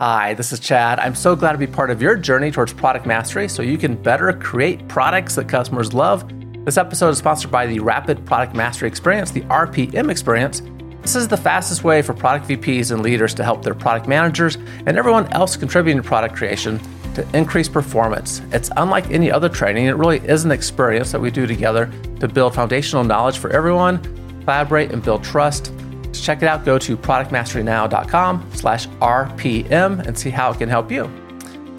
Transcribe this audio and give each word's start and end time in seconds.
Hi, 0.00 0.34
this 0.34 0.52
is 0.52 0.60
Chad. 0.60 1.00
I'm 1.00 1.16
so 1.16 1.34
glad 1.34 1.50
to 1.50 1.58
be 1.58 1.66
part 1.66 1.90
of 1.90 2.00
your 2.00 2.14
journey 2.14 2.52
towards 2.52 2.72
product 2.72 3.04
mastery 3.04 3.48
so 3.48 3.62
you 3.62 3.76
can 3.76 4.00
better 4.00 4.32
create 4.32 4.86
products 4.86 5.34
that 5.34 5.48
customers 5.48 5.92
love. 5.92 6.24
This 6.64 6.76
episode 6.76 7.08
is 7.08 7.18
sponsored 7.18 7.50
by 7.50 7.66
the 7.66 7.80
Rapid 7.80 8.24
Product 8.24 8.54
Mastery 8.54 8.86
Experience, 8.86 9.32
the 9.32 9.40
RPM 9.40 10.08
Experience. 10.08 10.62
This 11.02 11.16
is 11.16 11.26
the 11.26 11.36
fastest 11.36 11.82
way 11.82 12.00
for 12.00 12.14
product 12.14 12.46
VPs 12.46 12.92
and 12.92 13.02
leaders 13.02 13.34
to 13.34 13.42
help 13.42 13.64
their 13.64 13.74
product 13.74 14.06
managers 14.06 14.54
and 14.86 14.96
everyone 14.96 15.26
else 15.32 15.56
contributing 15.56 16.00
to 16.00 16.08
product 16.08 16.36
creation 16.36 16.78
to 17.14 17.26
increase 17.36 17.68
performance. 17.68 18.40
It's 18.52 18.70
unlike 18.76 19.10
any 19.10 19.32
other 19.32 19.48
training, 19.48 19.86
it 19.86 19.96
really 19.96 20.18
is 20.18 20.44
an 20.44 20.52
experience 20.52 21.10
that 21.10 21.20
we 21.20 21.32
do 21.32 21.44
together 21.44 21.90
to 22.20 22.28
build 22.28 22.54
foundational 22.54 23.02
knowledge 23.02 23.38
for 23.38 23.50
everyone, 23.50 23.98
collaborate, 24.44 24.92
and 24.92 25.02
build 25.02 25.24
trust. 25.24 25.72
Check 26.20 26.42
it 26.42 26.48
out, 26.48 26.64
go 26.64 26.78
to 26.78 26.96
productmasterynow.com 26.96 28.50
slash 28.54 28.86
RPM 28.86 30.06
and 30.06 30.18
see 30.18 30.30
how 30.30 30.50
it 30.52 30.58
can 30.58 30.68
help 30.68 30.90
you. 30.90 31.10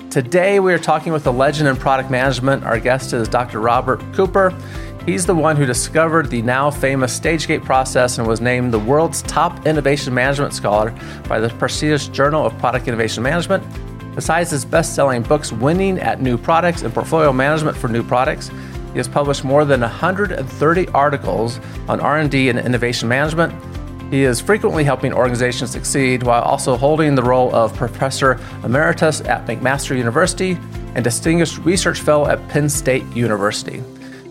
Today, 0.10 0.60
we 0.60 0.74
are 0.74 0.80
talking 0.80 1.14
with 1.14 1.28
a 1.28 1.32
legend 1.32 1.70
in 1.70 1.76
product 1.76 2.10
management. 2.10 2.64
Our 2.64 2.80
guest 2.80 3.14
is 3.14 3.28
Dr. 3.28 3.60
Robert 3.60 4.02
Cooper. 4.14 4.52
He's 5.06 5.26
the 5.26 5.36
one 5.36 5.56
who 5.56 5.66
discovered 5.66 6.30
the 6.30 6.42
now 6.42 6.72
famous 6.72 7.16
Stage-Gate 7.16 7.64
process 7.64 8.18
and 8.18 8.28
was 8.28 8.42
named 8.42 8.74
the 8.74 8.80
world's 8.80 9.22
top 9.22 9.68
innovation 9.68 10.14
management 10.14 10.54
scholar 10.54 10.96
by 11.28 11.40
the 11.40 11.50
prestigious 11.50 12.08
Journal 12.08 12.46
of 12.46 12.58
Product 12.58 12.88
Innovation 12.88 13.22
Management. 13.22 13.64
Besides 14.16 14.52
his 14.52 14.66
best-selling 14.66 15.22
books 15.22 15.52
Winning 15.52 16.00
at 16.00 16.22
New 16.22 16.38
Products 16.38 16.82
and 16.82 16.94
Portfolio 16.94 17.32
Management 17.32 17.78
for 17.78 17.88
New 17.88 18.04
Products, 18.04 18.50
he 18.92 18.98
has 18.98 19.08
published 19.08 19.44
more 19.44 19.64
than 19.64 19.82
130 19.82 20.88
articles 20.90 21.60
on 21.88 22.00
R&D 22.00 22.50
and 22.50 22.58
innovation 22.58 23.08
management 23.08 23.54
he 24.10 24.24
is 24.24 24.42
frequently 24.42 24.84
helping 24.84 25.14
organizations 25.14 25.72
succeed 25.72 26.24
while 26.24 26.42
also 26.42 26.76
holding 26.76 27.16
the 27.16 27.24
role 27.24 27.54
of 27.54 27.76
Professor 27.76 28.40
Emeritus 28.64 29.22
at 29.22 29.46
McMaster 29.46 29.96
University 29.96 30.58
and 30.96 31.04
Distinguished 31.04 31.60
Research 31.60 32.02
Fellow 32.02 32.28
at 32.28 32.46
Penn 32.50 32.68
State 32.70 33.06
University. 33.16 33.84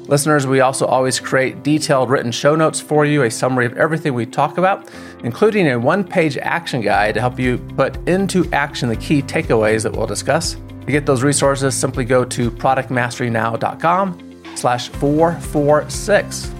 Listeners, 0.08 0.47
we 0.47 0.61
also 0.61 0.86
always 0.86 1.20
create 1.20 1.62
detailed 1.62 2.08
written 2.08 2.33
show 2.33 2.56
notes 2.56 2.80
for 2.80 3.05
you, 3.05 3.22
a 3.25 3.30
summary 3.30 3.66
of 3.66 3.77
everything 3.77 4.14
we 4.14 4.25
talk 4.25 4.56
about, 4.56 4.91
including 5.22 5.69
a 5.69 5.78
one 5.78 6.03
page 6.03 6.38
action 6.38 6.81
guide 6.81 7.14
to 7.14 7.20
help 7.20 7.38
you 7.38 7.58
put 7.77 7.97
into 8.08 8.50
action 8.53 8.88
the 8.88 8.97
key 8.97 9.20
takeaways 9.22 9.83
that 9.83 9.92
we'll 9.92 10.06
discuss. 10.06 10.55
To 10.55 10.86
get 10.92 11.05
those 11.05 11.22
resources, 11.22 11.75
simply 11.75 12.06
go 12.06 12.25
to 12.25 12.50
productmasterynow.com 12.50 14.42
slash 14.56 14.88
446. 14.88 16.55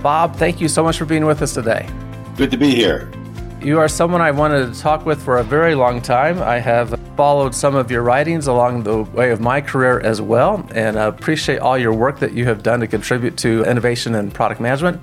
Bob, 0.00 0.36
thank 0.36 0.60
you 0.60 0.68
so 0.68 0.84
much 0.84 0.96
for 0.96 1.04
being 1.04 1.24
with 1.24 1.42
us 1.42 1.54
today. 1.54 1.88
Good 2.36 2.50
to 2.50 2.56
be 2.56 2.74
here. 2.74 3.12
You 3.60 3.78
are 3.78 3.88
someone 3.88 4.22
I 4.22 4.30
wanted 4.30 4.72
to 4.72 4.80
talk 4.80 5.04
with 5.04 5.22
for 5.22 5.36
a 5.36 5.44
very 5.44 5.74
long 5.74 6.00
time. 6.00 6.40
I 6.40 6.58
have 6.58 6.98
followed 7.14 7.54
some 7.54 7.76
of 7.76 7.90
your 7.90 8.02
writings 8.02 8.46
along 8.46 8.84
the 8.84 9.02
way 9.02 9.30
of 9.30 9.40
my 9.40 9.60
career 9.60 10.00
as 10.00 10.22
well, 10.22 10.66
and 10.74 10.96
appreciate 10.96 11.58
all 11.58 11.76
your 11.76 11.92
work 11.92 12.18
that 12.20 12.32
you 12.32 12.46
have 12.46 12.62
done 12.62 12.80
to 12.80 12.86
contribute 12.86 13.36
to 13.36 13.64
innovation 13.64 14.14
and 14.14 14.32
product 14.32 14.62
management. 14.62 15.00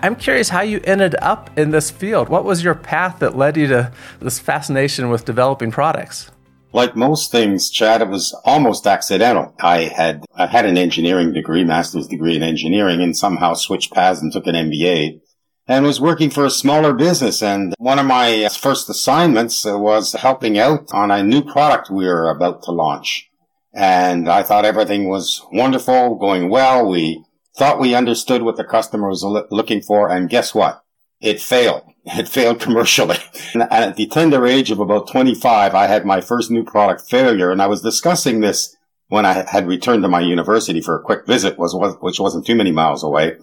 I'm 0.00 0.16
curious 0.16 0.48
how 0.48 0.62
you 0.62 0.80
ended 0.84 1.14
up 1.20 1.56
in 1.58 1.70
this 1.70 1.90
field. 1.90 2.30
What 2.30 2.44
was 2.44 2.64
your 2.64 2.74
path 2.74 3.18
that 3.18 3.36
led 3.36 3.58
you 3.58 3.66
to 3.68 3.92
this 4.20 4.38
fascination 4.38 5.10
with 5.10 5.26
developing 5.26 5.70
products? 5.70 6.30
Like 6.72 6.96
most 6.96 7.30
things, 7.30 7.70
Chad, 7.70 8.00
it 8.00 8.08
was 8.08 8.34
almost 8.46 8.86
accidental. 8.86 9.54
I 9.60 9.82
had 9.82 10.24
I 10.34 10.46
had 10.46 10.64
an 10.64 10.78
engineering 10.78 11.34
degree, 11.34 11.64
master's 11.64 12.08
degree 12.08 12.34
in 12.34 12.42
engineering, 12.42 13.02
and 13.02 13.14
somehow 13.14 13.52
switched 13.54 13.92
paths 13.92 14.22
and 14.22 14.32
took 14.32 14.46
an 14.46 14.54
MBA 14.54 15.20
and 15.68 15.84
was 15.84 16.00
working 16.00 16.30
for 16.30 16.44
a 16.44 16.50
smaller 16.50 16.92
business. 16.92 17.42
And 17.42 17.74
one 17.78 17.98
of 17.98 18.06
my 18.06 18.44
uh, 18.44 18.48
first 18.48 18.88
assignments 18.88 19.64
uh, 19.64 19.78
was 19.78 20.12
helping 20.12 20.58
out 20.58 20.92
on 20.92 21.10
a 21.10 21.22
new 21.22 21.42
product 21.42 21.90
we 21.90 22.06
were 22.06 22.30
about 22.30 22.62
to 22.64 22.72
launch. 22.72 23.28
And 23.72 24.28
I 24.28 24.42
thought 24.42 24.64
everything 24.64 25.08
was 25.08 25.44
wonderful, 25.52 26.16
going 26.16 26.50
well. 26.50 26.88
We 26.88 27.24
thought 27.56 27.80
we 27.80 27.94
understood 27.94 28.42
what 28.42 28.56
the 28.56 28.64
customer 28.64 29.08
was 29.08 29.24
looking 29.50 29.82
for. 29.82 30.10
And 30.10 30.28
guess 30.28 30.54
what? 30.54 30.82
It 31.20 31.40
failed. 31.40 31.82
It 32.04 32.28
failed 32.28 32.58
commercially. 32.60 33.18
And 33.54 33.62
at 33.62 33.94
the 33.94 34.08
tender 34.08 34.44
age 34.44 34.72
of 34.72 34.80
about 34.80 35.08
25, 35.08 35.72
I 35.72 35.86
had 35.86 36.04
my 36.04 36.20
first 36.20 36.50
new 36.50 36.64
product 36.64 37.08
failure. 37.08 37.52
And 37.52 37.62
I 37.62 37.68
was 37.68 37.80
discussing 37.80 38.40
this 38.40 38.76
when 39.12 39.26
I 39.26 39.44
had 39.46 39.68
returned 39.68 40.02
to 40.04 40.08
my 40.08 40.20
university 40.20 40.80
for 40.80 40.96
a 40.96 41.02
quick 41.02 41.26
visit, 41.26 41.58
was, 41.58 41.74
which 42.00 42.18
wasn't 42.18 42.46
too 42.46 42.54
many 42.54 42.72
miles 42.72 43.04
away, 43.04 43.36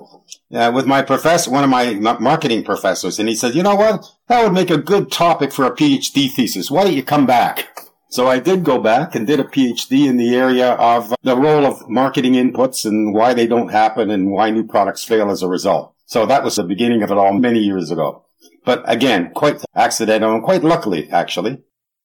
uh, 0.51 0.71
with 0.73 0.87
my 0.87 1.03
professor, 1.03 1.51
one 1.51 1.63
of 1.63 1.69
my 1.69 1.93
marketing 2.19 2.63
professors, 2.63 3.19
and 3.19 3.29
he 3.29 3.35
said, 3.35 3.53
"You 3.53 3.61
know 3.61 3.75
what? 3.75 4.03
That 4.29 4.43
would 4.43 4.53
make 4.53 4.71
a 4.71 4.79
good 4.79 5.11
topic 5.11 5.53
for 5.53 5.65
a 5.65 5.75
PhD 5.75 6.27
thesis. 6.27 6.71
Why 6.71 6.85
don't 6.85 6.95
you 6.95 7.03
come 7.03 7.27
back?" 7.27 7.67
So 8.09 8.27
I 8.27 8.39
did 8.39 8.63
go 8.63 8.79
back 8.79 9.13
and 9.13 9.27
did 9.27 9.39
a 9.39 9.43
PhD 9.43 10.07
in 10.07 10.17
the 10.17 10.35
area 10.35 10.71
of 10.71 11.13
the 11.21 11.37
role 11.37 11.67
of 11.67 11.87
marketing 11.87 12.33
inputs 12.33 12.83
and 12.83 13.13
why 13.13 13.35
they 13.35 13.45
don't 13.45 13.69
happen 13.69 14.09
and 14.09 14.31
why 14.31 14.49
new 14.49 14.65
products 14.65 15.03
fail 15.03 15.29
as 15.29 15.43
a 15.43 15.47
result. 15.47 15.93
So 16.07 16.25
that 16.25 16.43
was 16.43 16.55
the 16.55 16.63
beginning 16.63 17.03
of 17.03 17.11
it 17.11 17.17
all 17.19 17.33
many 17.33 17.59
years 17.59 17.91
ago. 17.91 18.23
But 18.65 18.81
again, 18.87 19.29
quite 19.35 19.63
accidental 19.75 20.33
and 20.33 20.43
quite 20.43 20.63
luckily, 20.63 21.07
actually. 21.11 21.61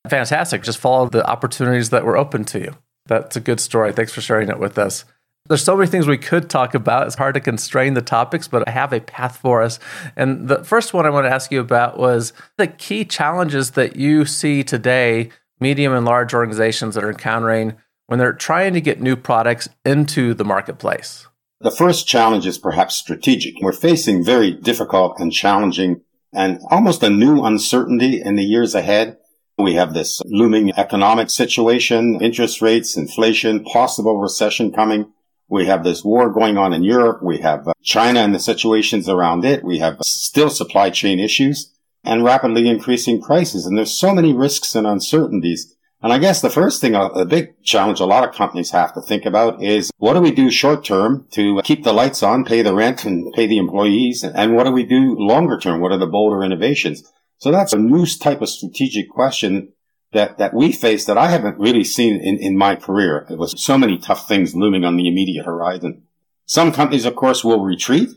Fantastic. 0.06 0.62
Just 0.64 0.78
follow 0.78 1.08
the 1.08 1.26
opportunities 1.26 1.88
that 1.88 2.04
were 2.04 2.18
open 2.18 2.44
to 2.44 2.60
you. 2.60 2.74
That's 3.06 3.36
a 3.36 3.40
good 3.40 3.60
story. 3.60 3.92
Thanks 3.92 4.12
for 4.12 4.20
sharing 4.20 4.48
it 4.48 4.58
with 4.58 4.78
us. 4.78 5.04
There's 5.46 5.62
so 5.62 5.76
many 5.76 5.90
things 5.90 6.06
we 6.06 6.16
could 6.16 6.48
talk 6.48 6.74
about. 6.74 7.06
It's 7.06 7.16
hard 7.16 7.34
to 7.34 7.40
constrain 7.40 7.92
the 7.92 8.00
topics, 8.00 8.48
but 8.48 8.66
I 8.66 8.70
have 8.70 8.94
a 8.94 9.00
path 9.00 9.36
for 9.36 9.60
us. 9.60 9.78
And 10.16 10.48
the 10.48 10.64
first 10.64 10.94
one 10.94 11.04
I 11.04 11.10
want 11.10 11.26
to 11.26 11.30
ask 11.30 11.52
you 11.52 11.60
about 11.60 11.98
was 11.98 12.32
the 12.56 12.66
key 12.66 13.04
challenges 13.04 13.72
that 13.72 13.96
you 13.96 14.24
see 14.24 14.64
today, 14.64 15.28
medium 15.60 15.92
and 15.92 16.06
large 16.06 16.32
organizations 16.32 16.94
that 16.94 17.04
are 17.04 17.10
encountering 17.10 17.76
when 18.06 18.18
they're 18.18 18.32
trying 18.32 18.72
to 18.72 18.80
get 18.80 19.02
new 19.02 19.16
products 19.16 19.68
into 19.84 20.32
the 20.32 20.44
marketplace. 20.44 21.26
The 21.60 21.70
first 21.70 22.06
challenge 22.06 22.46
is 22.46 22.56
perhaps 22.56 22.94
strategic. 22.94 23.54
We're 23.60 23.72
facing 23.72 24.24
very 24.24 24.50
difficult 24.50 25.18
and 25.18 25.30
challenging 25.30 26.00
and 26.32 26.58
almost 26.70 27.02
a 27.02 27.10
new 27.10 27.42
uncertainty 27.42 28.20
in 28.20 28.36
the 28.36 28.44
years 28.44 28.74
ahead. 28.74 29.18
We 29.56 29.74
have 29.74 29.94
this 29.94 30.20
looming 30.24 30.72
economic 30.76 31.30
situation, 31.30 32.20
interest 32.20 32.60
rates, 32.60 32.96
inflation, 32.96 33.62
possible 33.62 34.18
recession 34.18 34.72
coming. 34.72 35.12
We 35.48 35.66
have 35.66 35.84
this 35.84 36.02
war 36.02 36.30
going 36.30 36.58
on 36.58 36.72
in 36.72 36.82
Europe. 36.82 37.22
We 37.22 37.38
have 37.38 37.68
uh, 37.68 37.72
China 37.80 38.20
and 38.20 38.34
the 38.34 38.40
situations 38.40 39.08
around 39.08 39.44
it. 39.44 39.62
We 39.62 39.78
have 39.78 39.98
still 40.02 40.50
supply 40.50 40.90
chain 40.90 41.20
issues 41.20 41.72
and 42.02 42.24
rapidly 42.24 42.68
increasing 42.68 43.22
prices. 43.22 43.64
And 43.64 43.78
there's 43.78 43.96
so 43.96 44.12
many 44.12 44.32
risks 44.32 44.74
and 44.74 44.88
uncertainties. 44.88 45.76
And 46.02 46.12
I 46.12 46.18
guess 46.18 46.40
the 46.40 46.50
first 46.50 46.80
thing, 46.80 46.96
uh, 46.96 47.08
a 47.10 47.24
big 47.24 47.62
challenge 47.62 48.00
a 48.00 48.06
lot 48.06 48.28
of 48.28 48.34
companies 48.34 48.72
have 48.72 48.92
to 48.94 49.00
think 49.00 49.24
about 49.24 49.62
is 49.62 49.90
what 49.98 50.14
do 50.14 50.20
we 50.20 50.32
do 50.32 50.50
short 50.50 50.84
term 50.84 51.28
to 51.30 51.62
keep 51.62 51.84
the 51.84 51.92
lights 51.92 52.24
on, 52.24 52.44
pay 52.44 52.62
the 52.62 52.74
rent 52.74 53.04
and 53.04 53.32
pay 53.32 53.46
the 53.46 53.58
employees? 53.58 54.24
And 54.24 54.56
what 54.56 54.64
do 54.64 54.72
we 54.72 54.84
do 54.84 55.16
longer 55.16 55.58
term? 55.58 55.80
What 55.80 55.92
are 55.92 55.98
the 55.98 56.06
bolder 56.06 56.42
innovations? 56.42 57.04
So 57.38 57.50
that's 57.50 57.72
a 57.72 57.78
new 57.78 58.06
type 58.06 58.40
of 58.40 58.48
strategic 58.48 59.10
question 59.10 59.72
that, 60.12 60.38
that 60.38 60.54
we 60.54 60.72
face 60.72 61.04
that 61.04 61.18
I 61.18 61.28
haven't 61.28 61.58
really 61.58 61.84
seen 61.84 62.20
in, 62.20 62.38
in 62.38 62.56
my 62.56 62.76
career. 62.76 63.26
It 63.28 63.38
was 63.38 63.62
so 63.62 63.76
many 63.76 63.98
tough 63.98 64.26
things 64.26 64.54
looming 64.54 64.84
on 64.84 64.96
the 64.96 65.08
immediate 65.08 65.44
horizon. 65.44 66.04
Some 66.46 66.72
companies, 66.72 67.04
of 67.04 67.16
course, 67.16 67.44
will 67.44 67.62
retreat. 67.62 68.10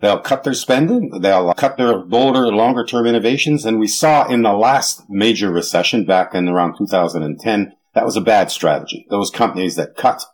They'll 0.00 0.20
cut 0.20 0.42
their 0.42 0.54
spending. 0.54 1.20
They'll 1.20 1.54
cut 1.54 1.76
their 1.76 1.98
bolder, 1.98 2.48
longer 2.48 2.84
term 2.84 3.06
innovations. 3.06 3.64
And 3.64 3.78
we 3.78 3.86
saw 3.86 4.26
in 4.26 4.42
the 4.42 4.52
last 4.52 5.02
major 5.08 5.50
recession 5.50 6.04
back 6.04 6.34
in 6.34 6.48
around 6.48 6.76
2010, 6.76 7.72
that 7.94 8.04
was 8.04 8.16
a 8.16 8.20
bad 8.20 8.50
strategy. 8.50 9.06
Those 9.08 9.30
companies 9.30 9.76
that 9.76 9.96
cut, 9.96 10.24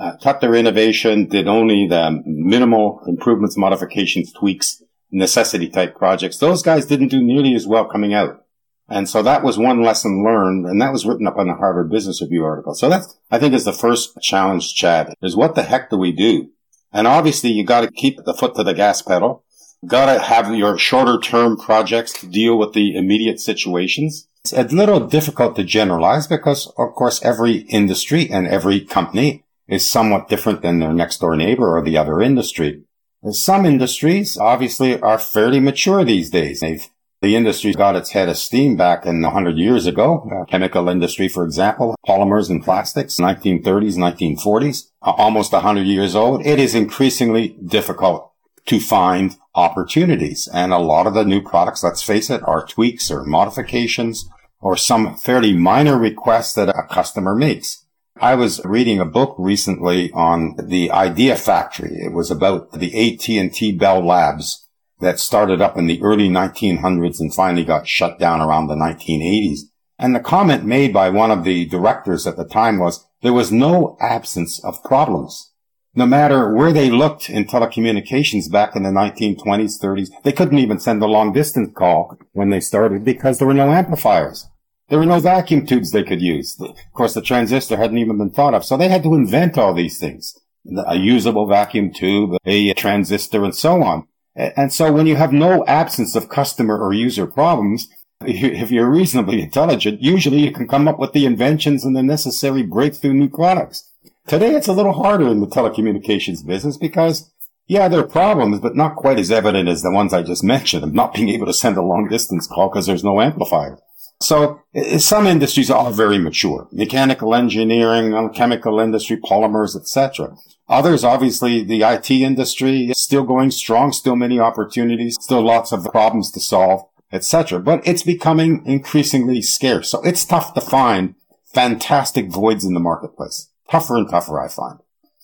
uh, 0.00 0.16
cut 0.22 0.40
their 0.40 0.54
innovation, 0.54 1.28
did 1.28 1.46
only 1.46 1.86
the 1.86 2.22
minimal 2.24 3.02
improvements, 3.06 3.56
modifications, 3.56 4.32
tweaks, 4.32 4.82
necessity 5.12 5.68
type 5.68 5.96
projects. 5.96 6.38
Those 6.38 6.62
guys 6.62 6.86
didn't 6.86 7.08
do 7.08 7.22
nearly 7.22 7.54
as 7.54 7.66
well 7.66 7.84
coming 7.84 8.14
out. 8.14 8.44
And 8.88 9.08
so 9.08 9.22
that 9.22 9.42
was 9.42 9.56
one 9.56 9.82
lesson 9.82 10.24
learned, 10.24 10.66
and 10.66 10.80
that 10.82 10.92
was 10.92 11.06
written 11.06 11.26
up 11.26 11.36
on 11.36 11.46
the 11.46 11.54
Harvard 11.54 11.90
Business 11.90 12.20
Review 12.20 12.44
article. 12.44 12.74
So 12.74 12.88
that's, 12.88 13.16
I 13.30 13.38
think, 13.38 13.54
is 13.54 13.64
the 13.64 13.72
first 13.72 14.20
challenge, 14.20 14.74
Chad, 14.74 15.14
is 15.22 15.36
what 15.36 15.54
the 15.54 15.62
heck 15.62 15.88
do 15.88 15.96
we 15.96 16.12
do? 16.12 16.50
And 16.92 17.06
obviously 17.06 17.50
you 17.50 17.64
got 17.64 17.82
to 17.82 17.90
keep 17.90 18.18
the 18.24 18.34
foot 18.34 18.54
to 18.56 18.64
the 18.64 18.74
gas 18.74 19.00
pedal. 19.00 19.44
Got 19.86 20.12
to 20.12 20.20
have 20.20 20.54
your 20.54 20.76
shorter 20.78 21.18
term 21.18 21.56
projects 21.56 22.12
to 22.20 22.26
deal 22.26 22.58
with 22.58 22.72
the 22.72 22.94
immediate 22.94 23.40
situations. 23.40 24.28
It's 24.44 24.52
a 24.52 24.64
little 24.64 25.06
difficult 25.06 25.56
to 25.56 25.64
generalize 25.64 26.26
because, 26.26 26.66
of 26.76 26.94
course, 26.94 27.22
every 27.24 27.58
industry 27.68 28.28
and 28.28 28.46
every 28.46 28.80
company 28.80 29.44
is 29.68 29.90
somewhat 29.90 30.28
different 30.28 30.62
than 30.62 30.80
their 30.80 30.92
next 30.92 31.18
door 31.18 31.34
neighbor 31.36 31.76
or 31.76 31.82
the 31.82 31.96
other 31.96 32.20
industry. 32.20 32.82
Some 33.30 33.64
industries 33.64 34.36
obviously 34.36 35.00
are 35.00 35.18
fairly 35.18 35.60
mature 35.60 36.04
these 36.04 36.28
days. 36.28 36.58
They've, 36.58 36.84
the 37.20 37.36
industry 37.36 37.72
got 37.72 37.94
its 37.94 38.10
head 38.10 38.28
of 38.28 38.36
steam 38.36 38.76
back 38.76 39.06
in 39.06 39.22
100 39.22 39.56
years 39.56 39.86
ago. 39.86 40.28
Uh, 40.28 40.44
chemical 40.46 40.88
industry, 40.88 41.28
for 41.28 41.44
example, 41.44 41.94
polymers 42.06 42.50
and 42.50 42.64
plastics, 42.64 43.18
1930s, 43.18 43.96
1940s, 43.96 44.90
uh, 45.02 45.12
almost 45.12 45.52
100 45.52 45.82
years 45.82 46.16
old. 46.16 46.44
It 46.44 46.58
is 46.58 46.74
increasingly 46.74 47.56
difficult 47.64 48.32
to 48.66 48.80
find 48.80 49.36
opportunities. 49.54 50.48
And 50.52 50.72
a 50.72 50.78
lot 50.78 51.06
of 51.06 51.14
the 51.14 51.24
new 51.24 51.42
products, 51.42 51.84
let's 51.84 52.02
face 52.02 52.28
it, 52.28 52.42
are 52.42 52.66
tweaks 52.66 53.08
or 53.08 53.24
modifications 53.24 54.28
or 54.60 54.76
some 54.76 55.16
fairly 55.16 55.52
minor 55.52 55.96
requests 55.96 56.54
that 56.54 56.68
a 56.68 56.86
customer 56.88 57.36
makes. 57.36 57.81
I 58.22 58.36
was 58.36 58.64
reading 58.64 59.00
a 59.00 59.04
book 59.04 59.34
recently 59.36 60.12
on 60.12 60.54
the 60.56 60.92
Idea 60.92 61.34
Factory. 61.34 61.96
It 61.96 62.12
was 62.12 62.30
about 62.30 62.70
the 62.70 62.94
AT&T 62.94 63.72
Bell 63.72 64.00
Labs 64.00 64.68
that 65.00 65.18
started 65.18 65.60
up 65.60 65.76
in 65.76 65.88
the 65.88 66.00
early 66.00 66.28
1900s 66.28 67.18
and 67.18 67.34
finally 67.34 67.64
got 67.64 67.88
shut 67.88 68.20
down 68.20 68.40
around 68.40 68.68
the 68.68 68.76
1980s. 68.76 69.62
And 69.98 70.14
the 70.14 70.20
comment 70.20 70.64
made 70.64 70.92
by 70.92 71.10
one 71.10 71.32
of 71.32 71.42
the 71.42 71.66
directors 71.66 72.24
at 72.24 72.36
the 72.36 72.44
time 72.44 72.78
was 72.78 73.04
there 73.22 73.32
was 73.32 73.50
no 73.50 73.96
absence 74.00 74.64
of 74.64 74.84
problems. 74.84 75.50
No 75.96 76.06
matter 76.06 76.54
where 76.54 76.72
they 76.72 76.90
looked 76.90 77.28
in 77.28 77.44
telecommunications 77.44 78.48
back 78.48 78.76
in 78.76 78.84
the 78.84 78.90
1920s, 78.90 79.82
30s, 79.82 80.10
they 80.22 80.30
couldn't 80.30 80.60
even 80.60 80.78
send 80.78 81.02
a 81.02 81.06
long 81.06 81.32
distance 81.32 81.72
call 81.74 82.16
when 82.34 82.50
they 82.50 82.60
started 82.60 83.04
because 83.04 83.38
there 83.38 83.48
were 83.48 83.52
no 83.52 83.72
amplifiers. 83.72 84.46
There 84.88 84.98
were 84.98 85.06
no 85.06 85.20
vacuum 85.20 85.66
tubes 85.66 85.90
they 85.90 86.02
could 86.02 86.20
use. 86.20 86.60
Of 86.60 86.76
course, 86.92 87.14
the 87.14 87.22
transistor 87.22 87.76
hadn't 87.76 87.98
even 87.98 88.18
been 88.18 88.30
thought 88.30 88.54
of. 88.54 88.64
So 88.64 88.76
they 88.76 88.88
had 88.88 89.02
to 89.04 89.14
invent 89.14 89.56
all 89.56 89.74
these 89.74 89.98
things. 89.98 90.38
A 90.86 90.96
usable 90.96 91.46
vacuum 91.46 91.92
tube, 91.92 92.36
a 92.44 92.72
transistor, 92.74 93.44
and 93.44 93.54
so 93.54 93.82
on. 93.82 94.06
And 94.34 94.72
so 94.72 94.92
when 94.92 95.06
you 95.06 95.16
have 95.16 95.32
no 95.32 95.64
absence 95.66 96.14
of 96.14 96.28
customer 96.28 96.78
or 96.78 96.92
user 96.92 97.26
problems, 97.26 97.88
if 98.24 98.70
you're 98.70 98.90
reasonably 98.90 99.42
intelligent, 99.42 100.00
usually 100.00 100.38
you 100.38 100.52
can 100.52 100.68
come 100.68 100.88
up 100.88 100.98
with 100.98 101.12
the 101.12 101.26
inventions 101.26 101.84
and 101.84 101.96
the 101.96 102.02
necessary 102.02 102.62
breakthrough 102.62 103.12
new 103.12 103.28
products. 103.28 103.88
Today 104.26 104.54
it's 104.54 104.68
a 104.68 104.72
little 104.72 104.92
harder 104.92 105.28
in 105.28 105.40
the 105.40 105.46
telecommunications 105.46 106.46
business 106.46 106.76
because, 106.76 107.30
yeah, 107.66 107.88
there 107.88 108.00
are 108.00 108.06
problems, 108.06 108.60
but 108.60 108.76
not 108.76 108.96
quite 108.96 109.18
as 109.18 109.32
evident 109.32 109.68
as 109.68 109.82
the 109.82 109.90
ones 109.90 110.12
I 110.12 110.22
just 110.22 110.44
mentioned 110.54 110.84
of 110.84 110.94
not 110.94 111.14
being 111.14 111.28
able 111.28 111.46
to 111.46 111.54
send 111.54 111.76
a 111.76 111.82
long 111.82 112.08
distance 112.08 112.46
call 112.46 112.68
because 112.68 112.86
there's 112.86 113.04
no 113.04 113.20
amplifier. 113.20 113.78
So 114.22 114.60
some 114.98 115.26
industries 115.26 115.70
are 115.70 115.90
very 115.90 116.18
mature. 116.18 116.68
Mechanical 116.72 117.34
engineering, 117.34 118.30
chemical 118.34 118.78
industry, 118.80 119.16
polymers, 119.16 119.76
etc. 119.76 120.36
Others, 120.68 121.04
obviously, 121.04 121.62
the 121.62 121.82
IT 121.82 122.10
industry 122.10 122.86
is 122.90 122.98
still 122.98 123.24
going 123.24 123.50
strong, 123.50 123.92
still 123.92 124.16
many 124.16 124.38
opportunities, 124.38 125.16
still 125.20 125.42
lots 125.42 125.72
of 125.72 125.84
problems 125.92 126.30
to 126.32 126.40
solve, 126.40 126.88
etc. 127.12 127.60
But 127.60 127.86
it's 127.86 128.02
becoming 128.02 128.64
increasingly 128.64 129.42
scarce. 129.42 129.90
So 129.90 130.00
it's 130.02 130.24
tough 130.24 130.54
to 130.54 130.60
find 130.60 131.14
fantastic 131.52 132.30
voids 132.30 132.64
in 132.64 132.74
the 132.74 132.80
marketplace. 132.80 133.50
Tougher 133.70 133.96
and 133.96 134.08
tougher, 134.08 134.40
I 134.40 134.48
find. 134.48 134.78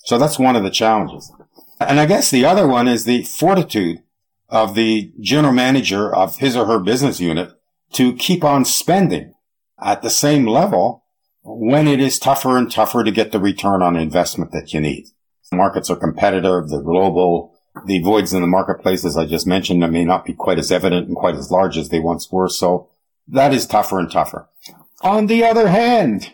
So 0.05 0.19
that's 0.19 0.39
one 0.39 0.57
of 0.57 0.63
the 0.63 0.71
challenges. 0.71 1.33
And 1.81 2.01
I 2.01 2.07
guess 2.07 2.31
the 2.31 2.45
other 2.45 2.67
one 2.67 2.89
is 2.89 3.05
the 3.05 3.23
fortitude 3.23 4.03
of 4.49 4.75
the 4.75 5.13
general 5.21 5.53
manager 5.53 6.15
of 6.15 6.39
his 6.39 6.57
or 6.57 6.67
her 6.67 6.79
business 6.79 7.21
unit 7.21 7.53
to 7.93 8.15
keep 8.15 8.45
on 8.45 8.65
spending 8.65 9.35
at 9.83 10.03
the 10.03 10.11
same 10.11 10.47
level 10.47 11.05
when 11.43 11.89
it 11.89 12.01
is 12.01 12.19
tougher 12.19 12.57
and 12.57 12.71
tougher 12.71 13.05
to 13.05 13.11
get 13.11 13.33
the 13.33 13.41
return 13.41 13.83
on 13.83 13.97
investment 13.97 14.53
that 14.53 14.73
you 14.73 14.81
need. 14.81 15.07
Markets 15.53 15.89
are 15.89 15.97
competitive. 15.97 16.69
The 16.69 16.83
global, 16.83 17.55
the 17.87 18.03
voids 18.03 18.35
in 18.35 18.43
the 18.43 18.47
marketplace, 18.47 19.05
as 19.05 19.17
I 19.17 19.25
just 19.25 19.47
mentioned, 19.47 19.81
may 19.91 20.05
not 20.05 20.25
be 20.27 20.35
quite 20.35 20.59
as 20.59 20.71
evident 20.71 21.09
and 21.09 21.17
quite 21.17 21.37
as 21.37 21.51
large 21.51 21.79
as 21.79 21.89
they 21.89 22.01
once 22.01 22.31
were. 22.31 22.49
So 22.49 22.91
that 23.29 23.55
is 23.55 23.67
tougher 23.67 23.99
and 23.99 24.11
tougher. 24.11 24.49
On 25.03 25.27
the 25.27 25.45
other 25.45 25.69
hand, 25.69 26.31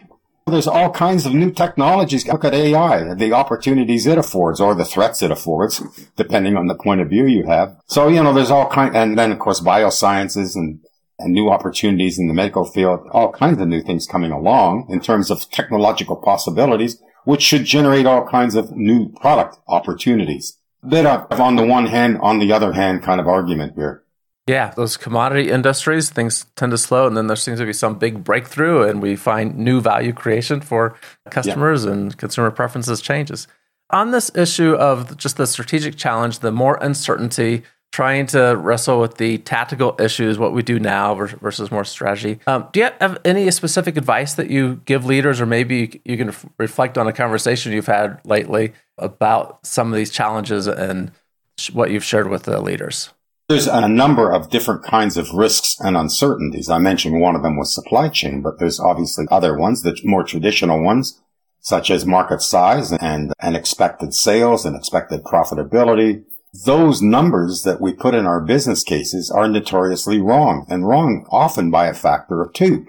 there's 0.47 0.67
all 0.67 0.91
kinds 0.91 1.27
of 1.27 1.35
new 1.35 1.51
technologies. 1.51 2.27
Look 2.27 2.45
at 2.45 2.55
AI, 2.55 3.15
the 3.15 3.33
opportunities 3.33 4.07
it 4.07 4.19
affords 4.19 4.61
or 4.61 4.75
the 4.75 4.85
threats 4.85 5.23
it 5.23 5.31
affords, 5.31 5.83
depending 6.17 6.57
on 6.57 6.67
the 6.67 6.75
point 6.75 7.01
of 7.01 7.09
view 7.09 7.27
you 7.27 7.47
have. 7.47 7.77
So, 7.87 8.09
you 8.09 8.23
know, 8.23 8.33
there's 8.33 8.51
all 8.51 8.69
kind, 8.69 8.97
and 8.97 9.17
then 9.19 9.33
of 9.33 9.39
course 9.39 9.61
biosciences 9.61 10.57
and 10.57 10.81
and 11.19 11.33
new 11.33 11.49
opportunities 11.49 12.19
in 12.19 12.29
the 12.29 12.35
medical 12.35 12.65
field, 12.65 13.01
all 13.13 13.33
kinds 13.33 13.61
of 13.61 13.69
new 13.69 13.83
things 13.83 14.07
coming 14.07 14.33
along 14.33 14.87
in 14.89 15.01
terms 15.01 15.31
of 15.31 15.49
technological 15.51 16.17
possibilities, 16.17 17.01
which 17.25 17.43
should 17.43 17.65
generate 17.65 18.07
all 18.07 18.27
kinds 18.27 18.55
of 18.55 18.73
new 18.73 19.09
product 19.13 19.59
opportunities. 19.69 20.59
Bit 20.87 21.07
of 21.07 21.41
on 21.41 21.57
the 21.57 21.65
one 21.65 21.87
hand, 21.87 22.19
on 22.21 22.39
the 22.39 22.53
other 22.53 22.73
hand 22.73 23.03
kind 23.03 23.21
of 23.21 23.27
argument 23.27 23.75
here. 23.75 24.05
Yeah, 24.47 24.75
those 24.77 24.99
commodity 24.99 25.51
industries, 25.51 26.11
things 26.11 26.45
tend 26.55 26.73
to 26.73 26.79
slow, 26.79 27.07
and 27.07 27.17
then 27.17 27.29
there 27.29 27.37
seems 27.37 27.61
to 27.61 27.65
be 27.65 27.73
some 27.73 27.99
big 27.99 28.23
breakthrough, 28.23 28.87
and 28.87 29.01
we 29.01 29.17
find 29.17 29.57
new 29.57 29.81
value 29.81 30.13
creation 30.13 30.61
for 30.61 30.97
customers, 31.31 31.87
yeah. 31.87 31.93
and 31.93 32.19
consumer 32.19 32.51
preferences 32.51 33.01
changes. 33.01 33.49
On 33.89 34.11
this 34.11 34.31
issue 34.35 34.75
of 34.75 35.17
just 35.17 35.39
the 35.39 35.47
strategic 35.47 35.97
challenge, 35.97 36.41
the 36.41 36.53
more 36.53 36.79
uncertainty, 36.83 37.63
trying 37.95 38.27
to 38.27 38.57
wrestle 38.57 39.01
with 39.01 39.19
the 39.19 39.39
tactical 39.39 39.95
issues, 40.01 40.37
what 40.37 40.53
we 40.53 40.65
do 40.65 40.81
now 40.81 41.15
versus 41.15 41.71
more 41.71 41.85
strategy. 41.85 42.41
Um, 42.45 42.67
do 42.73 42.81
you 42.81 42.89
have 43.01 43.21
any 43.25 43.49
specific 43.53 43.97
advice 43.97 44.35
that 44.35 44.51
you 44.51 44.83
give 44.85 45.07
leaders, 45.07 45.41
or 45.41 45.47
maybe 45.47 46.01
you 46.05 46.17
can 46.17 46.35
reflect 46.59 46.99
on 46.99 47.07
a 47.07 47.13
conversation 47.13 47.73
you've 47.73 47.87
had 47.87 48.21
lately 48.25 48.73
about 48.99 49.65
some 49.65 49.93
of 49.93 49.97
these 49.97 50.11
challenges 50.11 50.67
and 50.67 51.13
what 51.73 51.93
you've 51.93 52.03
shared 52.03 52.29
with 52.29 52.43
the 52.43 52.61
leaders? 52.61 53.11
There's 53.49 53.69
a 53.69 53.87
number 53.87 54.33
of 54.33 54.51
different 54.51 54.83
kinds 54.83 55.17
of 55.17 55.31
risks 55.31 55.77
and 55.79 55.97
uncertainties. 55.97 56.69
I 56.69 56.79
mentioned 56.79 57.21
one 57.21 57.37
of 57.37 57.45
them 57.45 57.57
was 57.57 57.73
supply 57.73 58.09
chain, 58.09 58.43
but 58.43 58.59
there's 58.59 58.81
obviously 58.81 59.27
other 59.31 59.57
ones, 59.57 59.83
the 59.83 59.97
more 60.03 60.25
traditional 60.25 60.83
ones, 60.83 61.21
such 61.61 61.93
as 61.93 62.05
market 62.05 62.43
size 62.43 62.91
and, 62.91 63.33
and 63.39 63.55
expected 63.55 64.15
sales 64.15 64.67
and 64.67 64.75
expected 64.75 65.23
profitability, 65.23 66.25
those 66.65 67.03
numbers 67.03 67.63
that 67.65 67.81
we 67.81 67.93
put 67.93 68.15
in 68.15 68.27
our 68.27 68.41
business 68.41 68.85
cases 68.85 69.31
are 69.31 69.49
notoriously 69.49 70.21
wrong 70.21 70.67
and 70.69 70.87
wrong 70.87 71.27
often 71.31 71.71
by 71.71 71.89
a 71.89 71.95
factor 71.95 72.43
of 72.43 72.53
two. 72.53 72.87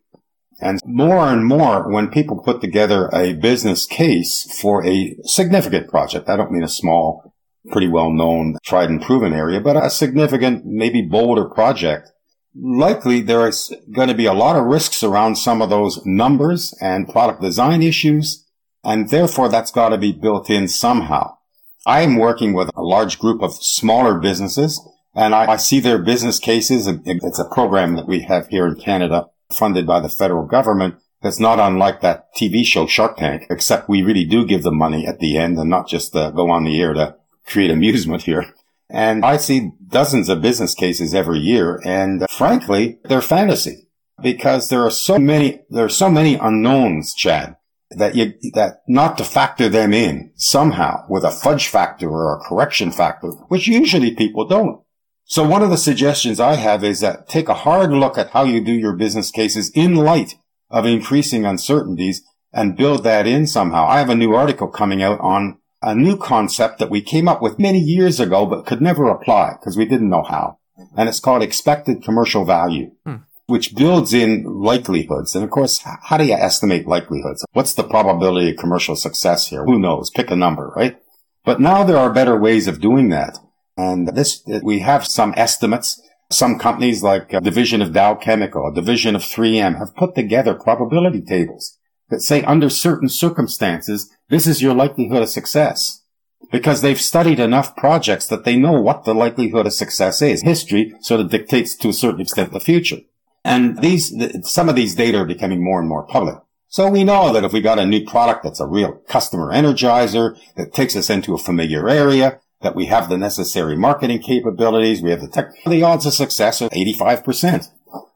And 0.61 0.79
more 0.85 1.27
and 1.27 1.45
more 1.45 1.91
when 1.91 2.09
people 2.09 2.37
put 2.37 2.61
together 2.61 3.09
a 3.11 3.33
business 3.33 3.85
case 3.85 4.47
for 4.61 4.85
a 4.85 5.17
significant 5.23 5.89
project, 5.89 6.29
I 6.29 6.37
don't 6.37 6.51
mean 6.51 6.63
a 6.63 6.69
small, 6.69 7.33
pretty 7.71 7.87
well 7.87 8.11
known, 8.11 8.57
tried 8.63 8.89
and 8.89 9.01
proven 9.01 9.33
area, 9.33 9.59
but 9.59 9.75
a 9.75 9.89
significant, 9.89 10.65
maybe 10.65 11.01
bolder 11.01 11.45
project, 11.45 12.11
likely 12.55 13.21
there 13.21 13.47
is 13.47 13.73
going 13.91 14.07
to 14.07 14.13
be 14.13 14.27
a 14.27 14.33
lot 14.33 14.55
of 14.55 14.65
risks 14.65 15.03
around 15.03 15.37
some 15.37 15.61
of 15.61 15.69
those 15.69 16.05
numbers 16.05 16.73
and 16.79 17.09
product 17.09 17.41
design 17.41 17.81
issues. 17.81 18.45
And 18.83 19.09
therefore 19.09 19.49
that's 19.49 19.71
got 19.71 19.89
to 19.89 19.97
be 19.97 20.11
built 20.11 20.49
in 20.49 20.67
somehow. 20.67 21.37
I 21.85 22.01
am 22.01 22.17
working 22.17 22.53
with 22.53 22.69
a 22.75 22.81
large 22.81 23.19
group 23.19 23.43
of 23.43 23.53
smaller 23.53 24.17
businesses 24.19 24.81
and 25.13 25.35
I, 25.35 25.53
I, 25.53 25.55
see 25.57 25.79
their 25.79 25.99
business 25.99 26.39
cases. 26.39 26.87
It's 26.87 27.39
a 27.39 27.45
program 27.45 27.95
that 27.95 28.07
we 28.07 28.21
have 28.21 28.47
here 28.47 28.67
in 28.67 28.75
Canada 28.75 29.27
funded 29.51 29.85
by 29.85 29.99
the 29.99 30.09
federal 30.09 30.45
government. 30.45 30.95
That's 31.21 31.39
not 31.39 31.59
unlike 31.59 32.01
that 32.01 32.35
TV 32.35 32.65
show 32.65 32.87
Shark 32.87 33.17
Tank, 33.17 33.45
except 33.49 33.87
we 33.87 34.01
really 34.01 34.25
do 34.25 34.45
give 34.45 34.63
them 34.63 34.77
money 34.77 35.07
at 35.07 35.19
the 35.19 35.37
end 35.37 35.57
and 35.57 35.69
not 35.69 35.87
just 35.87 36.15
uh, 36.15 36.31
go 36.31 36.49
on 36.49 36.65
the 36.65 36.81
air 36.81 36.93
to 36.93 37.15
create 37.45 37.71
amusement 37.71 38.23
here. 38.23 38.53
And 38.89 39.23
I 39.23 39.37
see 39.37 39.71
dozens 39.87 40.27
of 40.27 40.41
business 40.41 40.73
cases 40.73 41.13
every 41.13 41.39
year. 41.39 41.81
And 41.85 42.23
uh, 42.23 42.27
frankly, 42.29 42.99
they're 43.05 43.21
fantasy 43.21 43.87
because 44.21 44.69
there 44.69 44.83
are 44.83 44.91
so 44.91 45.17
many, 45.17 45.61
there 45.69 45.85
are 45.85 45.89
so 45.89 46.09
many 46.09 46.35
unknowns, 46.35 47.13
Chad 47.13 47.55
that 47.91 48.15
you, 48.15 48.33
that 48.53 48.81
not 48.87 49.17
to 49.17 49.23
factor 49.23 49.69
them 49.69 49.93
in 49.93 50.31
somehow 50.35 51.05
with 51.09 51.23
a 51.23 51.31
fudge 51.31 51.67
factor 51.67 52.09
or 52.09 52.35
a 52.35 52.39
correction 52.39 52.91
factor, 52.91 53.29
which 53.47 53.67
usually 53.67 54.13
people 54.13 54.47
don't. 54.47 54.81
So 55.25 55.47
one 55.47 55.63
of 55.63 55.69
the 55.69 55.77
suggestions 55.77 56.39
I 56.39 56.55
have 56.55 56.83
is 56.83 56.99
that 56.99 57.27
take 57.27 57.49
a 57.49 57.53
hard 57.53 57.91
look 57.91 58.17
at 58.17 58.31
how 58.31 58.43
you 58.43 58.63
do 58.63 58.73
your 58.73 58.93
business 58.93 59.31
cases 59.31 59.71
in 59.73 59.95
light 59.95 60.35
of 60.69 60.85
increasing 60.85 61.45
uncertainties 61.45 62.23
and 62.53 62.77
build 62.77 63.03
that 63.03 63.27
in 63.27 63.47
somehow. 63.47 63.85
I 63.87 63.99
have 63.99 64.09
a 64.09 64.15
new 64.15 64.33
article 64.33 64.67
coming 64.67 65.01
out 65.01 65.19
on 65.19 65.59
a 65.81 65.95
new 65.95 66.17
concept 66.17 66.79
that 66.79 66.89
we 66.89 67.01
came 67.01 67.27
up 67.27 67.41
with 67.41 67.59
many 67.59 67.79
years 67.79 68.19
ago, 68.19 68.45
but 68.45 68.65
could 68.65 68.81
never 68.81 69.09
apply 69.09 69.55
because 69.59 69.77
we 69.77 69.85
didn't 69.85 70.09
know 70.09 70.23
how. 70.23 70.59
And 70.95 71.09
it's 71.09 71.19
called 71.19 71.43
expected 71.43 72.03
commercial 72.03 72.45
value. 72.45 72.91
Hmm 73.05 73.15
which 73.47 73.75
builds 73.75 74.13
in 74.13 74.43
likelihoods. 74.45 75.35
And 75.35 75.43
of 75.43 75.51
course, 75.51 75.81
how 76.03 76.17
do 76.17 76.25
you 76.25 76.33
estimate 76.33 76.87
likelihoods? 76.87 77.45
What's 77.53 77.73
the 77.73 77.83
probability 77.83 78.51
of 78.51 78.57
commercial 78.57 78.95
success 78.95 79.47
here? 79.47 79.63
Who 79.65 79.79
knows? 79.79 80.09
Pick 80.09 80.31
a 80.31 80.35
number, 80.35 80.71
right? 80.75 80.97
But 81.43 81.61
now 81.61 81.83
there 81.83 81.97
are 81.97 82.11
better 82.11 82.37
ways 82.37 82.67
of 82.67 82.81
doing 82.81 83.09
that. 83.09 83.37
And 83.77 84.07
this, 84.09 84.41
uh, 84.51 84.61
we 84.63 84.79
have 84.79 85.05
some 85.05 85.33
estimates. 85.37 86.01
Some 86.31 86.57
companies 86.57 87.03
like 87.03 87.33
a 87.33 87.41
division 87.41 87.83
of 87.83 87.93
Dow 87.93 88.15
Chemical, 88.15 88.67
a 88.67 88.73
division 88.73 89.15
of 89.15 89.21
3M 89.21 89.77
have 89.77 89.95
put 89.95 90.15
together 90.15 90.55
probability 90.55 91.21
tables 91.21 91.77
that 92.09 92.21
say 92.21 92.41
under 92.43 92.69
certain 92.69 93.09
circumstances, 93.09 94.11
this 94.29 94.47
is 94.47 94.61
your 94.61 94.73
likelihood 94.73 95.21
of 95.21 95.29
success 95.29 96.03
because 96.51 96.81
they've 96.81 97.01
studied 97.01 97.39
enough 97.39 97.75
projects 97.75 98.27
that 98.27 98.43
they 98.43 98.55
know 98.55 98.79
what 98.79 99.03
the 99.03 99.13
likelihood 99.13 99.65
of 99.65 99.73
success 99.73 100.21
is. 100.21 100.41
History 100.41 100.93
sort 101.01 101.21
of 101.21 101.29
dictates 101.29 101.75
to 101.75 101.89
a 101.89 101.93
certain 101.93 102.21
extent 102.21 102.51
the 102.51 102.59
future. 102.59 103.01
And 103.45 103.79
these, 103.81 104.11
some 104.41 104.69
of 104.69 104.75
these 104.75 104.95
data 104.95 105.19
are 105.19 105.25
becoming 105.25 105.63
more 105.63 105.79
and 105.79 105.87
more 105.87 106.05
public. 106.07 106.37
So 106.67 106.89
we 106.89 107.03
know 107.03 107.31
that 107.31 107.43
if 107.43 107.53
we 107.53 107.61
got 107.61 107.79
a 107.79 107.85
new 107.85 108.03
product 108.03 108.43
that's 108.43 108.59
a 108.59 108.65
real 108.65 108.93
customer 109.07 109.51
energizer 109.51 110.37
that 110.57 110.73
takes 110.73 110.95
us 110.95 111.11
into 111.11 111.35
a 111.35 111.37
familiar 111.37 111.87
area, 111.87 112.41
that 112.61 112.75
we 112.75 112.87
have 112.87 113.07
the 113.07 113.19
necessary 113.19 113.77
marketing 113.77 114.19
capabilities, 114.19 115.01
we 115.01 115.11
have 115.11 115.21
the 115.21 115.27
tech, 115.27 115.51
the 115.67 115.83
odds 115.83 116.07
of 116.07 116.13
success 116.13 116.61
are 116.61 116.69
85%. 116.69 117.69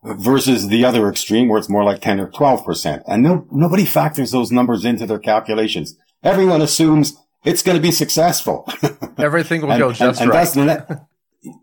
versus 0.03 0.67
the 0.67 0.83
other 0.83 1.07
extreme 1.07 1.47
where 1.47 1.59
it's 1.59 1.69
more 1.69 1.83
like 1.83 2.01
10 2.01 2.19
or 2.19 2.27
12%. 2.31 3.03
And 3.07 3.23
no, 3.23 3.47
nobody 3.51 3.85
factors 3.85 4.31
those 4.31 4.51
numbers 4.51 4.83
into 4.83 5.05
their 5.05 5.19
calculations. 5.19 5.95
Everyone 6.23 6.61
assumes 6.61 7.15
it's 7.45 7.61
going 7.61 7.77
to 7.77 7.81
be 7.81 7.91
successful. 7.91 8.67
Everything 9.17 9.61
will 9.61 9.71
and, 9.71 9.79
go 9.79 9.93
just 9.93 10.21
and, 10.21 10.31
and 10.31 10.37
right. 10.37 10.55
Net, 10.55 11.05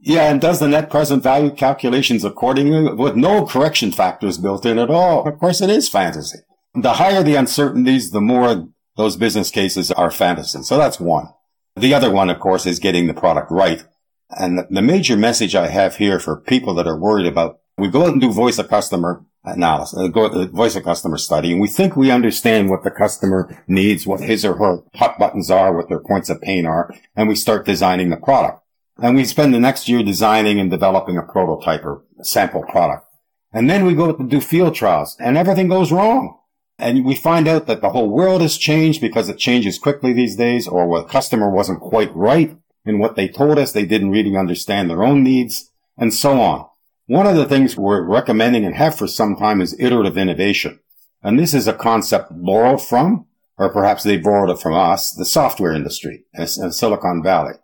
yeah, 0.00 0.30
and 0.30 0.40
does 0.40 0.60
the 0.60 0.68
net 0.68 0.90
present 0.90 1.22
value 1.22 1.50
calculations 1.50 2.24
accordingly 2.24 2.92
with 2.94 3.16
no 3.16 3.44
correction 3.44 3.92
factors 3.92 4.38
built 4.38 4.64
in 4.64 4.78
at 4.78 4.90
all. 4.90 5.26
Of 5.26 5.38
course, 5.38 5.60
it 5.60 5.70
is 5.70 5.88
fantasy. 5.88 6.38
The 6.74 6.94
higher 6.94 7.22
the 7.22 7.36
uncertainties, 7.36 8.10
the 8.10 8.20
more 8.20 8.68
those 8.96 9.16
business 9.16 9.50
cases 9.50 9.90
are 9.90 10.10
fantasy. 10.10 10.62
So 10.62 10.78
that's 10.78 10.98
one. 11.00 11.28
The 11.76 11.92
other 11.92 12.10
one, 12.10 12.30
of 12.30 12.40
course, 12.40 12.64
is 12.64 12.78
getting 12.78 13.06
the 13.06 13.14
product 13.14 13.50
right. 13.50 13.84
And 14.30 14.60
the 14.70 14.82
major 14.82 15.16
message 15.16 15.54
I 15.54 15.68
have 15.68 15.96
here 15.96 16.18
for 16.18 16.40
people 16.40 16.74
that 16.74 16.86
are 16.86 16.98
worried 16.98 17.26
about, 17.26 17.60
we 17.76 17.88
go 17.88 18.02
out 18.02 18.12
and 18.12 18.20
do 18.20 18.32
voice 18.32 18.58
of 18.58 18.68
customer 18.68 19.24
analysis, 19.44 19.98
uh, 19.98 20.08
go 20.08 20.26
uh, 20.26 20.46
voice 20.46 20.74
of 20.74 20.84
customer 20.84 21.18
study, 21.18 21.52
and 21.52 21.60
we 21.60 21.68
think 21.68 21.94
we 21.94 22.10
understand 22.10 22.68
what 22.68 22.82
the 22.82 22.90
customer 22.90 23.62
needs, 23.68 24.06
what 24.06 24.20
his 24.20 24.44
or 24.44 24.56
her 24.56 24.78
hot 24.94 25.18
buttons 25.18 25.50
are, 25.50 25.76
what 25.76 25.88
their 25.88 26.00
points 26.00 26.28
of 26.28 26.40
pain 26.40 26.66
are, 26.66 26.92
and 27.14 27.28
we 27.28 27.36
start 27.36 27.66
designing 27.66 28.10
the 28.10 28.16
product. 28.16 28.60
And 28.98 29.14
we 29.14 29.24
spend 29.24 29.52
the 29.52 29.60
next 29.60 29.88
year 29.88 30.02
designing 30.02 30.58
and 30.58 30.70
developing 30.70 31.18
a 31.18 31.22
prototype 31.22 31.84
or 31.84 32.02
a 32.18 32.24
sample 32.24 32.62
product. 32.62 33.04
And 33.52 33.68
then 33.68 33.84
we 33.84 33.94
go 33.94 34.12
to 34.12 34.24
do 34.24 34.40
field 34.40 34.74
trials 34.74 35.16
and 35.20 35.36
everything 35.36 35.68
goes 35.68 35.92
wrong. 35.92 36.38
And 36.78 37.04
we 37.04 37.14
find 37.14 37.48
out 37.48 37.66
that 37.66 37.80
the 37.80 37.90
whole 37.90 38.10
world 38.10 38.42
has 38.42 38.58
changed 38.58 39.00
because 39.00 39.28
it 39.28 39.38
changes 39.38 39.78
quickly 39.78 40.12
these 40.12 40.36
days 40.36 40.68
or 40.68 40.86
what 40.86 41.08
customer 41.08 41.50
wasn't 41.50 41.80
quite 41.80 42.14
right 42.14 42.56
in 42.84 42.98
what 42.98 43.16
they 43.16 43.28
told 43.28 43.58
us. 43.58 43.72
They 43.72 43.86
didn't 43.86 44.10
really 44.10 44.36
understand 44.36 44.90
their 44.90 45.02
own 45.02 45.22
needs 45.22 45.70
and 45.96 46.12
so 46.12 46.40
on. 46.40 46.66
One 47.06 47.26
of 47.26 47.36
the 47.36 47.46
things 47.46 47.76
we're 47.76 48.02
recommending 48.02 48.64
and 48.64 48.74
have 48.74 48.96
for 48.96 49.06
some 49.06 49.36
time 49.36 49.60
is 49.60 49.78
iterative 49.78 50.18
innovation. 50.18 50.80
And 51.22 51.38
this 51.38 51.54
is 51.54 51.66
a 51.66 51.72
concept 51.72 52.30
borrowed 52.30 52.82
from, 52.82 53.26
or 53.56 53.72
perhaps 53.72 54.02
they 54.02 54.16
borrowed 54.16 54.50
it 54.50 54.58
from 54.58 54.74
us, 54.74 55.12
the 55.12 55.24
software 55.24 55.72
industry 55.72 56.24
in 56.34 56.42
uh, 56.42 56.70
Silicon 56.70 57.22
Valley 57.22 57.54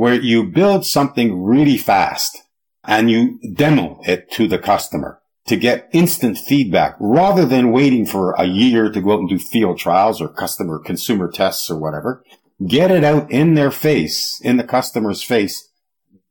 where 0.00 0.14
you 0.14 0.42
build 0.42 0.86
something 0.86 1.42
really 1.42 1.76
fast 1.76 2.38
and 2.84 3.10
you 3.10 3.38
demo 3.54 4.00
it 4.06 4.30
to 4.30 4.48
the 4.48 4.56
customer 4.58 5.20
to 5.46 5.54
get 5.58 5.90
instant 5.92 6.38
feedback 6.38 6.96
rather 6.98 7.44
than 7.44 7.70
waiting 7.70 8.06
for 8.06 8.32
a 8.38 8.46
year 8.46 8.90
to 8.90 9.02
go 9.02 9.12
out 9.12 9.20
and 9.20 9.28
do 9.28 9.38
field 9.38 9.78
trials 9.78 10.18
or 10.18 10.26
customer 10.26 10.78
consumer 10.78 11.30
tests 11.30 11.70
or 11.70 11.78
whatever. 11.78 12.24
Get 12.66 12.90
it 12.90 13.04
out 13.04 13.30
in 13.30 13.52
their 13.52 13.70
face, 13.70 14.40
in 14.42 14.56
the 14.56 14.64
customer's 14.64 15.22
face, 15.22 15.68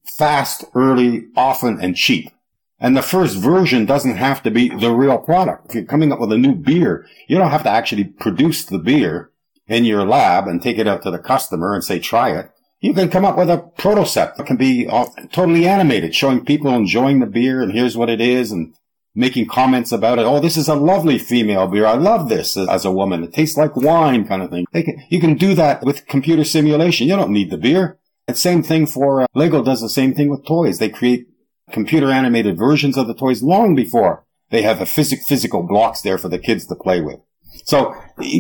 fast, 0.04 0.66
early, 0.74 1.28
often, 1.36 1.80
and 1.80 1.96
cheap. 1.96 2.32
And 2.80 2.98
the 2.98 3.04
first 3.04 3.38
version 3.38 3.86
doesn't 3.86 4.18
have 4.18 4.42
to 4.42 4.50
be 4.50 4.70
the 4.70 4.96
real 4.96 5.20
product. 5.20 5.68
If 5.70 5.76
you're 5.76 5.86
coming 5.86 6.12
up 6.12 6.20
with 6.20 6.32
a 6.32 6.40
new 6.40 6.56
beer, 6.56 7.06
you 7.28 7.38
don't 7.38 7.52
have 7.52 7.64
to 7.66 7.70
actually 7.70 8.06
produce 8.06 8.66
the 8.66 8.80
beer 8.80 9.30
in 9.68 9.86
your 9.86 10.08
lab 10.08 10.48
and 10.48 10.60
take 10.60 10.80
it 10.80 10.88
out 10.88 11.04
to 11.04 11.12
the 11.12 11.20
customer 11.20 11.76
and 11.76 11.84
say, 11.84 12.00
try 12.00 12.32
it. 12.32 12.50
You 12.82 12.94
can 12.94 13.10
come 13.10 13.26
up 13.26 13.38
with 13.38 13.50
a 13.50 13.58
prototype 13.78 14.36
that 14.36 14.48
can 14.48 14.58
be 14.58 14.86
totally 15.32 15.68
animated, 15.68 16.16
showing 16.16 16.46
people 16.46 16.74
enjoying 16.74 17.20
the 17.20 17.26
beer 17.26 17.62
and 17.62 17.74
here's 17.74 17.98
what 17.98 18.10
it 18.10 18.22
is 18.22 18.52
and 18.52 18.74
making 19.16 19.48
comments 19.48 19.92
about 19.92 20.20
it. 20.20 20.26
Oh, 20.26 20.40
this 20.40 20.56
is 20.56 20.70
a 20.70 20.76
lovely 20.76 21.18
female 21.18 21.68
beer. 21.68 21.86
I 21.86 21.96
love 21.96 22.30
this 22.30 22.56
as 22.56 22.86
a 22.86 22.92
woman. 22.92 23.24
It 23.24 23.34
tastes 23.34 23.58
like 23.58 23.76
wine 23.76 24.26
kind 24.28 24.42
of 24.42 24.50
thing. 24.50 24.66
Can, 24.72 25.04
you 25.10 25.20
can 25.20 25.36
do 25.36 25.54
that 25.56 25.84
with 25.84 26.08
computer 26.08 26.44
simulation. 26.44 27.08
You 27.08 27.18
don't 27.18 27.32
need 27.32 27.50
the 27.50 27.58
beer. 27.58 28.00
And 28.28 28.38
same 28.38 28.64
thing 28.64 28.86
for 28.86 29.24
uh, 29.24 29.28
Lego 29.34 29.64
does 29.64 29.82
the 29.82 29.90
same 29.90 30.14
thing 30.14 30.30
with 30.30 30.46
toys. 30.46 30.80
They 30.80 30.90
create 30.90 31.28
computer 31.72 32.12
animated 32.12 32.58
versions 32.58 32.98
of 32.98 33.08
the 33.08 33.14
toys 33.14 33.44
long 33.44 33.76
before 33.76 34.24
they 34.52 34.62
have 34.62 34.80
the 34.80 34.86
phys- 34.86 35.24
physical 35.24 35.64
blocks 35.64 36.02
there 36.02 36.18
for 36.18 36.30
the 36.30 36.40
kids 36.40 36.66
to 36.68 36.76
play 36.76 37.02
with. 37.02 37.20
So 37.66 37.96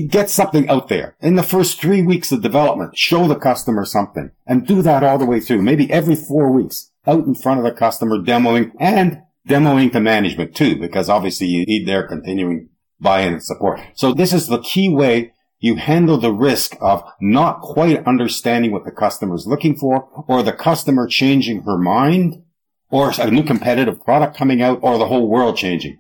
get 0.08 0.30
something 0.30 0.68
out 0.70 0.88
there 0.88 1.16
in 1.20 1.36
the 1.36 1.44
first 1.44 1.80
three 1.80 2.02
weeks 2.02 2.32
of 2.32 2.42
development. 2.42 2.98
Show 2.98 3.28
the 3.28 3.36
customer 3.36 3.86
something 3.86 4.32
and 4.46 4.68
do 4.68 4.82
that 4.82 5.04
all 5.04 5.18
the 5.18 5.26
way 5.26 5.40
through. 5.40 5.62
Maybe 5.62 5.92
every 5.92 6.16
four 6.16 6.52
weeks 6.52 6.92
out 7.08 7.26
in 7.26 7.36
front 7.36 7.60
of 7.60 7.66
the 7.66 7.72
customer 7.72 8.18
demoing 8.18 8.72
and 8.80 9.22
demoing 9.48 9.92
to 9.92 10.00
management 10.00 10.56
too, 10.56 10.78
because 10.80 11.10
obviously 11.10 11.48
you 11.48 11.66
need 11.66 11.88
their 11.88 12.08
continuing 12.08 12.70
buy-in 13.00 13.34
and 13.34 13.44
support. 13.44 13.80
So 13.96 14.14
this 14.14 14.34
is 14.34 14.48
the 14.48 14.62
key 14.62 14.90
way 14.90 15.34
you 15.60 15.76
handle 15.76 16.18
the 16.18 16.32
risk 16.32 16.76
of 16.82 17.04
not 17.20 17.62
quite 17.62 18.06
understanding 18.06 18.72
what 18.72 18.86
the 18.86 18.92
customer 18.92 19.36
is 19.36 19.48
looking 19.48 19.76
for 19.76 20.08
or 20.28 20.42
the 20.44 20.54
customer 20.54 21.08
changing 21.08 21.64
her 21.64 21.78
mind 21.78 22.44
or 22.90 23.12
a 23.20 23.30
new 23.30 23.44
competitive 23.44 24.04
product 24.04 24.38
coming 24.38 24.62
out 24.62 24.80
or 24.82 24.98
the 24.98 25.08
whole 25.08 25.30
world 25.30 25.58
changing 25.58 25.98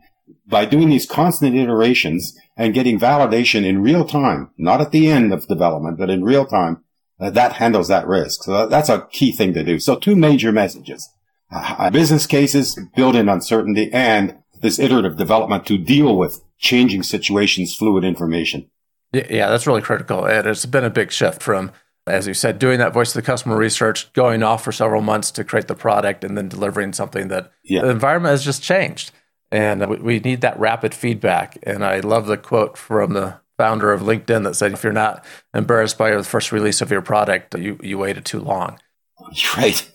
by 0.49 0.65
doing 0.65 0.89
these 0.89 1.05
constant 1.05 1.55
iterations 1.55 2.35
and 2.57 2.73
getting 2.73 2.99
validation 2.99 3.63
in 3.63 3.81
real 3.81 4.03
time, 4.03 4.49
not 4.57 4.81
at 4.81 4.91
the 4.91 5.07
end 5.07 5.31
of 5.31 5.47
development, 5.47 5.97
but 5.97 6.09
in 6.09 6.23
real 6.23 6.45
time, 6.45 6.83
uh, 7.19 7.29
that 7.29 7.53
handles 7.53 7.87
that 7.87 8.07
risk. 8.07 8.43
So 8.43 8.67
that's 8.67 8.89
a 8.89 9.07
key 9.11 9.31
thing 9.31 9.53
to 9.53 9.63
do. 9.63 9.79
So 9.79 9.95
two 9.95 10.15
major 10.15 10.51
messages. 10.51 11.07
Uh, 11.51 11.89
business 11.89 12.27
cases 12.27 12.79
build 12.95 13.15
in 13.15 13.29
uncertainty 13.29 13.89
and 13.91 14.37
this 14.61 14.79
iterative 14.79 15.17
development 15.17 15.65
to 15.65 15.77
deal 15.77 16.17
with 16.17 16.41
changing 16.57 17.03
situations, 17.03 17.75
fluid 17.75 18.03
information. 18.03 18.69
Yeah, 19.13 19.49
that's 19.49 19.65
really 19.65 19.81
critical. 19.81 20.25
And 20.25 20.45
it's 20.45 20.65
been 20.65 20.83
a 20.83 20.89
big 20.89 21.11
shift 21.11 21.41
from, 21.41 21.71
as 22.05 22.27
you 22.27 22.33
said, 22.33 22.59
doing 22.59 22.77
that 22.79 22.93
voice 22.93 23.09
of 23.09 23.21
the 23.21 23.25
customer 23.25 23.57
research, 23.57 24.11
going 24.13 24.43
off 24.43 24.63
for 24.63 24.71
several 24.71 25.01
months 25.01 25.31
to 25.31 25.43
create 25.43 25.67
the 25.67 25.75
product 25.75 26.23
and 26.23 26.37
then 26.37 26.49
delivering 26.49 26.93
something 26.93 27.29
that 27.29 27.51
yeah. 27.63 27.81
the 27.81 27.89
environment 27.89 28.31
has 28.31 28.45
just 28.45 28.61
changed. 28.61 29.11
And 29.51 30.01
we 30.01 30.19
need 30.19 30.41
that 30.41 30.59
rapid 30.59 30.93
feedback. 30.93 31.57
And 31.63 31.83
I 31.83 31.99
love 31.99 32.27
the 32.27 32.37
quote 32.37 32.77
from 32.77 33.13
the 33.13 33.39
founder 33.57 33.91
of 33.91 34.01
LinkedIn 34.01 34.43
that 34.43 34.55
said, 34.55 34.73
if 34.73 34.83
you're 34.83 34.93
not 34.93 35.25
embarrassed 35.53 35.97
by 35.97 36.11
the 36.11 36.23
first 36.23 36.51
release 36.51 36.81
of 36.81 36.91
your 36.91 37.01
product, 37.01 37.57
you, 37.57 37.79
you 37.81 37.97
waited 37.97 38.25
too 38.25 38.39
long. 38.39 38.79
Right. 39.57 39.87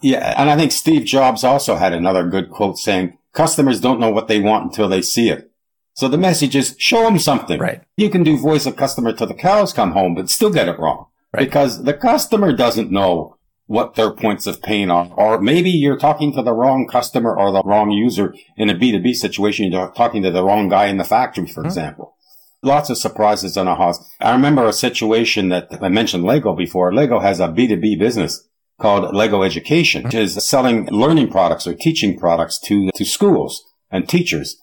Yeah. 0.00 0.34
And 0.38 0.48
I 0.48 0.56
think 0.56 0.72
Steve 0.72 1.04
Jobs 1.04 1.44
also 1.44 1.76
had 1.76 1.92
another 1.92 2.26
good 2.28 2.50
quote 2.50 2.78
saying, 2.78 3.18
customers 3.34 3.80
don't 3.80 4.00
know 4.00 4.10
what 4.10 4.28
they 4.28 4.40
want 4.40 4.64
until 4.64 4.88
they 4.88 5.02
see 5.02 5.28
it. 5.28 5.50
So 5.94 6.08
the 6.08 6.16
message 6.16 6.56
is 6.56 6.76
show 6.78 7.02
them 7.02 7.18
something. 7.18 7.60
Right. 7.60 7.82
You 7.96 8.08
can 8.08 8.22
do 8.22 8.38
voice 8.38 8.64
of 8.64 8.76
customer 8.76 9.12
till 9.12 9.26
the 9.26 9.34
cows 9.34 9.72
come 9.72 9.92
home, 9.92 10.14
but 10.14 10.30
still 10.30 10.50
get 10.50 10.68
it 10.68 10.78
wrong. 10.78 11.06
Right. 11.34 11.44
Because 11.44 11.84
the 11.84 11.94
customer 11.94 12.52
doesn't 12.52 12.90
know 12.90 13.36
what 13.70 13.94
their 13.94 14.10
points 14.10 14.48
of 14.48 14.60
pain 14.60 14.90
are. 14.90 15.08
Or 15.16 15.40
maybe 15.40 15.70
you're 15.70 15.96
talking 15.96 16.32
to 16.32 16.42
the 16.42 16.52
wrong 16.52 16.88
customer 16.88 17.38
or 17.38 17.52
the 17.52 17.62
wrong 17.64 17.92
user 17.92 18.34
in 18.56 18.68
a 18.68 18.74
B2B 18.74 19.14
situation. 19.14 19.70
You're 19.70 19.92
talking 19.92 20.24
to 20.24 20.32
the 20.32 20.42
wrong 20.42 20.68
guy 20.68 20.86
in 20.86 20.96
the 20.96 21.04
factory, 21.04 21.46
for 21.46 21.60
mm-hmm. 21.60 21.68
example. 21.68 22.16
Lots 22.64 22.90
of 22.90 22.98
surprises 22.98 23.56
on 23.56 23.68
a 23.68 23.76
house. 23.76 24.04
I 24.20 24.32
remember 24.32 24.66
a 24.66 24.72
situation 24.72 25.50
that 25.50 25.68
I 25.80 25.88
mentioned 25.88 26.24
Lego 26.24 26.52
before. 26.56 26.92
Lego 26.92 27.20
has 27.20 27.38
a 27.38 27.46
B2B 27.46 27.96
business 27.96 28.44
called 28.80 29.14
Lego 29.14 29.44
Education, 29.44 30.02
which 30.02 30.14
is 30.14 30.44
selling 30.44 30.86
learning 30.86 31.30
products 31.30 31.68
or 31.68 31.74
teaching 31.74 32.18
products 32.18 32.58
to, 32.62 32.90
to 32.92 33.04
schools 33.04 33.62
and 33.88 34.08
teachers. 34.08 34.56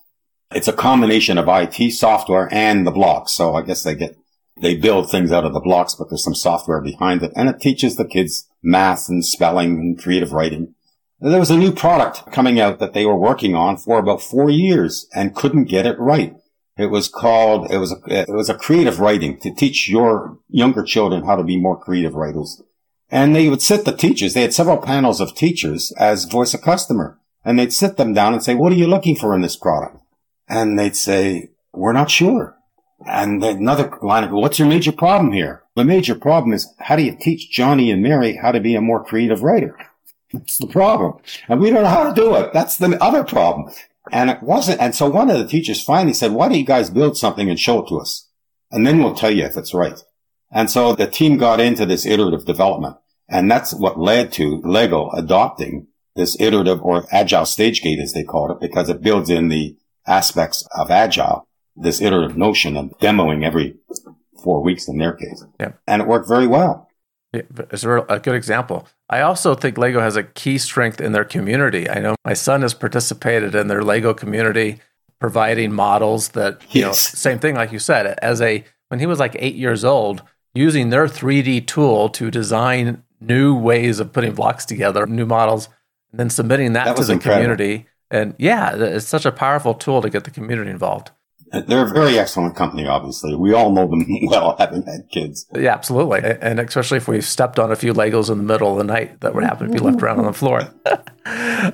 It's 0.51 0.67
a 0.67 0.73
combination 0.73 1.37
of 1.37 1.47
IT 1.47 1.93
software 1.93 2.49
and 2.51 2.85
the 2.85 2.91
blocks. 2.91 3.31
So 3.31 3.55
I 3.55 3.61
guess 3.61 3.83
they 3.83 3.95
get 3.95 4.17
they 4.61 4.75
build 4.75 5.09
things 5.09 5.31
out 5.31 5.45
of 5.45 5.53
the 5.53 5.59
blocks, 5.59 5.95
but 5.95 6.09
there's 6.09 6.23
some 6.23 6.35
software 6.35 6.81
behind 6.81 7.23
it 7.23 7.31
and 7.35 7.49
it 7.49 7.59
teaches 7.59 7.95
the 7.95 8.05
kids 8.05 8.47
math 8.61 9.09
and 9.09 9.25
spelling 9.25 9.77
and 9.79 10.01
creative 10.01 10.31
writing. 10.31 10.73
There 11.19 11.39
was 11.39 11.51
a 11.51 11.57
new 11.57 11.71
product 11.71 12.31
coming 12.31 12.59
out 12.59 12.79
that 12.79 12.93
they 12.93 13.05
were 13.05 13.17
working 13.17 13.55
on 13.55 13.77
for 13.77 13.97
about 13.97 14.21
four 14.21 14.49
years 14.49 15.07
and 15.15 15.35
couldn't 15.35 15.65
get 15.65 15.85
it 15.85 15.97
right. 15.99 16.35
It 16.77 16.87
was 16.87 17.09
called, 17.09 17.71
it 17.71 17.79
was, 17.79 17.91
a, 17.91 17.97
it 18.07 18.29
was 18.29 18.49
a 18.49 18.55
creative 18.55 18.99
writing 18.99 19.39
to 19.39 19.53
teach 19.53 19.89
your 19.89 20.37
younger 20.47 20.83
children 20.83 21.25
how 21.25 21.35
to 21.35 21.43
be 21.43 21.59
more 21.59 21.79
creative 21.79 22.13
writers. 22.13 22.61
And 23.09 23.35
they 23.35 23.49
would 23.49 23.63
sit 23.63 23.85
the 23.85 23.95
teachers, 23.95 24.33
they 24.33 24.41
had 24.41 24.53
several 24.53 24.77
panels 24.77 25.19
of 25.19 25.33
teachers 25.33 25.91
as 25.97 26.25
voice 26.25 26.53
of 26.53 26.61
customer. 26.61 27.19
And 27.43 27.57
they'd 27.57 27.73
sit 27.73 27.97
them 27.97 28.13
down 28.13 28.33
and 28.33 28.43
say, 28.43 28.53
what 28.53 28.71
are 28.73 28.75
you 28.75 28.87
looking 28.87 29.15
for 29.15 29.33
in 29.33 29.41
this 29.41 29.55
product? 29.55 29.97
And 30.49 30.77
they'd 30.77 30.95
say, 30.95 31.51
we're 31.73 31.93
not 31.93 32.11
sure. 32.11 32.56
And 33.05 33.43
another 33.43 33.95
line 34.01 34.23
of, 34.23 34.31
what's 34.31 34.59
your 34.59 34.67
major 34.67 34.91
problem 34.91 35.31
here? 35.31 35.63
The 35.75 35.85
major 35.85 36.15
problem 36.15 36.53
is 36.53 36.73
how 36.79 36.95
do 36.95 37.03
you 37.03 37.15
teach 37.15 37.51
Johnny 37.51 37.91
and 37.91 38.01
Mary 38.01 38.35
how 38.35 38.51
to 38.51 38.59
be 38.59 38.75
a 38.75 38.81
more 38.81 39.03
creative 39.03 39.43
writer? 39.43 39.77
That's 40.33 40.57
the 40.57 40.67
problem. 40.67 41.21
And 41.47 41.59
we 41.59 41.69
don't 41.69 41.83
know 41.83 41.89
how 41.89 42.11
to 42.11 42.13
do 42.13 42.35
it. 42.35 42.51
That's 42.53 42.77
the 42.77 43.01
other 43.01 43.23
problem. 43.23 43.71
And 44.11 44.29
it 44.29 44.41
wasn't. 44.41 44.81
And 44.81 44.95
so 44.95 45.09
one 45.09 45.29
of 45.29 45.37
the 45.37 45.47
teachers 45.47 45.83
finally 45.83 46.13
said, 46.13 46.31
why 46.31 46.49
don't 46.49 46.57
you 46.57 46.65
guys 46.65 46.89
build 46.89 47.17
something 47.17 47.49
and 47.49 47.59
show 47.59 47.83
it 47.83 47.89
to 47.89 47.99
us? 47.99 48.27
And 48.71 48.85
then 48.85 48.99
we'll 48.99 49.15
tell 49.15 49.31
you 49.31 49.45
if 49.45 49.55
it's 49.55 49.73
right. 49.73 50.03
And 50.51 50.69
so 50.69 50.95
the 50.95 51.07
team 51.07 51.37
got 51.37 51.59
into 51.59 51.85
this 51.85 52.05
iterative 52.05 52.45
development. 52.45 52.97
And 53.29 53.51
that's 53.51 53.73
what 53.73 53.99
led 53.99 54.31
to 54.33 54.61
Lego 54.63 55.09
adopting 55.11 55.87
this 56.15 56.39
iterative 56.39 56.81
or 56.81 57.05
agile 57.11 57.45
stage 57.45 57.81
gate, 57.81 57.99
as 57.99 58.13
they 58.13 58.23
called 58.23 58.51
it, 58.51 58.59
because 58.59 58.89
it 58.89 59.01
builds 59.01 59.29
in 59.29 59.49
the 59.49 59.77
aspects 60.07 60.67
of 60.77 60.89
agile 60.89 61.46
this 61.77 62.01
iterative 62.01 62.37
notion 62.37 62.75
of 62.75 62.97
demoing 62.99 63.43
every 63.45 63.75
four 64.43 64.61
weeks 64.61 64.87
in 64.87 64.97
their 64.97 65.13
case. 65.13 65.43
Yeah. 65.59 65.73
And 65.87 66.01
it 66.01 66.07
worked 66.07 66.27
very 66.27 66.47
well. 66.47 66.89
It's 67.33 67.83
a 67.83 68.19
good 68.23 68.35
example. 68.35 68.87
I 69.09 69.21
also 69.21 69.53
think 69.53 69.77
Lego 69.77 69.99
has 69.99 70.15
a 70.15 70.23
key 70.23 70.57
strength 70.57 71.01
in 71.01 71.11
their 71.11 71.25
community. 71.25 71.89
I 71.89 71.99
know 71.99 72.15
my 72.25 72.33
son 72.33 72.61
has 72.61 72.73
participated 72.73 73.53
in 73.53 73.67
their 73.67 73.83
Lego 73.83 74.13
community, 74.13 74.79
providing 75.19 75.73
models 75.73 76.29
that, 76.29 76.61
you 76.73 76.81
yes. 76.81 77.13
know, 77.13 77.17
same 77.17 77.39
thing, 77.39 77.55
like 77.55 77.71
you 77.71 77.79
said, 77.79 78.17
as 78.21 78.41
a, 78.41 78.63
when 78.87 78.99
he 78.99 79.05
was 79.05 79.19
like 79.19 79.35
eight 79.39 79.55
years 79.55 79.83
old, 79.83 80.23
using 80.53 80.89
their 80.89 81.05
3D 81.05 81.67
tool 81.67 82.09
to 82.09 82.31
design 82.31 83.03
new 83.19 83.55
ways 83.55 83.99
of 83.99 84.13
putting 84.13 84.33
blocks 84.33 84.65
together, 84.65 85.05
new 85.05 85.25
models, 85.25 85.69
and 86.11 86.19
then 86.19 86.29
submitting 86.29 86.73
that, 86.73 86.85
that 86.85 86.97
to 86.97 87.03
the 87.03 87.13
incredible. 87.13 87.55
community. 87.55 87.87
And 88.09 88.35
yeah, 88.37 88.75
it's 88.75 89.05
such 89.05 89.25
a 89.25 89.31
powerful 89.31 89.73
tool 89.73 90.01
to 90.01 90.09
get 90.09 90.23
the 90.23 90.31
community 90.31 90.71
involved. 90.71 91.11
They're 91.51 91.85
a 91.85 91.93
very 91.93 92.19
excellent 92.19 92.55
company, 92.55 92.87
obviously. 92.87 93.35
We 93.35 93.53
all 93.53 93.71
know 93.71 93.87
them 93.87 94.05
well, 94.23 94.55
having 94.57 94.83
had 94.83 95.09
kids. 95.09 95.47
Yeah, 95.55 95.73
absolutely. 95.73 96.19
And 96.41 96.59
especially 96.59 96.97
if 96.97 97.07
we 97.07 97.21
stepped 97.21 97.57
on 97.59 97.71
a 97.71 97.75
few 97.75 97.93
Legos 97.93 98.29
in 98.29 98.37
the 98.37 98.43
middle 98.43 98.71
of 98.73 98.77
the 98.77 98.83
night 98.83 99.21
that 99.21 99.33
would 99.33 99.43
happen 99.43 99.67
to 99.67 99.73
be 99.73 99.79
left 99.79 100.01
around 100.01 100.19
on 100.19 100.25
the 100.25 100.33
floor. 100.33 100.69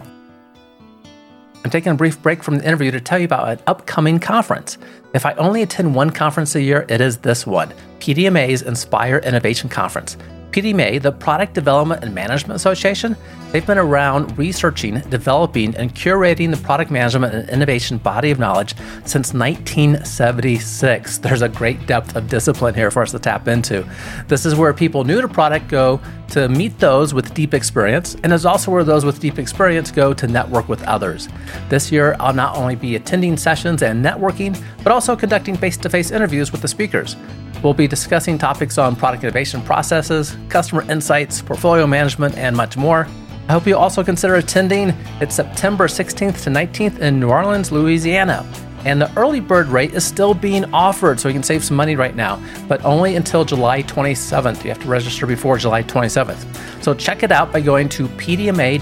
I'm 1.63 1.69
taking 1.69 1.93
a 1.93 1.95
brief 1.95 2.21
break 2.21 2.43
from 2.43 2.57
the 2.57 2.65
interview 2.65 2.91
to 2.91 2.99
tell 2.99 3.19
you 3.19 3.25
about 3.25 3.47
an 3.47 3.59
upcoming 3.67 4.19
conference. 4.19 4.77
If 5.13 5.25
I 5.25 5.33
only 5.33 5.61
attend 5.61 5.95
one 5.95 6.09
conference 6.09 6.55
a 6.55 6.61
year, 6.61 6.85
it 6.89 6.99
is 6.99 7.17
this 7.19 7.47
one 7.47 7.73
PDMA's 7.99 8.61
Inspire 8.61 9.19
Innovation 9.19 9.69
Conference. 9.69 10.17
PDMA, 10.53 11.01
the 11.01 11.12
Product 11.12 11.55
Development 11.55 12.03
and 12.03 12.13
Management 12.13 12.55
Association, 12.55 13.17
they've 13.51 13.65
been 13.65 13.79
around 13.79 14.38
researching, 14.38 15.00
developing, 15.10 15.75
and 15.75 15.95
curating 15.95 16.51
the 16.51 16.57
product 16.57 16.91
management 16.91 17.33
and 17.33 17.50
innovation 17.50 17.98
body 17.98 18.29
of 18.29 18.38
knowledge 18.38 18.75
since 19.03 19.33
1976. 19.33 21.17
There's 21.17 21.41
a 21.41 21.50
great 21.50 21.88
depth 21.88 22.15
of 22.15 22.29
discipline 22.29 22.75
here 22.75 22.91
for 22.91 23.01
us 23.01 23.10
to 23.12 23.19
tap 23.19 23.48
into. 23.48 23.83
This 24.27 24.45
is 24.45 24.53
where 24.53 24.72
people 24.75 25.03
new 25.03 25.22
to 25.22 25.27
product 25.27 25.69
go 25.69 26.00
to 26.29 26.48
meet 26.48 26.77
those 26.77 27.15
with 27.15 27.33
deep 27.33 27.55
experience, 27.55 28.15
and 28.24 28.31
is 28.31 28.45
also 28.45 28.69
where 28.69 28.83
those 28.83 29.05
with 29.05 29.19
deep 29.19 29.39
experience 29.39 29.89
go 29.89 30.13
to 30.13 30.27
network 30.27 30.69
with 30.69 30.83
others. 30.83 31.29
This 31.69 31.91
year, 31.91 32.15
I'll 32.19 32.31
not 32.31 32.55
only 32.55 32.75
be 32.75 32.95
attending 32.95 33.38
sessions 33.38 33.81
and 33.81 34.05
networking, 34.05 34.55
but 34.83 34.91
also 34.91 35.15
conducting 35.15 35.57
face 35.57 35.77
to 35.77 35.89
face 35.89 36.12
interviews 36.12 36.51
with 36.51 36.62
the 36.62 36.67
speakers. 36.67 37.15
We'll 37.63 37.74
be 37.74 37.88
discussing 37.88 38.38
topics 38.38 38.77
on 38.77 38.96
product 38.98 39.24
innovation 39.24 39.62
processes, 39.62 40.36
customer 40.50 40.84
insights, 40.91 41.41
portfolio 41.41 41.88
management, 41.88 42.38
and 42.38 42.55
much 42.58 42.75
more. 42.75 43.08
I 43.48 43.53
hope 43.53 43.65
you 43.65 43.77
also 43.77 44.03
consider 44.03 44.36
attending. 44.36 44.89
It's 45.22 45.34
September 45.34 45.88
16th 45.88 46.43
to 46.43 46.50
19th 46.50 47.00
in 47.00 47.22
New 47.22 47.29
Orleans, 47.29 47.72
Louisiana. 47.72 48.46
And 48.84 49.01
the 49.01 49.10
early 49.17 49.39
bird 49.39 49.67
rate 49.67 49.93
is 49.93 50.03
still 50.03 50.34
being 50.34 50.65
offered, 50.74 51.22
so 51.22 51.29
you 51.29 51.34
can 51.34 51.41
save 51.41 51.63
some 51.63 51.77
money 51.77 51.96
right 51.96 52.17
now, 52.17 52.43
but 52.67 52.84
only 52.84 53.15
until 53.15 53.46
July 53.46 53.82
27th. 53.84 54.62
You 54.65 54.70
have 54.72 54.82
to 54.82 54.88
register 54.89 55.25
before 55.25 55.58
July 55.58 55.84
27th. 55.84 56.84
So 56.84 56.93
check 56.93 57.24
it 57.24 57.32
out 57.32 57.53
by 57.53 57.62
going 57.62 57.88
to 57.89 58.10
pdma.org. 58.10 58.82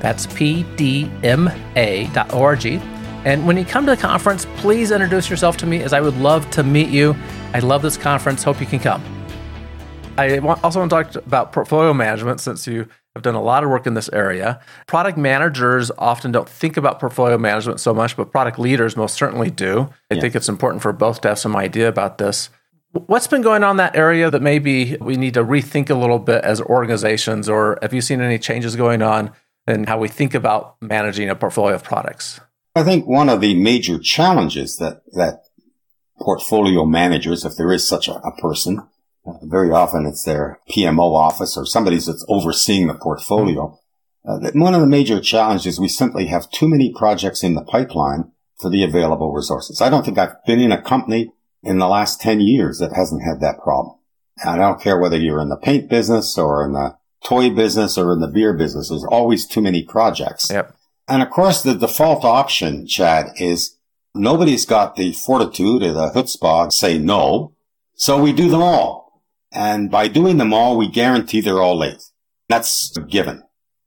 That's 0.00 0.26
pdma.org 0.26 0.58
and 3.24 3.46
when 3.46 3.56
you 3.56 3.64
come 3.64 3.84
to 3.86 3.90
the 3.90 4.00
conference, 4.00 4.46
please 4.56 4.90
introduce 4.90 5.28
yourself 5.28 5.56
to 5.58 5.66
me 5.66 5.82
as 5.82 5.92
I 5.92 6.00
would 6.00 6.16
love 6.16 6.48
to 6.52 6.62
meet 6.62 6.88
you. 6.88 7.16
I 7.52 7.58
love 7.60 7.82
this 7.82 7.96
conference. 7.96 8.42
Hope 8.42 8.60
you 8.60 8.66
can 8.66 8.78
come. 8.78 9.02
I 10.16 10.38
also 10.38 10.80
want 10.80 10.90
to 10.90 10.96
talk 10.96 11.26
about 11.26 11.52
portfolio 11.52 11.94
management 11.94 12.40
since 12.40 12.66
you 12.66 12.88
have 13.14 13.22
done 13.22 13.34
a 13.34 13.42
lot 13.42 13.62
of 13.62 13.70
work 13.70 13.86
in 13.86 13.94
this 13.94 14.08
area. 14.12 14.60
Product 14.86 15.16
managers 15.16 15.90
often 15.98 16.32
don't 16.32 16.48
think 16.48 16.76
about 16.76 16.98
portfolio 16.98 17.38
management 17.38 17.80
so 17.80 17.94
much, 17.94 18.16
but 18.16 18.32
product 18.32 18.58
leaders 18.58 18.96
most 18.96 19.14
certainly 19.14 19.50
do. 19.50 19.88
I 20.10 20.14
yeah. 20.14 20.20
think 20.20 20.34
it's 20.34 20.48
important 20.48 20.82
for 20.82 20.92
both 20.92 21.20
to 21.20 21.28
have 21.28 21.38
some 21.38 21.54
idea 21.54 21.88
about 21.88 22.18
this. 22.18 22.50
What's 22.92 23.26
been 23.26 23.42
going 23.42 23.62
on 23.62 23.72
in 23.72 23.76
that 23.76 23.94
area 23.94 24.30
that 24.30 24.42
maybe 24.42 24.96
we 25.00 25.16
need 25.16 25.34
to 25.34 25.44
rethink 25.44 25.90
a 25.90 25.94
little 25.94 26.18
bit 26.18 26.42
as 26.42 26.60
organizations, 26.60 27.48
or 27.48 27.78
have 27.82 27.92
you 27.92 28.00
seen 28.00 28.20
any 28.20 28.38
changes 28.38 28.74
going 28.76 29.02
on 29.02 29.30
in 29.66 29.84
how 29.84 29.98
we 29.98 30.08
think 30.08 30.34
about 30.34 30.76
managing 30.80 31.28
a 31.28 31.36
portfolio 31.36 31.74
of 31.74 31.84
products? 31.84 32.40
I 32.74 32.84
think 32.84 33.06
one 33.06 33.28
of 33.28 33.40
the 33.40 33.54
major 33.54 33.98
challenges 33.98 34.76
that, 34.76 35.02
that 35.12 35.42
portfolio 36.20 36.84
managers, 36.84 37.44
if 37.44 37.56
there 37.56 37.72
is 37.72 37.88
such 37.88 38.08
a, 38.08 38.14
a 38.14 38.36
person, 38.40 38.80
uh, 39.26 39.32
very 39.42 39.70
often 39.70 40.06
it's 40.06 40.24
their 40.24 40.60
PMO 40.70 41.14
office 41.14 41.56
or 41.56 41.66
somebody 41.66 41.96
that's 41.96 42.24
overseeing 42.28 42.86
the 42.86 42.94
portfolio. 42.94 43.78
Uh, 44.28 44.38
that 44.38 44.54
one 44.54 44.74
of 44.74 44.80
the 44.80 44.86
major 44.86 45.20
challenges 45.20 45.80
we 45.80 45.88
simply 45.88 46.26
have 46.26 46.50
too 46.50 46.68
many 46.68 46.92
projects 46.92 47.42
in 47.42 47.54
the 47.54 47.62
pipeline 47.62 48.30
for 48.60 48.68
the 48.70 48.82
available 48.82 49.32
resources. 49.32 49.80
I 49.80 49.88
don't 49.88 50.04
think 50.04 50.18
I've 50.18 50.44
been 50.44 50.60
in 50.60 50.72
a 50.72 50.82
company 50.82 51.32
in 51.62 51.78
the 51.78 51.88
last 51.88 52.20
10 52.20 52.40
years 52.40 52.78
that 52.78 52.92
hasn't 52.94 53.22
had 53.22 53.40
that 53.40 53.60
problem. 53.62 53.96
And 54.38 54.50
I 54.50 54.56
don't 54.56 54.80
care 54.80 54.98
whether 54.98 55.16
you're 55.16 55.40
in 55.40 55.48
the 55.48 55.56
paint 55.56 55.88
business 55.88 56.36
or 56.36 56.64
in 56.64 56.72
the 56.72 56.96
toy 57.24 57.50
business 57.50 57.98
or 57.98 58.12
in 58.12 58.20
the 58.20 58.28
beer 58.28 58.52
business. 58.52 58.88
There's 58.88 59.04
always 59.04 59.46
too 59.46 59.60
many 59.60 59.82
projects. 59.82 60.50
Yep. 60.50 60.74
And 61.08 61.22
of 61.22 61.30
course, 61.30 61.62
the 61.62 61.74
default 61.74 62.24
option, 62.24 62.86
Chad, 62.86 63.32
is 63.36 63.76
nobody's 64.14 64.66
got 64.66 64.96
the 64.96 65.12
fortitude 65.12 65.82
or 65.82 65.92
the 65.92 66.10
chutzpah 66.10 66.66
to 66.66 66.70
say 66.70 66.98
no. 66.98 67.54
So 67.94 68.20
we 68.20 68.32
do 68.32 68.48
them 68.48 68.62
all. 68.62 69.24
And 69.50 69.90
by 69.90 70.08
doing 70.08 70.36
them 70.36 70.52
all, 70.52 70.76
we 70.76 70.88
guarantee 70.88 71.40
they're 71.40 71.62
all 71.62 71.78
late. 71.78 72.02
That's 72.48 72.96
given. 73.08 73.42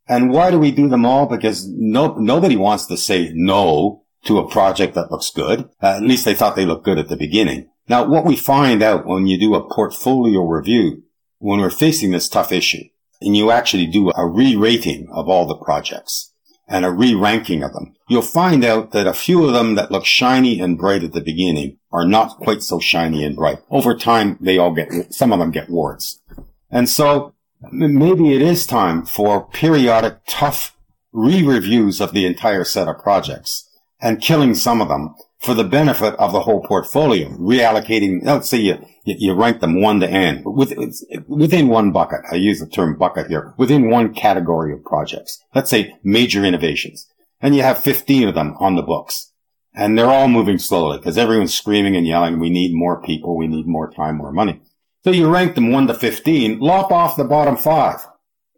And 0.08 0.32
why 0.32 0.52
do 0.52 0.60
we 0.60 0.72
do 0.72 0.90
them 0.90 1.06
all? 1.06 1.28
Because 1.28 1.68
no, 1.68 2.16
nobody 2.16 2.56
wants 2.56 2.88
to 2.88 2.98
say 2.98 3.32
no 3.34 4.04
to 4.26 4.40
a 4.40 4.50
project 4.50 4.96
that 4.96 5.12
looks 5.12 5.32
good. 5.32 5.70
Uh, 5.82 5.98
at 5.98 6.04
least 6.04 6.26
they 6.26 6.34
thought 6.34 6.56
they 6.56 6.66
looked 6.66 6.86
good 6.86 7.00
at 7.00 7.08
the 7.08 7.16
beginning. 7.16 7.70
Now, 7.88 8.06
what 8.08 8.26
we 8.26 8.36
find 8.36 8.82
out 8.82 9.06
when 9.06 9.28
you 9.28 9.40
do 9.40 9.56
a 9.56 9.68
portfolio 9.74 10.44
review, 10.44 11.04
when 11.40 11.60
we're 11.60 11.70
facing 11.70 12.12
this 12.12 12.30
tough 12.30 12.52
issue, 12.52 12.84
and 13.20 13.36
you 13.38 13.52
actually 13.52 13.86
do 13.86 14.12
a 14.16 14.28
re-rating 14.28 15.08
of 15.14 15.28
all 15.30 15.46
the 15.46 15.56
projects, 15.56 16.31
and 16.72 16.86
a 16.86 16.92
re-ranking 16.92 17.64
of 17.64 17.74
them, 17.74 17.94
you'll 18.08 18.22
find 18.22 18.64
out 18.64 18.92
that 18.94 19.06
a 19.06 19.14
few 19.14 19.46
of 19.46 19.54
them 19.54 19.76
that 19.76 19.92
look 19.92 20.06
shiny 20.06 20.60
and 20.60 20.78
bright 20.78 21.04
at 21.04 21.12
the 21.12 21.22
beginning 21.22 21.78
are 21.92 22.06
not 22.06 22.38
quite 22.38 22.64
so 22.64 22.80
shiny 22.80 23.24
and 23.26 23.36
bright. 23.36 23.60
Over 23.70 23.94
time, 23.94 24.38
they 24.40 24.58
all 24.58 24.74
get, 24.74 25.14
some 25.14 25.34
of 25.34 25.40
them 25.40 25.52
get 25.52 25.70
warts. 25.70 26.22
And 26.70 26.88
so 26.88 27.34
maybe 27.72 28.34
it 28.34 28.42
is 28.42 28.66
time 28.66 29.06
for 29.06 29.46
periodic 29.48 30.20
tough 30.28 30.76
re-reviews 31.12 32.00
of 32.00 32.14
the 32.14 32.26
entire 32.26 32.64
set 32.64 32.88
of 32.88 33.00
projects 33.00 33.70
and 34.00 34.22
killing 34.22 34.56
some 34.56 34.82
of 34.82 34.88
them 34.88 35.14
for 35.42 35.56
the 35.56 35.64
benefit 35.64 36.14
of 36.16 36.32
the 36.32 36.42
whole 36.42 36.62
portfolio, 36.62 37.30
reallocating, 37.30 38.22
oh, 38.26 38.36
let's 38.36 38.50
say 38.50 38.60
you, 38.60 38.78
you 39.06 39.34
rank 39.34 39.60
them 39.60 39.82
one 39.82 40.00
to 40.00 40.08
N, 40.08 40.44
within 40.46 41.68
one 41.68 41.92
bucket. 41.92 42.22
I 42.32 42.36
use 42.36 42.60
the 42.60 42.68
term 42.68 42.96
bucket 42.96 43.28
here, 43.28 43.56
within 43.58 43.90
one 43.90 44.14
category 44.14 44.72
of 44.72 44.84
projects. 44.84 45.42
Let's 45.56 45.72
say 45.72 45.96
major 46.04 46.46
innovations. 46.46 47.08
And 47.42 47.56
you 47.56 47.64
have 47.64 47.80
15 47.80 48.30
of 48.30 48.36
them 48.36 48.56
on 48.60 48.76
the 48.76 48.84
books. 48.84 49.32
And 49.74 49.98
they're 49.98 50.06
all 50.06 50.28
moving 50.28 50.60
slowly 50.60 50.98
because 50.98 51.18
everyone's 51.18 51.58
screaming 51.58 51.96
and 51.96 52.06
yelling, 52.06 52.40
we 52.40 52.52
need 52.52 52.76
more 52.76 53.02
people, 53.02 53.36
we 53.36 53.48
need 53.48 53.66
more 53.66 53.90
time, 53.90 54.18
more 54.18 54.32
money. 54.32 54.62
So 55.04 55.10
you 55.10 55.28
rank 55.28 55.56
them 55.56 55.72
1 55.72 55.88
to 55.88 55.96
15, 55.96 56.60
lop 56.60 56.92
off 56.92 57.18
the 57.18 57.24
bottom 57.24 57.58
five, 57.58 58.06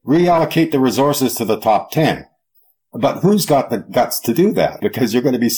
reallocate 0.06 0.72
the 0.72 0.80
resources 0.80 1.36
to 1.36 1.46
the 1.46 1.60
top 1.60 1.92
10 1.92 2.26
but 2.94 3.20
who's 3.22 3.46
got 3.46 3.70
the 3.70 3.80
guts 3.80 4.20
to 4.22 4.34
do 4.34 4.54
that? 4.54 4.82
Because 4.82 5.14
you're 5.14 5.24
going 5.24 5.34
to 5.34 5.40
be 5.40 5.52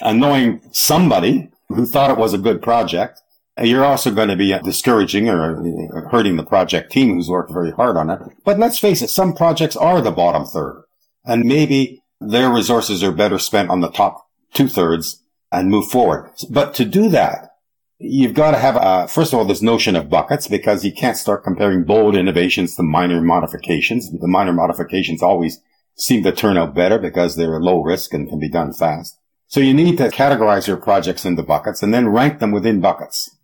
annoying 0.00 0.60
somebody 0.72 1.50
who 1.68 1.86
thought 1.86 2.10
it 2.10 2.18
was 2.18 2.32
a 2.32 2.38
good 2.38 2.62
project. 2.62 3.20
You're 3.60 3.84
also 3.84 4.12
going 4.12 4.28
to 4.28 4.36
be 4.36 4.56
discouraging 4.62 5.28
or 5.28 6.08
hurting 6.10 6.36
the 6.36 6.44
project 6.44 6.92
team 6.92 7.14
who's 7.14 7.28
worked 7.28 7.52
very 7.52 7.72
hard 7.72 7.96
on 7.96 8.08
it. 8.08 8.20
But 8.44 8.58
let's 8.58 8.78
face 8.78 9.02
it, 9.02 9.10
some 9.10 9.34
projects 9.34 9.76
are 9.76 10.00
the 10.00 10.12
bottom 10.12 10.44
third 10.46 10.84
and 11.24 11.44
maybe 11.44 12.02
their 12.20 12.50
resources 12.50 13.02
are 13.02 13.12
better 13.12 13.38
spent 13.38 13.70
on 13.70 13.80
the 13.80 13.90
top 13.90 14.26
two 14.54 14.68
thirds 14.68 15.22
and 15.52 15.70
move 15.70 15.88
forward. 15.88 16.30
But 16.50 16.74
to 16.74 16.84
do 16.84 17.08
that, 17.10 17.50
you've 17.98 18.34
got 18.34 18.52
to 18.52 18.58
have, 18.58 18.76
a, 18.76 19.08
first 19.08 19.32
of 19.32 19.38
all, 19.38 19.44
this 19.44 19.62
notion 19.62 19.96
of 19.96 20.08
buckets 20.08 20.48
because 20.48 20.84
you 20.84 20.92
can't 20.92 21.16
start 21.16 21.44
comparing 21.44 21.84
bold 21.84 22.16
innovations 22.16 22.76
to 22.76 22.82
minor 22.82 23.20
modifications. 23.20 24.10
The 24.10 24.28
minor 24.28 24.52
modifications 24.52 25.22
always 25.22 25.60
seem 25.98 26.22
to 26.22 26.32
turn 26.32 26.56
out 26.56 26.74
better 26.74 26.98
because 26.98 27.36
they're 27.36 27.60
low 27.60 27.82
risk 27.82 28.14
and 28.14 28.28
can 28.28 28.38
be 28.38 28.48
done 28.48 28.72
fast. 28.72 29.18
So 29.46 29.60
you 29.60 29.74
need 29.74 29.96
to 29.98 30.08
categorize 30.08 30.66
your 30.66 30.76
projects 30.76 31.24
into 31.24 31.42
buckets 31.42 31.82
and 31.82 31.92
then 31.92 32.08
rank 32.08 32.38
them 32.38 32.52
within 32.52 32.80
buckets. 32.80 33.34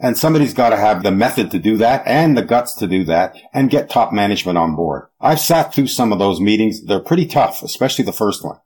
And 0.00 0.18
somebody's 0.18 0.54
got 0.54 0.70
to 0.70 0.76
have 0.76 1.02
the 1.02 1.12
method 1.12 1.50
to 1.52 1.58
do 1.58 1.76
that 1.76 2.02
and 2.06 2.36
the 2.36 2.42
guts 2.42 2.74
to 2.76 2.86
do 2.86 3.04
that 3.04 3.36
and 3.52 3.70
get 3.70 3.88
top 3.88 4.12
management 4.12 4.58
on 4.58 4.74
board. 4.74 5.06
I've 5.20 5.38
sat 5.38 5.72
through 5.72 5.86
some 5.86 6.12
of 6.12 6.18
those 6.18 6.40
meetings. 6.40 6.84
They're 6.84 6.98
pretty 6.98 7.26
tough, 7.26 7.62
especially 7.62 8.04
the 8.04 8.12
first 8.12 8.44
one. 8.44 8.58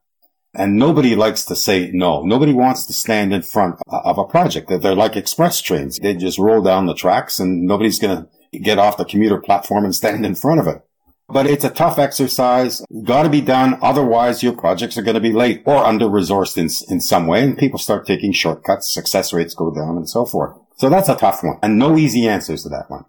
And 0.55 0.77
nobody 0.77 1.15
likes 1.15 1.45
to 1.45 1.57
say 1.57 1.91
no. 1.93 2.23
Nobody 2.23 2.55
wants 2.55 2.87
to 2.87 2.95
stand 2.95 3.35
in 3.35 3.43
front 3.43 3.77
of 3.87 4.17
a 4.17 4.25
project. 4.25 4.71
They're 4.71 4.95
like 4.95 5.17
express 5.17 5.61
trains. 5.61 5.99
They 5.99 6.15
just 6.15 6.39
roll 6.39 6.63
down 6.63 6.87
the 6.87 6.95
tracks 6.95 7.39
and 7.39 7.65
nobody's 7.65 7.99
going 7.99 8.27
to 8.53 8.59
get 8.59 8.79
off 8.79 8.97
the 8.97 9.05
commuter 9.05 9.39
platform 9.39 9.85
and 9.85 9.95
stand 9.95 10.25
in 10.25 10.35
front 10.35 10.61
of 10.61 10.67
it. 10.67 10.83
But 11.29 11.47
it's 11.47 11.65
a 11.65 11.71
tough 11.71 11.99
exercise. 11.99 12.83
Got 13.05 13.25
to 13.25 13.29
be 13.29 13.43
done. 13.43 13.79
Otherwise, 13.83 14.43
your 14.43 14.55
projects 14.55 14.97
are 14.97 15.03
going 15.03 15.15
to 15.15 15.21
be 15.21 15.33
late 15.33 15.63
or 15.67 15.85
under 15.85 16.07
resourced 16.07 16.57
in, 16.57 16.71
in 16.91 17.01
some 17.01 17.27
way. 17.27 17.45
And 17.45 17.59
people 17.59 17.79
start 17.79 18.07
taking 18.07 18.33
shortcuts. 18.33 18.93
Success 18.93 19.33
rates 19.33 19.55
go 19.55 19.71
down 19.71 19.97
and 19.97 20.09
so 20.09 20.25
forth. 20.25 20.59
So 20.79 20.89
that's 20.89 21.09
a 21.09 21.17
tough 21.17 21.43
one 21.43 21.59
and 21.63 21.79
no 21.79 21.99
easy 21.99 22.27
answers 22.27 22.63
to 22.63 22.69
that 22.71 22.89
one. 22.89 23.05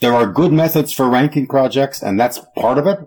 There 0.00 0.14
are 0.14 0.26
good 0.26 0.52
methods 0.52 0.92
for 0.92 1.08
ranking 1.08 1.46
projects, 1.46 2.02
and 2.02 2.20
that's 2.20 2.40
part 2.56 2.76
of 2.76 2.86
it. 2.86 2.98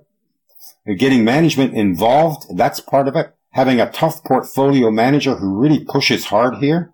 Getting 0.98 1.24
management 1.24 1.76
involved, 1.76 2.58
that's 2.58 2.80
part 2.80 3.08
of 3.08 3.16
it. 3.16 3.36
Having 3.52 3.80
a 3.80 3.92
tough 3.92 4.24
portfolio 4.24 4.90
manager 4.90 5.36
who 5.36 5.60
really 5.60 5.84
pushes 5.86 6.26
hard 6.26 6.58
here. 6.58 6.94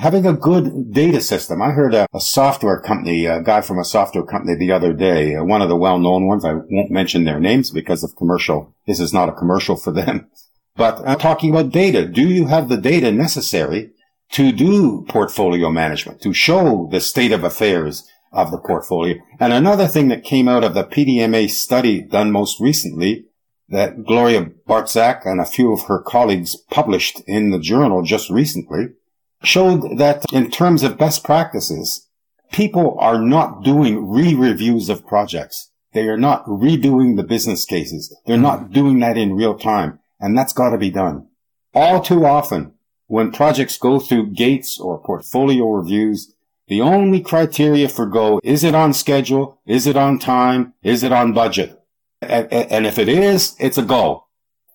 Having 0.00 0.24
a 0.24 0.32
good 0.32 0.94
data 0.94 1.20
system. 1.20 1.60
I 1.60 1.72
heard 1.72 1.92
a, 1.92 2.06
a 2.14 2.20
software 2.22 2.80
company, 2.80 3.26
a 3.26 3.42
guy 3.42 3.60
from 3.60 3.78
a 3.78 3.84
software 3.84 4.24
company 4.24 4.56
the 4.56 4.72
other 4.72 4.94
day, 4.94 5.34
uh, 5.34 5.44
one 5.44 5.60
of 5.60 5.68
the 5.68 5.76
well-known 5.76 6.26
ones. 6.26 6.42
I 6.42 6.54
won't 6.54 6.90
mention 6.90 7.24
their 7.24 7.38
names 7.38 7.70
because 7.70 8.02
of 8.02 8.16
commercial. 8.16 8.74
This 8.86 8.98
is 8.98 9.12
not 9.12 9.28
a 9.28 9.32
commercial 9.32 9.76
for 9.76 9.92
them. 9.92 10.30
But 10.76 11.06
I'm 11.06 11.18
talking 11.18 11.50
about 11.50 11.72
data. 11.72 12.06
Do 12.06 12.26
you 12.26 12.46
have 12.46 12.70
the 12.70 12.78
data 12.78 13.12
necessary 13.12 13.90
to 14.32 14.52
do 14.52 15.04
portfolio 15.08 15.68
management, 15.68 16.22
to 16.22 16.32
show 16.32 16.88
the 16.90 17.00
state 17.00 17.32
of 17.32 17.44
affairs 17.44 18.08
of 18.32 18.50
the 18.50 18.56
portfolio? 18.56 19.16
And 19.38 19.52
another 19.52 19.86
thing 19.86 20.08
that 20.08 20.24
came 20.24 20.48
out 20.48 20.64
of 20.64 20.72
the 20.72 20.84
PDMA 20.84 21.50
study 21.50 22.00
done 22.00 22.30
most 22.30 22.60
recently 22.60 23.26
that 23.68 24.04
Gloria 24.04 24.46
Barczak 24.66 25.26
and 25.26 25.40
a 25.40 25.44
few 25.44 25.72
of 25.72 25.82
her 25.82 26.00
colleagues 26.00 26.56
published 26.70 27.20
in 27.26 27.50
the 27.50 27.58
journal 27.58 28.02
just 28.02 28.30
recently 28.30 28.94
showed 29.42 29.98
that 29.98 30.24
in 30.32 30.50
terms 30.50 30.82
of 30.82 30.98
best 30.98 31.24
practices, 31.24 32.08
people 32.52 32.96
are 33.00 33.20
not 33.20 33.62
doing 33.62 34.08
re-reviews 34.08 34.88
of 34.88 35.06
projects. 35.06 35.70
They 35.92 36.08
are 36.08 36.16
not 36.16 36.44
redoing 36.46 37.16
the 37.16 37.24
business 37.24 37.64
cases. 37.64 38.14
They're 38.26 38.36
not 38.36 38.70
doing 38.70 39.00
that 39.00 39.16
in 39.16 39.34
real 39.34 39.58
time. 39.58 39.98
And 40.20 40.36
that's 40.36 40.52
got 40.52 40.70
to 40.70 40.78
be 40.78 40.90
done. 40.90 41.28
All 41.74 42.00
too 42.00 42.26
often, 42.26 42.74
when 43.06 43.32
projects 43.32 43.78
go 43.78 43.98
through 43.98 44.32
gates 44.32 44.78
or 44.78 45.02
portfolio 45.02 45.68
reviews, 45.70 46.34
the 46.68 46.80
only 46.80 47.20
criteria 47.20 47.88
for 47.88 48.06
go, 48.06 48.40
is 48.44 48.62
it 48.62 48.74
on 48.74 48.92
schedule? 48.92 49.58
Is 49.66 49.86
it 49.86 49.96
on 49.96 50.18
time? 50.18 50.74
Is 50.82 51.02
it 51.02 51.12
on 51.12 51.32
budget? 51.32 51.80
And, 52.22 52.52
and 52.52 52.86
if 52.86 52.98
it 52.98 53.08
is, 53.08 53.56
it's 53.58 53.78
a 53.78 53.82
go. 53.82 54.26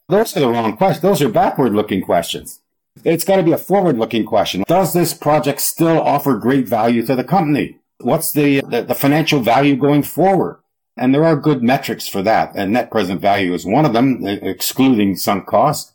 Those 0.10 0.36
are 0.36 0.41
the 0.41 0.49
wrong 0.49 0.75
questions. 0.75 1.01
Those 1.01 1.21
are 1.21 1.30
backward 1.30 1.73
looking 1.73 2.01
questions. 2.01 2.60
It's 3.06 3.24
got 3.24 3.36
to 3.36 3.44
be 3.44 3.52
a 3.52 3.58
forward 3.58 4.00
looking 4.00 4.26
question. 4.26 4.63
Does 4.68 4.94
this 4.94 5.13
project 5.13 5.62
still 5.62 6.02
offer 6.02 6.38
great 6.38 6.68
value 6.68 7.06
to 7.06 7.15
the 7.15 7.24
company? 7.24 7.78
What's 8.00 8.32
the, 8.32 8.62
the, 8.62 8.82
the, 8.82 8.96
financial 8.96 9.41
value 9.41 9.76
going 9.76 10.02
forward? 10.02 10.60
And 10.98 11.13
there 11.13 11.24
are 11.24 11.36
good 11.36 11.62
metrics 11.62 12.08
for 12.08 12.24
that. 12.24 12.54
And 12.56 12.74
net 12.74 12.89
present 12.89 13.22
value 13.22 13.54
is 13.54 13.63
one 13.63 13.86
of 13.86 13.94
them, 13.94 14.26
excluding 14.26 15.18
sunk 15.18 15.46
costs. 15.46 15.94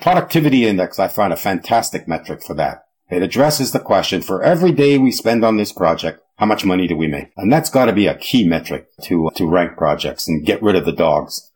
Productivity 0.00 0.64
index, 0.64 1.00
I 1.00 1.08
find 1.08 1.32
a 1.32 1.36
fantastic 1.36 2.06
metric 2.06 2.44
for 2.44 2.54
that. 2.54 2.84
It 3.10 3.22
addresses 3.22 3.72
the 3.72 3.80
question 3.80 4.22
for 4.22 4.42
every 4.42 4.70
day 4.70 4.98
we 4.98 5.10
spend 5.10 5.44
on 5.44 5.56
this 5.56 5.72
project, 5.72 6.22
how 6.36 6.46
much 6.46 6.64
money 6.64 6.86
do 6.86 6.96
we 6.96 7.08
make? 7.08 7.32
And 7.36 7.52
that's 7.52 7.70
got 7.70 7.86
to 7.86 7.92
be 7.92 8.06
a 8.06 8.16
key 8.16 8.46
metric 8.46 8.86
to, 9.02 9.30
to 9.34 9.48
rank 9.48 9.76
projects 9.76 10.28
and 10.28 10.46
get 10.46 10.62
rid 10.62 10.76
of 10.76 10.84
the 10.84 10.92
dogs. 10.92 11.50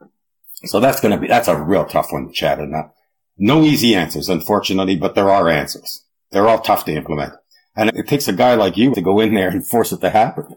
So 0.65 0.81
that's 0.81 1.01
going 1.01 1.15
to 1.15 1.21
be, 1.21 1.29
that's 1.29 1.49
a 1.49 1.61
real 1.61 1.85
tough 1.85 2.13
one 2.13 2.27
to 2.27 2.33
chat 2.33 2.59
that. 2.59 2.91
No 3.39 3.63
easy 3.63 3.95
answers, 3.95 4.29
unfortunately, 4.29 4.97
but 4.97 5.15
there 5.15 5.31
are 5.31 5.49
answers. 5.49 6.05
They're 6.31 6.49
all 6.49 6.61
tough 6.61 6.85
to 6.87 6.93
implement. 6.93 7.35
And 7.77 7.91
it 7.91 8.09
takes 8.09 8.29
a 8.29 8.33
guy 8.33 8.55
like 8.55 8.77
you 8.77 8.95
to 8.95 9.03
go 9.03 9.21
in 9.21 9.35
there 9.35 9.51
and 9.51 9.67
force 9.67 9.93
it 9.93 10.01
to 10.01 10.11
happen. 10.11 10.57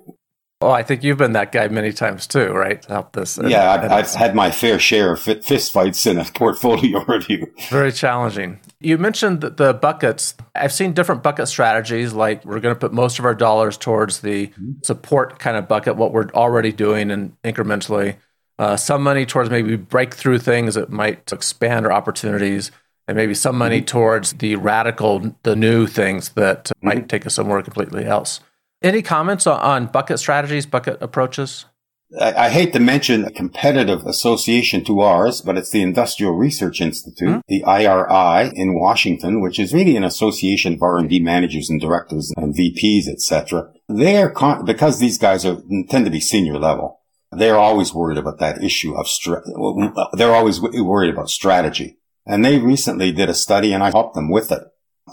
Oh, 0.61 0.71
I 0.71 0.83
think 0.83 1.03
you've 1.03 1.17
been 1.17 1.31
that 1.33 1.53
guy 1.53 1.69
many 1.69 1.93
times 1.93 2.27
too, 2.27 2.51
right? 2.51 2.81
To 2.81 2.89
help 2.89 3.13
this. 3.13 3.39
Yeah, 3.41 3.71
I've, 3.71 3.89
I've 3.89 4.13
had 4.13 4.35
my 4.35 4.51
fair 4.51 4.77
share 4.77 5.13
of 5.13 5.21
fist 5.21 5.71
fights 5.71 6.05
in 6.05 6.17
a 6.17 6.25
portfolio 6.35 7.03
review. 7.05 7.47
Very 7.69 7.93
challenging. 7.93 8.59
You 8.81 8.97
mentioned 8.97 9.39
the 9.39 9.73
buckets. 9.73 10.35
I've 10.55 10.73
seen 10.73 10.91
different 10.91 11.23
bucket 11.23 11.47
strategies, 11.47 12.11
like 12.11 12.43
we're 12.43 12.59
going 12.59 12.75
to 12.75 12.79
put 12.79 12.91
most 12.91 13.19
of 13.19 13.25
our 13.25 13.35
dollars 13.35 13.77
towards 13.77 14.19
the 14.19 14.47
mm-hmm. 14.47 14.71
support 14.83 15.39
kind 15.39 15.55
of 15.55 15.69
bucket, 15.69 15.95
what 15.95 16.11
we're 16.11 16.29
already 16.31 16.73
doing 16.73 17.09
and 17.09 17.41
incrementally. 17.41 18.17
Uh, 18.59 18.75
some 18.75 19.01
money 19.01 19.25
towards 19.25 19.49
maybe 19.49 19.77
breakthrough 19.77 20.37
things 20.37 20.75
that 20.75 20.89
might 20.89 21.31
expand 21.31 21.85
our 21.85 21.93
opportunities, 21.93 22.71
and 23.07 23.15
maybe 23.15 23.33
some 23.33 23.57
money 23.57 23.77
mm-hmm. 23.77 23.85
towards 23.85 24.33
the 24.33 24.57
radical, 24.57 25.33
the 25.43 25.55
new 25.55 25.87
things 25.87 26.29
that 26.33 26.65
mm-hmm. 26.65 26.87
might 26.87 27.09
take 27.09 27.25
us 27.25 27.33
somewhere 27.33 27.61
completely 27.61 28.05
else. 28.05 28.41
Any 28.81 29.01
comments 29.01 29.47
on 29.47 29.87
bucket 29.87 30.19
strategies, 30.19 30.65
bucket 30.65 31.01
approaches? 31.01 31.65
I, 32.19 32.33
I 32.33 32.49
hate 32.49 32.73
to 32.73 32.79
mention 32.79 33.23
a 33.23 33.31
competitive 33.31 34.05
association 34.05 34.83
to 34.85 35.01
ours, 35.01 35.41
but 35.41 35.57
it's 35.57 35.69
the 35.69 35.81
Industrial 35.81 36.33
Research 36.33 36.81
Institute, 36.81 37.29
mm-hmm. 37.29 37.39
the 37.47 37.63
IRI 37.63 38.51
in 38.55 38.77
Washington, 38.77 39.41
which 39.41 39.57
is 39.57 39.73
really 39.73 39.95
an 39.95 40.03
association 40.03 40.73
of 40.73 40.81
R&D 40.81 41.19
managers 41.21 41.69
and 41.69 41.79
directors 41.79 42.33
and 42.35 42.53
VPs, 42.53 43.07
etc. 43.07 43.71
They're 43.87 44.31
con- 44.31 44.65
because 44.65 44.99
these 44.99 45.17
guys 45.17 45.45
are 45.45 45.61
tend 45.89 46.05
to 46.05 46.11
be 46.11 46.19
senior 46.19 46.57
level. 46.57 46.98
They're 47.31 47.57
always 47.57 47.93
worried 47.93 48.17
about 48.17 48.39
that 48.39 48.63
issue 48.63 48.95
of 48.95 49.07
stra- 49.07 49.43
they're 50.13 50.35
always 50.35 50.59
worried 50.61 51.13
about 51.13 51.29
strategy. 51.29 51.99
And 52.25 52.43
they 52.43 52.57
recently 52.57 53.11
did 53.11 53.29
a 53.29 53.33
study 53.33 53.73
and 53.73 53.83
I 53.83 53.91
helped 53.91 54.15
them 54.15 54.31
with 54.31 54.51
it 54.51 54.63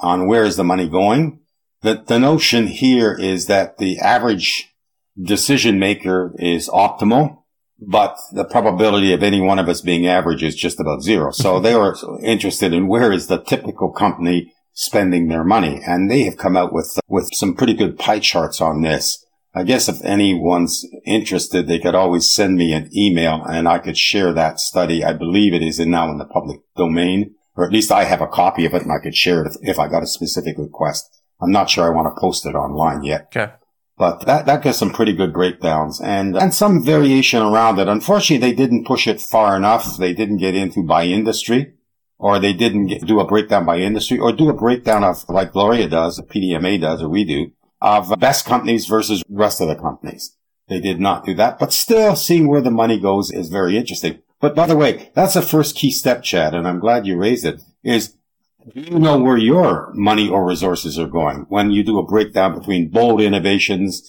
on 0.02 0.26
where 0.26 0.44
is 0.44 0.56
the 0.56 0.64
money 0.64 0.88
going 0.88 1.40
the, 1.82 2.02
the 2.04 2.18
notion 2.18 2.66
here 2.66 3.14
is 3.14 3.46
that 3.46 3.78
the 3.78 3.98
average 3.98 4.74
decision 5.20 5.78
maker 5.78 6.34
is 6.38 6.68
optimal, 6.68 7.42
but 7.78 8.18
the 8.32 8.44
probability 8.44 9.12
of 9.12 9.22
any 9.22 9.40
one 9.40 9.58
of 9.58 9.68
us 9.68 9.82
being 9.82 10.06
average 10.06 10.42
is 10.42 10.56
just 10.56 10.80
about 10.80 11.02
zero. 11.02 11.30
So 11.30 11.60
they 11.60 11.74
were 11.74 11.94
interested 12.22 12.72
in 12.72 12.88
where 12.88 13.12
is 13.12 13.26
the 13.26 13.42
typical 13.42 13.92
company 13.92 14.52
spending 14.72 15.28
their 15.28 15.44
money. 15.44 15.80
And 15.86 16.10
they 16.10 16.22
have 16.24 16.36
come 16.36 16.56
out 16.56 16.72
with, 16.72 16.98
with 17.08 17.28
some 17.32 17.54
pretty 17.54 17.74
good 17.74 17.98
pie 17.98 18.18
charts 18.18 18.60
on 18.60 18.82
this. 18.82 19.24
I 19.56 19.62
guess 19.62 19.88
if 19.88 20.04
anyone's 20.04 20.84
interested, 21.06 21.66
they 21.66 21.78
could 21.78 21.94
always 21.94 22.30
send 22.30 22.56
me 22.56 22.74
an 22.74 22.90
email 22.94 23.42
and 23.42 23.66
I 23.66 23.78
could 23.78 23.96
share 23.96 24.34
that 24.34 24.60
study. 24.60 25.02
I 25.02 25.14
believe 25.14 25.54
it 25.54 25.62
is 25.62 25.80
in 25.80 25.90
now 25.90 26.10
in 26.10 26.18
the 26.18 26.26
public 26.26 26.60
domain, 26.76 27.34
or 27.56 27.64
at 27.64 27.72
least 27.72 27.90
I 27.90 28.04
have 28.04 28.20
a 28.20 28.26
copy 28.26 28.66
of 28.66 28.74
it 28.74 28.82
and 28.82 28.92
I 28.92 29.02
could 29.02 29.16
share 29.16 29.42
it 29.42 29.46
if, 29.46 29.56
if 29.62 29.78
I 29.78 29.88
got 29.88 30.02
a 30.02 30.06
specific 30.06 30.58
request. 30.58 31.22
I'm 31.40 31.50
not 31.50 31.70
sure 31.70 31.86
I 31.86 31.94
want 31.94 32.14
to 32.14 32.20
post 32.20 32.44
it 32.44 32.54
online 32.54 33.02
yet. 33.02 33.28
Okay. 33.34 33.54
But 33.96 34.26
that, 34.26 34.44
that 34.44 34.62
gives 34.62 34.76
some 34.76 34.92
pretty 34.92 35.14
good 35.14 35.32
breakdowns 35.32 36.02
and, 36.02 36.36
and 36.36 36.52
some 36.52 36.84
variation 36.84 37.40
around 37.40 37.78
it. 37.78 37.88
Unfortunately, 37.88 38.46
they 38.46 38.54
didn't 38.54 38.86
push 38.86 39.06
it 39.06 39.22
far 39.22 39.56
enough. 39.56 39.96
They 39.96 40.12
didn't 40.12 40.36
get 40.36 40.54
into 40.54 40.82
by 40.82 41.04
industry 41.04 41.72
or 42.18 42.38
they 42.38 42.52
didn't 42.52 42.88
get, 42.88 43.06
do 43.06 43.20
a 43.20 43.26
breakdown 43.26 43.64
by 43.64 43.78
industry 43.78 44.18
or 44.18 44.32
do 44.32 44.48
a 44.50 44.54
breakdown 44.54 45.02
of 45.02 45.24
like 45.28 45.52
Gloria 45.52 45.88
does, 45.88 46.18
or 46.18 46.26
PDMA 46.26 46.80
does, 46.80 47.02
or 47.02 47.08
we 47.08 47.24
do 47.24 47.52
of 47.80 48.18
best 48.18 48.44
companies 48.44 48.86
versus 48.86 49.22
rest 49.28 49.60
of 49.60 49.68
the 49.68 49.76
companies. 49.76 50.36
They 50.68 50.80
did 50.80 51.00
not 51.00 51.24
do 51.24 51.34
that, 51.34 51.58
but 51.58 51.72
still 51.72 52.16
seeing 52.16 52.48
where 52.48 52.60
the 52.60 52.70
money 52.70 52.98
goes 52.98 53.30
is 53.30 53.48
very 53.48 53.76
interesting. 53.76 54.20
But 54.40 54.54
by 54.54 54.66
the 54.66 54.76
way, 54.76 55.10
that's 55.14 55.34
the 55.34 55.42
first 55.42 55.76
key 55.76 55.90
step, 55.90 56.22
Chad, 56.22 56.54
and 56.54 56.66
I'm 56.66 56.80
glad 56.80 57.06
you 57.06 57.16
raised 57.16 57.44
it, 57.44 57.62
is 57.82 58.16
do 58.74 58.80
you 58.80 58.98
know 58.98 59.18
where 59.18 59.36
your 59.36 59.92
money 59.94 60.28
or 60.28 60.44
resources 60.44 60.98
are 60.98 61.06
going 61.06 61.46
when 61.48 61.70
you 61.70 61.84
do 61.84 61.98
a 61.98 62.06
breakdown 62.06 62.58
between 62.58 62.88
bold 62.88 63.20
innovations, 63.20 64.02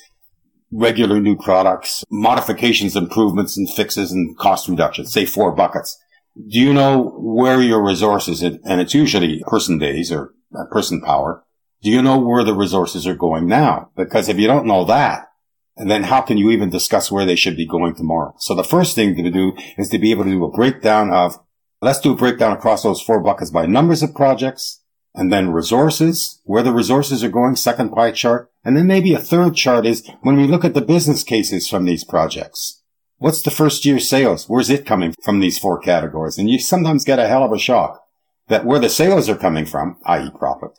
regular 0.72 1.20
new 1.20 1.36
products, 1.38 2.04
modifications, 2.10 2.96
improvements 2.96 3.56
and 3.56 3.70
fixes 3.70 4.12
and 4.12 4.36
cost 4.38 4.68
reductions, 4.68 5.14
say 5.14 5.26
four 5.26 5.52
buckets? 5.52 5.98
Do 6.36 6.60
you 6.60 6.74
know 6.74 7.14
where 7.20 7.62
your 7.62 7.86
resources, 7.86 8.42
and 8.42 8.82
it's 8.82 8.94
usually 8.94 9.44
person 9.48 9.78
days 9.78 10.12
or 10.12 10.34
uh, 10.56 10.66
person 10.72 11.02
power. 11.02 11.44
Do 11.82 11.90
you 11.90 12.02
know 12.02 12.20
where 12.20 12.44
the 12.44 12.56
resources 12.56 13.06
are 13.08 13.16
going 13.16 13.48
now? 13.48 13.92
Because 13.96 14.30
if 14.30 14.38
you 14.38 14.48
don't 14.48 14.66
know 14.66 14.86
that, 14.86 15.28
then 15.76 16.04
how 16.04 16.22
can 16.22 16.38
you 16.38 16.50
even 16.52 16.70
discuss 16.70 17.12
where 17.12 17.26
they 17.26 17.36
should 17.36 17.56
be 17.56 17.68
going 17.68 17.96
tomorrow? 17.96 18.34
So 18.40 18.56
the 18.56 18.64
first 18.64 18.96
thing 18.96 19.16
to 19.16 19.30
do 19.30 19.54
is 19.78 19.90
to 19.90 20.00
be 20.00 20.12
able 20.12 20.24
to 20.24 20.32
do 20.32 20.44
a 20.44 20.52
breakdown 20.52 21.12
of 21.12 21.40
Let's 21.80 22.00
do 22.00 22.14
a 22.14 22.16
breakdown 22.16 22.54
across 22.54 22.82
those 22.82 23.02
four 23.02 23.22
buckets 23.22 23.52
by 23.52 23.68
numbers 23.68 24.02
of 24.02 24.16
projects 24.16 24.82
and 25.14 25.32
then 25.32 25.52
resources, 25.52 26.42
where 26.44 26.64
the 26.64 26.74
resources 26.74 27.24
are 27.24 27.30
going, 27.30 27.56
second 27.56 27.92
pie 27.92 28.12
chart. 28.12 28.52
And 28.64 28.76
then 28.76 28.88
maybe 28.88 29.14
a 29.14 29.20
third 29.20 29.56
chart 29.56 29.86
is 29.86 30.08
when 30.22 30.38
we 30.38 30.48
look 30.48 30.66
at 30.66 30.74
the 30.74 30.82
business 30.82 31.24
cases 31.24 31.70
from 31.70 31.86
these 31.86 32.04
projects. 32.04 32.82
What's 33.18 33.44
the 33.44 33.52
first 33.52 33.86
year 33.86 34.00
sales? 34.00 34.50
Where's 34.50 34.72
it 34.72 34.88
coming 34.88 35.14
from 35.24 35.40
these 35.40 35.60
four 35.60 35.80
categories? 35.80 36.38
And 36.38 36.50
you 36.50 36.60
sometimes 36.60 37.06
get 37.06 37.20
a 37.20 37.28
hell 37.28 37.44
of 37.44 37.52
a 37.52 37.60
shock 37.60 38.04
that 38.48 38.66
where 38.66 38.80
the 38.80 38.90
sales 38.90 39.30
are 39.30 39.38
coming 39.38 39.66
from, 39.66 39.98
i.e. 40.06 40.32
profit, 40.32 40.72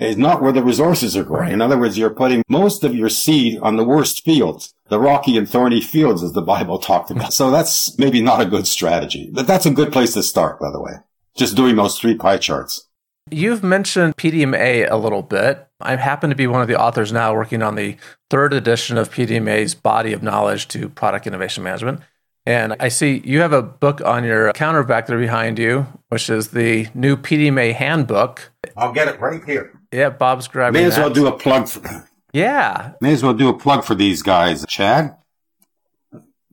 is 0.00 0.16
not 0.16 0.42
where 0.42 0.52
the 0.52 0.62
resources 0.62 1.16
are 1.16 1.24
going. 1.24 1.40
Right. 1.40 1.52
In 1.52 1.60
other 1.60 1.78
words, 1.78 1.98
you're 1.98 2.10
putting 2.10 2.42
most 2.48 2.84
of 2.84 2.94
your 2.94 3.10
seed 3.10 3.58
on 3.60 3.76
the 3.76 3.84
worst 3.84 4.24
fields, 4.24 4.74
the 4.88 4.98
rocky 4.98 5.36
and 5.36 5.48
thorny 5.48 5.80
fields, 5.80 6.22
as 6.22 6.32
the 6.32 6.42
Bible 6.42 6.78
talked 6.90 7.10
about. 7.10 7.32
So 7.32 7.50
that's 7.50 7.96
maybe 7.98 8.22
not 8.22 8.40
a 8.40 8.46
good 8.46 8.66
strategy, 8.66 9.30
but 9.32 9.46
that's 9.46 9.66
a 9.66 9.70
good 9.70 9.92
place 9.92 10.14
to 10.14 10.22
start, 10.22 10.58
by 10.58 10.70
the 10.70 10.80
way. 10.80 10.92
Just 11.36 11.56
doing 11.56 11.76
those 11.76 11.98
three 11.98 12.16
pie 12.16 12.38
charts. 12.38 12.86
You've 13.30 13.62
mentioned 13.62 14.16
PDMA 14.16 14.90
a 14.90 14.96
little 14.96 15.22
bit. 15.22 15.68
I 15.80 15.94
happen 15.94 16.30
to 16.30 16.36
be 16.36 16.46
one 16.46 16.62
of 16.62 16.68
the 16.68 16.80
authors 16.80 17.12
now 17.12 17.32
working 17.32 17.62
on 17.62 17.76
the 17.76 17.96
third 18.28 18.52
edition 18.52 18.98
of 18.98 19.12
PDMA's 19.12 19.74
body 19.74 20.12
of 20.12 20.22
knowledge 20.22 20.66
to 20.68 20.88
product 20.88 21.26
innovation 21.26 21.62
management. 21.62 22.00
And 22.46 22.74
I 22.80 22.88
see 22.88 23.22
you 23.24 23.40
have 23.40 23.52
a 23.52 23.62
book 23.62 24.00
on 24.00 24.24
your 24.24 24.52
counter 24.52 24.82
back 24.82 25.06
there 25.06 25.18
behind 25.18 25.58
you, 25.58 25.86
which 26.08 26.28
is 26.28 26.48
the 26.48 26.88
new 26.94 27.16
PDMA 27.16 27.74
handbook. 27.74 28.50
I'll 28.76 28.92
get 28.92 29.06
it 29.06 29.20
right 29.20 29.44
here. 29.44 29.79
Yeah, 29.92 30.10
Bob's 30.10 30.48
grabbing. 30.48 30.80
May 30.80 30.86
as 30.86 30.96
that. 30.96 31.02
well 31.02 31.10
do 31.10 31.26
a 31.26 31.32
plug 31.32 31.68
for. 31.68 32.06
Yeah. 32.32 32.92
May 33.00 33.12
as 33.12 33.22
well 33.22 33.34
do 33.34 33.48
a 33.48 33.58
plug 33.58 33.84
for 33.84 33.94
these 33.94 34.22
guys, 34.22 34.64
Chad. 34.66 35.16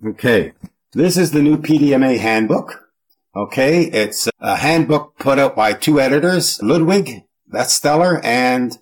Okay. 0.05 0.53
This 0.93 1.17
is 1.17 1.31
the 1.31 1.41
new 1.41 1.57
PDMA 1.57 2.17
handbook. 2.17 2.87
Okay. 3.35 3.83
It's 3.83 4.27
a 4.39 4.55
handbook 4.55 5.17
put 5.19 5.37
out 5.37 5.55
by 5.55 5.73
two 5.73 5.99
editors, 5.99 6.59
Ludwig, 6.63 7.23
Bstieler, 7.51 8.19
and 8.23 8.77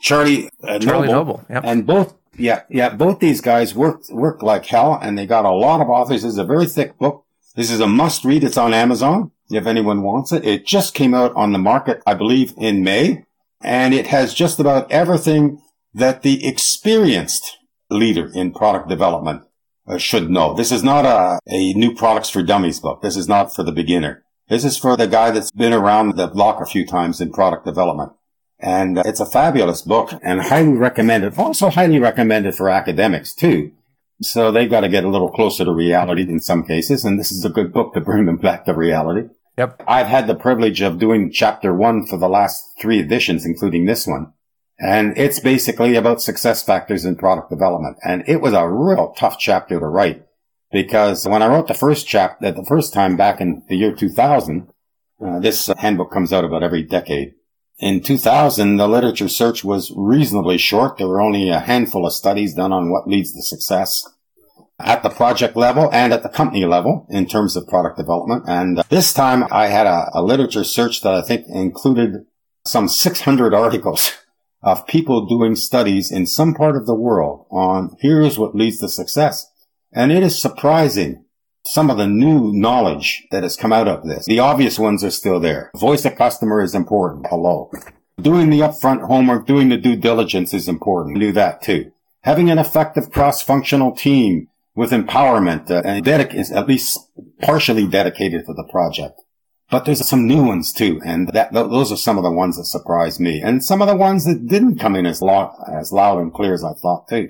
Charlie, 0.00 0.50
uh, 0.64 0.80
Charlie 0.80 1.06
Noble. 1.06 1.34
Noble. 1.34 1.46
Yep. 1.50 1.62
And 1.64 1.86
both, 1.86 2.14
yeah, 2.36 2.62
yeah, 2.68 2.88
both 2.88 3.20
these 3.20 3.40
guys 3.40 3.74
worked, 3.74 4.10
worked 4.10 4.42
like 4.42 4.66
hell 4.66 4.98
and 5.00 5.16
they 5.16 5.26
got 5.26 5.44
a 5.44 5.50
lot 5.50 5.80
of 5.80 5.88
authors. 5.88 6.22
This 6.22 6.32
is 6.32 6.38
a 6.38 6.44
very 6.44 6.66
thick 6.66 6.98
book. 6.98 7.24
This 7.54 7.70
is 7.70 7.78
a 7.78 7.86
must 7.86 8.24
read. 8.24 8.42
It's 8.42 8.56
on 8.56 8.74
Amazon 8.74 9.30
if 9.50 9.66
anyone 9.66 10.02
wants 10.02 10.32
it. 10.32 10.44
It 10.44 10.66
just 10.66 10.94
came 10.94 11.14
out 11.14 11.32
on 11.36 11.52
the 11.52 11.58
market, 11.58 12.02
I 12.06 12.14
believe, 12.14 12.54
in 12.56 12.82
May 12.82 13.24
and 13.60 13.94
it 13.94 14.06
has 14.08 14.34
just 14.34 14.58
about 14.58 14.90
everything 14.90 15.60
that 15.94 16.22
the 16.22 16.46
experienced 16.46 17.58
leader 17.90 18.30
in 18.34 18.52
product 18.52 18.88
development 18.88 19.42
uh, 19.86 19.98
should 19.98 20.30
know. 20.30 20.54
This 20.54 20.72
is 20.72 20.84
not 20.84 21.04
a, 21.04 21.40
a 21.46 21.72
new 21.74 21.94
products 21.94 22.30
for 22.30 22.42
dummies 22.42 22.80
book. 22.80 23.02
This 23.02 23.16
is 23.16 23.28
not 23.28 23.54
for 23.54 23.62
the 23.62 23.72
beginner. 23.72 24.24
This 24.48 24.64
is 24.64 24.76
for 24.76 24.96
the 24.96 25.06
guy 25.06 25.30
that's 25.30 25.50
been 25.50 25.72
around 25.72 26.16
the 26.16 26.26
block 26.26 26.60
a 26.60 26.66
few 26.66 26.86
times 26.86 27.20
in 27.20 27.32
product 27.32 27.64
development. 27.64 28.12
And 28.58 28.98
uh, 28.98 29.02
it's 29.06 29.20
a 29.20 29.26
fabulous 29.26 29.82
book 29.82 30.12
and 30.22 30.42
highly 30.42 30.72
recommended. 30.72 31.38
Also 31.38 31.70
highly 31.70 31.98
recommended 31.98 32.54
for 32.54 32.68
academics 32.68 33.34
too. 33.34 33.72
So 34.22 34.52
they've 34.52 34.70
got 34.70 34.80
to 34.80 34.88
get 34.88 35.04
a 35.04 35.08
little 35.08 35.30
closer 35.30 35.64
to 35.64 35.72
reality 35.72 36.22
in 36.22 36.40
some 36.40 36.64
cases. 36.64 37.04
And 37.04 37.18
this 37.18 37.32
is 37.32 37.44
a 37.44 37.50
good 37.50 37.72
book 37.72 37.94
to 37.94 38.00
bring 38.00 38.26
them 38.26 38.36
back 38.36 38.66
to 38.66 38.74
reality. 38.74 39.28
Yep. 39.60 39.82
I've 39.86 40.06
had 40.06 40.26
the 40.26 40.34
privilege 40.34 40.80
of 40.80 40.98
doing 40.98 41.30
chapter 41.30 41.74
one 41.74 42.06
for 42.06 42.16
the 42.16 42.30
last 42.30 42.64
three 42.80 42.98
editions, 42.98 43.44
including 43.44 43.84
this 43.84 44.06
one. 44.06 44.32
And 44.78 45.12
it's 45.18 45.38
basically 45.38 45.96
about 45.96 46.22
success 46.22 46.62
factors 46.62 47.04
in 47.04 47.16
product 47.16 47.50
development. 47.50 47.98
And 48.02 48.24
it 48.26 48.40
was 48.40 48.54
a 48.54 48.66
real 48.66 49.12
tough 49.18 49.38
chapter 49.38 49.78
to 49.78 49.86
write 49.86 50.24
because 50.72 51.28
when 51.28 51.42
I 51.42 51.48
wrote 51.48 51.68
the 51.68 51.74
first 51.74 52.08
chapter, 52.08 52.50
the 52.50 52.64
first 52.64 52.94
time 52.94 53.18
back 53.18 53.38
in 53.42 53.62
the 53.68 53.76
year 53.76 53.94
2000, 53.94 54.66
uh, 55.22 55.40
this 55.40 55.66
handbook 55.76 56.10
comes 56.10 56.32
out 56.32 56.46
about 56.46 56.62
every 56.62 56.82
decade. 56.82 57.34
In 57.78 58.02
2000, 58.02 58.78
the 58.78 58.88
literature 58.88 59.28
search 59.28 59.62
was 59.62 59.92
reasonably 59.94 60.56
short. 60.56 60.96
There 60.96 61.06
were 61.06 61.20
only 61.20 61.50
a 61.50 61.60
handful 61.60 62.06
of 62.06 62.14
studies 62.14 62.54
done 62.54 62.72
on 62.72 62.90
what 62.90 63.06
leads 63.06 63.34
to 63.34 63.42
success 63.42 64.08
at 64.84 65.02
the 65.02 65.10
project 65.10 65.56
level 65.56 65.88
and 65.92 66.12
at 66.12 66.22
the 66.22 66.28
company 66.28 66.64
level 66.64 67.06
in 67.10 67.26
terms 67.26 67.56
of 67.56 67.66
product 67.68 67.96
development. 67.96 68.44
And 68.46 68.78
uh, 68.78 68.82
this 68.88 69.12
time 69.12 69.44
I 69.50 69.66
had 69.66 69.86
a, 69.86 70.10
a 70.14 70.22
literature 70.22 70.64
search 70.64 71.02
that 71.02 71.14
I 71.14 71.22
think 71.22 71.46
included 71.48 72.26
some 72.64 72.88
600 72.88 73.54
articles 73.54 74.12
of 74.62 74.86
people 74.86 75.26
doing 75.26 75.56
studies 75.56 76.10
in 76.10 76.26
some 76.26 76.54
part 76.54 76.76
of 76.76 76.86
the 76.86 76.94
world 76.94 77.46
on 77.50 77.96
here's 78.00 78.38
what 78.38 78.54
leads 78.54 78.78
to 78.78 78.88
success. 78.88 79.50
And 79.92 80.12
it 80.12 80.22
is 80.22 80.40
surprising 80.40 81.24
some 81.64 81.90
of 81.90 81.98
the 81.98 82.06
new 82.06 82.52
knowledge 82.52 83.26
that 83.30 83.42
has 83.42 83.56
come 83.56 83.72
out 83.72 83.88
of 83.88 84.04
this. 84.04 84.26
The 84.26 84.38
obvious 84.38 84.78
ones 84.78 85.04
are 85.04 85.10
still 85.10 85.40
there. 85.40 85.70
Voice 85.76 86.04
of 86.04 86.16
customer 86.16 86.62
is 86.62 86.74
important. 86.74 87.26
Hello. 87.28 87.70
Doing 88.20 88.50
the 88.50 88.60
upfront 88.60 89.06
homework, 89.06 89.46
doing 89.46 89.68
the 89.68 89.76
due 89.76 89.96
diligence 89.96 90.52
is 90.52 90.68
important. 90.68 91.18
Do 91.18 91.32
that 91.32 91.62
too. 91.62 91.92
Having 92.22 92.50
an 92.50 92.58
effective 92.58 93.10
cross-functional 93.10 93.92
team 93.92 94.48
with 94.80 94.92
empowerment 94.92 95.70
uh, 95.70 95.82
and 95.84 96.02
dedic- 96.02 96.32
is 96.32 96.50
at 96.50 96.66
least 96.66 96.98
partially 97.42 97.86
dedicated 97.86 98.46
to 98.46 98.54
the 98.54 98.64
project. 98.64 99.20
But 99.70 99.84
there's 99.84 100.08
some 100.08 100.26
new 100.26 100.42
ones 100.42 100.72
too, 100.72 101.02
and 101.04 101.28
that, 101.34 101.52
th- 101.52 101.68
those 101.68 101.92
are 101.92 101.98
some 101.98 102.16
of 102.16 102.24
the 102.24 102.30
ones 102.30 102.56
that 102.56 102.64
surprised 102.64 103.20
me, 103.20 103.42
and 103.42 103.62
some 103.62 103.82
of 103.82 103.88
the 103.88 103.94
ones 103.94 104.24
that 104.24 104.46
didn't 104.46 104.78
come 104.78 104.96
in 104.96 105.04
as, 105.04 105.20
lo- 105.20 105.52
as 105.70 105.92
loud 105.92 106.18
and 106.18 106.32
clear 106.32 106.54
as 106.54 106.64
I 106.64 106.72
thought 106.72 107.08
too. 107.08 107.28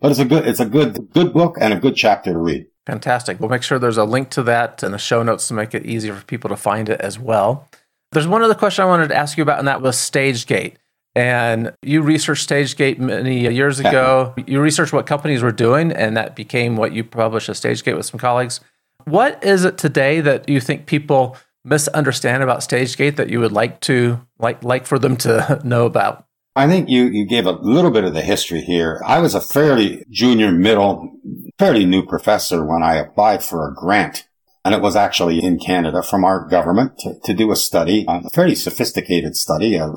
But 0.00 0.12
it's 0.12 0.20
a 0.20 0.24
good, 0.24 0.46
it's 0.46 0.60
a 0.60 0.64
good, 0.64 1.10
good 1.12 1.32
book 1.32 1.56
and 1.60 1.74
a 1.74 1.80
good 1.80 1.96
chapter 1.96 2.32
to 2.32 2.38
read. 2.38 2.66
Fantastic. 2.86 3.40
We'll 3.40 3.50
make 3.50 3.64
sure 3.64 3.80
there's 3.80 3.96
a 3.96 4.04
link 4.04 4.30
to 4.30 4.44
that 4.44 4.84
in 4.84 4.92
the 4.92 4.98
show 4.98 5.24
notes 5.24 5.48
to 5.48 5.54
make 5.54 5.74
it 5.74 5.84
easier 5.84 6.14
for 6.14 6.24
people 6.24 6.50
to 6.50 6.56
find 6.56 6.88
it 6.88 7.00
as 7.00 7.18
well. 7.18 7.68
There's 8.12 8.28
one 8.28 8.42
other 8.42 8.54
question 8.54 8.84
I 8.84 8.88
wanted 8.88 9.08
to 9.08 9.16
ask 9.16 9.36
you 9.36 9.42
about, 9.42 9.58
and 9.58 9.66
that 9.66 9.82
was 9.82 9.96
StageGate. 9.96 10.74
And 11.14 11.74
you 11.82 12.00
researched 12.00 12.48
StageGate 12.48 12.98
many 12.98 13.40
years 13.52 13.78
ago. 13.78 14.34
you 14.46 14.60
researched 14.60 14.92
what 14.92 15.06
companies 15.06 15.42
were 15.42 15.52
doing, 15.52 15.92
and 15.92 16.16
that 16.16 16.34
became 16.34 16.76
what 16.76 16.92
you 16.92 17.04
published 17.04 17.48
at 17.48 17.56
StageGate 17.56 17.96
with 17.96 18.06
some 18.06 18.18
colleagues. 18.18 18.60
What 19.04 19.42
is 19.44 19.64
it 19.64 19.78
today 19.78 20.20
that 20.20 20.48
you 20.48 20.60
think 20.60 20.86
people 20.86 21.36
misunderstand 21.64 22.42
about 22.42 22.60
StageGate 22.60 23.16
that 23.16 23.28
you 23.28 23.40
would 23.40 23.52
like 23.52 23.80
to 23.80 24.20
like 24.38 24.64
like 24.64 24.86
for 24.86 24.98
them 24.98 25.16
to 25.18 25.60
know 25.64 25.86
about? 25.86 26.24
I 26.54 26.66
think 26.66 26.88
you, 26.90 27.04
you 27.04 27.26
gave 27.26 27.46
a 27.46 27.52
little 27.52 27.90
bit 27.90 28.04
of 28.04 28.12
the 28.12 28.20
history 28.20 28.60
here. 28.60 29.00
I 29.06 29.20
was 29.20 29.34
a 29.34 29.40
fairly 29.40 30.04
junior 30.10 30.52
middle, 30.52 31.18
fairly 31.58 31.86
new 31.86 32.04
professor 32.04 32.64
when 32.64 32.82
I 32.82 32.96
applied 32.96 33.42
for 33.42 33.66
a 33.66 33.74
grant. 33.74 34.28
And 34.64 34.74
it 34.74 34.82
was 34.82 34.94
actually 34.94 35.42
in 35.42 35.58
Canada 35.58 36.02
from 36.02 36.24
our 36.24 36.46
government 36.46 36.98
to, 36.98 37.14
to 37.24 37.34
do 37.34 37.50
a 37.50 37.56
study, 37.56 38.04
a 38.06 38.28
fairly 38.30 38.54
sophisticated 38.54 39.34
study, 39.34 39.76
a 39.76 39.90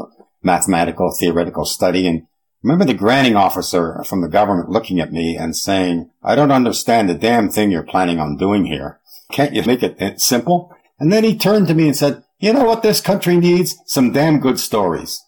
mathematical 0.46 1.12
theoretical 1.20 1.66
study. 1.66 2.08
And 2.08 2.28
remember 2.64 2.86
the 2.86 2.94
granting 2.94 3.36
officer 3.36 4.04
from 4.06 4.22
the 4.22 4.30
government 4.30 4.70
looking 4.70 5.00
at 5.00 5.12
me 5.12 5.36
and 5.36 5.58
saying, 5.58 6.12
I 6.24 6.36
don't 6.36 6.52
understand 6.52 7.10
the 7.10 7.16
damn 7.16 7.50
thing 7.50 7.72
you're 7.72 7.84
planning 7.84 8.20
on 8.20 8.38
doing 8.38 8.66
here. 8.66 9.00
Can't 9.32 9.54
you 9.54 9.64
make 9.64 9.84
it 9.84 9.96
eh, 10.00 10.14
simple? 10.18 10.74
And 11.00 11.12
then 11.12 11.24
he 11.24 11.38
turned 11.38 11.68
to 11.68 11.74
me 11.74 11.88
and 11.88 11.96
said, 11.96 12.24
you 12.40 12.54
know 12.54 12.64
what 12.64 12.84
this 12.84 13.02
country 13.02 13.38
needs? 13.38 13.76
Some 13.88 14.12
damn 14.12 14.40
good 14.40 14.60
stories. 14.60 15.22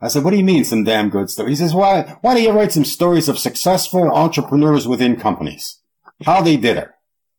I 0.00 0.08
said, 0.08 0.24
what 0.24 0.32
do 0.32 0.36
you 0.36 0.44
mean 0.44 0.64
some 0.64 0.84
damn 0.84 1.08
good 1.08 1.30
stories? 1.30 1.58
He 1.58 1.64
says, 1.64 1.74
why, 1.74 2.18
why 2.20 2.34
don't 2.34 2.42
you 2.42 2.50
write 2.50 2.72
some 2.72 2.84
stories 2.84 3.28
of 3.28 3.38
successful 3.38 4.10
entrepreneurs 4.10 4.88
within 4.88 5.16
companies? 5.16 5.80
How 6.24 6.42
they 6.42 6.56
did 6.56 6.76
it. 6.76 6.88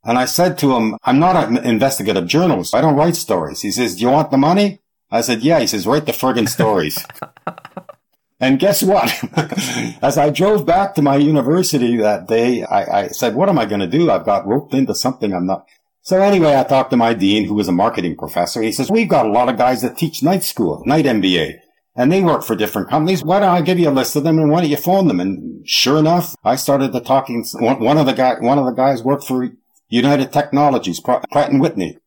And 0.03 0.17
I 0.17 0.25
said 0.25 0.57
to 0.59 0.75
him, 0.75 0.97
I'm 1.03 1.19
not 1.19 1.47
an 1.47 1.57
investigative 1.57 2.27
journalist. 2.27 2.75
I 2.75 2.81
don't 2.81 2.95
write 2.95 3.15
stories. 3.15 3.61
He 3.61 3.71
says, 3.71 3.95
do 3.95 4.01
you 4.03 4.09
want 4.09 4.31
the 4.31 4.37
money? 4.37 4.81
I 5.11 5.21
said, 5.21 5.41
yeah. 5.41 5.59
He 5.59 5.67
says, 5.67 5.87
write 5.87 6.05
the 6.05 6.11
friggin' 6.11 6.49
stories. 6.49 7.03
and 8.39 8.59
guess 8.59 8.83
what? 8.83 9.13
As 10.03 10.17
I 10.17 10.29
drove 10.29 10.65
back 10.65 10.95
to 10.95 11.01
my 11.01 11.15
university 11.15 11.97
that 11.97 12.27
day, 12.27 12.63
I, 12.63 13.01
I 13.01 13.07
said, 13.09 13.35
what 13.35 13.49
am 13.49 13.59
I 13.59 13.65
going 13.65 13.81
to 13.81 13.87
do? 13.87 14.09
I've 14.09 14.25
got 14.25 14.47
roped 14.47 14.73
into 14.73 14.95
something 14.95 15.33
I'm 15.33 15.45
not. 15.45 15.67
So 16.01 16.21
anyway, 16.21 16.55
I 16.55 16.63
talked 16.63 16.91
to 16.91 16.97
my 16.97 17.13
dean, 17.13 17.47
who 17.47 17.55
was 17.55 17.67
a 17.67 17.71
marketing 17.71 18.15
professor. 18.15 18.61
He 18.61 18.71
says, 18.71 18.91
we've 18.91 19.09
got 19.09 19.25
a 19.25 19.31
lot 19.31 19.49
of 19.49 19.57
guys 19.57 19.81
that 19.81 19.97
teach 19.97 20.21
night 20.21 20.43
school, 20.43 20.83
night 20.85 21.05
MBA, 21.05 21.59
and 21.95 22.11
they 22.11 22.21
work 22.21 22.43
for 22.43 22.55
different 22.55 22.89
companies. 22.89 23.23
Why 23.23 23.39
don't 23.39 23.49
I 23.49 23.61
give 23.61 23.79
you 23.79 23.89
a 23.89 23.91
list 23.91 24.15
of 24.15 24.23
them 24.23 24.37
and 24.37 24.51
why 24.51 24.61
don't 24.61 24.69
you 24.69 24.77
phone 24.77 25.07
them? 25.07 25.19
And 25.19 25.67
sure 25.67 25.97
enough, 25.97 26.35
I 26.43 26.57
started 26.57 26.93
the 26.93 26.99
talking. 26.99 27.43
One 27.55 27.97
of 27.97 28.05
the 28.05 28.13
guy, 28.13 28.35
one 28.39 28.59
of 28.59 28.65
the 28.65 28.73
guys 28.73 29.01
worked 29.01 29.23
for 29.23 29.49
United 29.87 30.31
Technologies, 30.31 30.99
Pratt 30.99 31.25
and 31.33 31.59
Whitney 31.59 31.97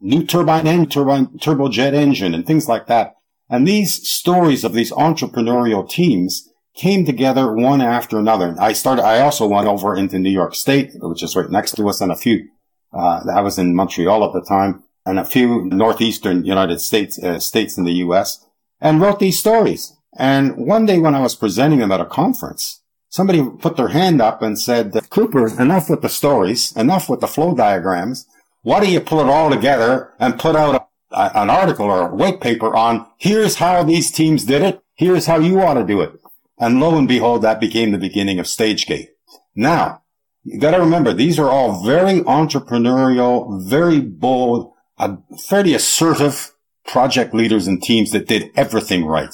new 0.00 0.24
turbine 0.24 0.66
and 0.66 0.90
turbine, 0.90 1.26
turbojet 1.38 1.94
engine 1.94 2.34
and 2.34 2.46
things 2.46 2.68
like 2.68 2.86
that. 2.86 3.14
And 3.48 3.66
these 3.66 4.08
stories 4.08 4.64
of 4.64 4.72
these 4.72 4.92
entrepreneurial 4.92 5.88
teams 5.88 6.48
came 6.74 7.06
together 7.06 7.52
one 7.52 7.80
after 7.80 8.18
another. 8.18 8.54
I 8.58 8.72
started, 8.72 9.02
I 9.02 9.20
also 9.20 9.46
went 9.46 9.66
over 9.66 9.96
into 9.96 10.18
New 10.18 10.30
York 10.30 10.54
State, 10.54 10.92
which 10.94 11.22
is 11.22 11.34
right 11.34 11.50
next 11.50 11.72
to 11.76 11.88
us 11.88 12.00
and 12.00 12.12
a 12.12 12.16
few, 12.16 12.48
uh, 12.92 13.20
I 13.32 13.40
was 13.40 13.58
in 13.58 13.74
Montreal 13.74 14.24
at 14.24 14.32
the 14.32 14.46
time 14.46 14.82
and 15.06 15.18
a 15.18 15.24
few 15.24 15.64
northeastern 15.66 16.44
United 16.44 16.80
States, 16.80 17.18
uh, 17.22 17.38
states 17.38 17.78
in 17.78 17.84
the 17.84 17.94
U.S. 17.94 18.44
and 18.80 19.00
wrote 19.00 19.20
these 19.20 19.38
stories. 19.38 19.94
And 20.18 20.56
one 20.56 20.86
day 20.86 20.98
when 20.98 21.14
I 21.14 21.20
was 21.20 21.36
presenting 21.36 21.78
them 21.78 21.92
at 21.92 22.00
a 22.00 22.06
conference, 22.06 22.82
somebody 23.08 23.42
put 23.60 23.76
their 23.76 23.88
hand 23.88 24.20
up 24.20 24.42
and 24.42 24.58
said, 24.58 24.92
Cooper, 25.10 25.46
enough 25.60 25.88
with 25.88 26.02
the 26.02 26.08
stories, 26.08 26.74
enough 26.76 27.08
with 27.08 27.20
the 27.20 27.26
flow 27.28 27.54
diagrams. 27.54 28.26
Why 28.66 28.80
don't 28.80 28.90
you 28.90 29.00
pull 29.00 29.20
it 29.20 29.28
all 29.28 29.48
together 29.48 30.12
and 30.18 30.40
put 30.40 30.56
out 30.56 30.88
a, 31.12 31.38
an 31.38 31.50
article 31.50 31.86
or 31.86 32.08
a 32.08 32.12
white 32.12 32.40
paper 32.40 32.74
on 32.74 33.06
here's 33.16 33.54
how 33.54 33.84
these 33.84 34.10
teams 34.10 34.44
did 34.44 34.60
it. 34.60 34.82
Here's 34.96 35.26
how 35.26 35.38
you 35.38 35.60
ought 35.60 35.74
to 35.74 35.86
do 35.86 36.00
it. 36.00 36.14
And 36.58 36.80
lo 36.80 36.98
and 36.98 37.06
behold, 37.06 37.42
that 37.42 37.60
became 37.60 37.92
the 37.92 37.98
beginning 37.98 38.40
of 38.40 38.46
StageGate. 38.46 39.10
Now, 39.54 40.02
you 40.42 40.58
got 40.58 40.72
to 40.72 40.80
remember, 40.80 41.12
these 41.12 41.38
are 41.38 41.48
all 41.48 41.84
very 41.84 42.22
entrepreneurial, 42.22 43.62
very 43.70 44.00
bold, 44.00 44.72
uh, 44.98 45.18
fairly 45.38 45.72
assertive 45.72 46.50
project 46.88 47.32
leaders 47.32 47.68
and 47.68 47.80
teams 47.80 48.10
that 48.10 48.26
did 48.26 48.50
everything 48.56 49.04
right 49.04 49.32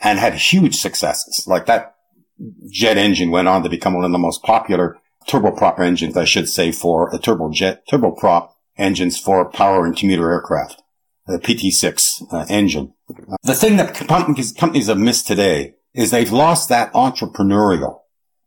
and 0.00 0.18
had 0.18 0.32
huge 0.36 0.76
successes. 0.76 1.46
Like 1.46 1.66
that 1.66 1.96
jet 2.70 2.96
engine 2.96 3.30
went 3.30 3.46
on 3.46 3.62
to 3.62 3.68
become 3.68 3.92
one 3.92 4.06
of 4.06 4.12
the 4.12 4.16
most 4.16 4.42
popular 4.42 4.96
turboprop 5.28 5.78
engines, 5.80 6.16
I 6.16 6.24
should 6.24 6.48
say, 6.48 6.72
for 6.72 7.14
a 7.14 7.18
turbojet, 7.18 7.80
turboprop 7.86 8.52
engines 8.80 9.18
for 9.18 9.48
power 9.50 9.84
and 9.84 9.96
commuter 9.96 10.30
aircraft, 10.30 10.82
the 11.26 11.38
PT6 11.38 12.32
uh, 12.32 12.46
engine. 12.48 12.94
the 13.42 13.54
thing 13.54 13.76
that 13.76 13.94
companies, 13.94 14.86
have 14.88 14.98
missed 14.98 15.26
today 15.26 15.74
is 15.94 16.10
they've 16.10 16.32
lost 16.32 16.68
that 16.68 16.92
entrepreneurial, 16.92 18.00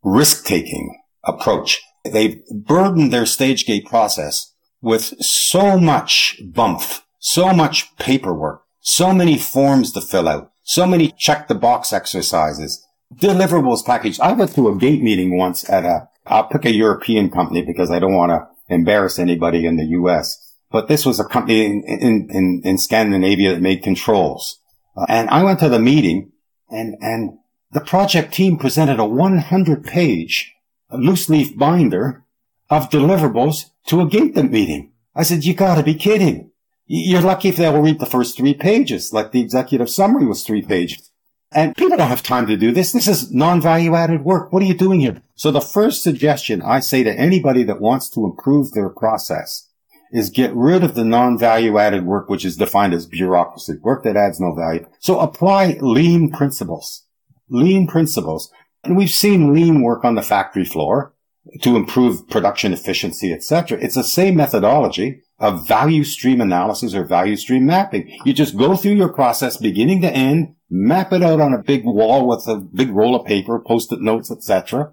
risk-taking 0.03 0.99
approach. 1.23 1.81
They've 2.03 2.43
burdened 2.51 3.13
their 3.13 3.25
stage 3.25 3.65
gate 3.65 3.85
process 3.85 4.53
with 4.81 5.13
so 5.23 5.77
much 5.77 6.41
bump, 6.43 6.81
so 7.19 7.53
much 7.53 7.95
paperwork, 7.97 8.63
so 8.81 9.13
many 9.13 9.37
forms 9.37 9.91
to 9.93 10.01
fill 10.01 10.27
out, 10.27 10.51
so 10.63 10.85
many 10.85 11.13
check 11.17 11.47
the 11.47 11.55
box 11.55 11.93
exercises, 11.93 12.85
deliverables 13.15 13.85
package. 13.85 14.19
I 14.19 14.33
went 14.33 14.53
to 14.55 14.67
a 14.67 14.77
gate 14.77 15.01
meeting 15.01 15.37
once 15.37 15.69
at 15.69 15.85
a, 15.85 16.09
I'll 16.25 16.47
pick 16.47 16.65
a 16.65 16.73
European 16.73 17.29
company 17.29 17.61
because 17.61 17.91
I 17.91 17.99
don't 17.99 18.15
want 18.15 18.31
to 18.31 18.52
embarrass 18.69 19.19
anybody 19.19 19.65
in 19.65 19.77
the 19.77 19.85
U.S. 19.85 20.57
But 20.71 20.87
this 20.87 21.05
was 21.05 21.19
a 21.19 21.25
company 21.25 21.65
in, 21.65 21.83
in, 21.83 22.29
in, 22.31 22.61
in 22.63 22.77
Scandinavia 22.77 23.53
that 23.53 23.61
made 23.61 23.83
controls. 23.83 24.59
Uh, 24.95 25.05
and 25.07 25.29
I 25.29 25.43
went 25.43 25.59
to 25.59 25.69
the 25.69 25.79
meeting 25.79 26.31
and, 26.69 26.95
and 27.01 27.37
the 27.71 27.81
project 27.81 28.33
team 28.33 28.57
presented 28.57 28.99
a 28.99 29.05
100 29.05 29.83
page 29.83 30.53
loose 30.91 31.29
leaf 31.29 31.57
binder 31.57 32.23
of 32.69 32.89
deliverables 32.89 33.65
to 33.87 34.01
a 34.01 34.07
Gateway 34.07 34.43
meeting. 34.43 34.91
I 35.15 35.23
said, 35.23 35.43
you 35.43 35.53
gotta 35.53 35.83
be 35.83 35.95
kidding. 35.95 36.51
You're 36.85 37.21
lucky 37.21 37.49
if 37.49 37.57
they 37.57 37.69
will 37.69 37.81
read 37.81 37.99
the 37.99 38.05
first 38.05 38.35
three 38.35 38.53
pages, 38.53 39.13
like 39.13 39.31
the 39.31 39.41
executive 39.41 39.89
summary 39.89 40.25
was 40.25 40.43
three 40.43 40.61
pages. 40.61 41.09
And 41.55 41.75
people 41.75 41.97
don't 41.97 42.07
have 42.07 42.23
time 42.23 42.47
to 42.47 42.57
do 42.57 42.71
this. 42.71 42.91
This 42.91 43.07
is 43.07 43.31
non-value 43.31 43.95
added 43.95 44.23
work. 44.23 44.51
What 44.51 44.63
are 44.63 44.65
you 44.65 44.77
doing 44.77 44.99
here? 44.99 45.21
So 45.35 45.51
the 45.51 45.61
first 45.61 46.03
suggestion 46.03 46.61
I 46.61 46.79
say 46.79 47.03
to 47.03 47.13
anybody 47.13 47.63
that 47.63 47.81
wants 47.81 48.09
to 48.11 48.25
improve 48.25 48.71
their 48.71 48.89
process 48.89 49.69
is 50.11 50.29
get 50.29 50.53
rid 50.53 50.83
of 50.83 50.93
the 50.93 51.03
non-value 51.03 51.77
added 51.77 52.05
work, 52.05 52.29
which 52.29 52.45
is 52.45 52.57
defined 52.57 52.93
as 52.93 53.07
bureaucracy, 53.07 53.73
work 53.81 54.03
that 54.03 54.15
adds 54.15 54.39
no 54.39 54.53
value. 54.53 54.85
So 54.99 55.19
apply 55.19 55.77
lean 55.81 56.31
principles, 56.31 57.05
lean 57.49 57.87
principles. 57.87 58.51
And 58.83 58.95
we've 58.95 59.09
seen 59.09 59.53
lean 59.53 59.81
work 59.81 60.05
on 60.05 60.15
the 60.15 60.21
factory 60.21 60.65
floor 60.65 61.13
to 61.61 61.75
improve 61.75 62.29
production 62.29 62.73
efficiency, 62.73 63.33
etc. 63.33 63.77
It's 63.81 63.95
the 63.95 64.03
same 64.03 64.35
methodology 64.35 65.21
of 65.39 65.67
value 65.67 66.03
stream 66.03 66.39
analysis 66.39 66.93
or 66.93 67.03
value 67.03 67.35
stream 67.35 67.65
mapping. 67.65 68.17
You 68.23 68.33
just 68.33 68.57
go 68.57 68.75
through 68.75 68.93
your 68.93 69.11
process 69.11 69.57
beginning 69.57 70.01
to 70.01 70.11
end, 70.11 70.55
map 70.73 71.13
it 71.13 71.21
out 71.21 71.39
on 71.39 71.53
a 71.53 71.61
big 71.61 71.85
wall 71.85 72.27
with 72.27 72.47
a 72.47 72.55
big 72.55 72.89
roll 72.89 73.15
of 73.15 73.27
paper, 73.27 73.59
post-it 73.59 74.01
notes, 74.01 74.31
etc. 74.31 74.91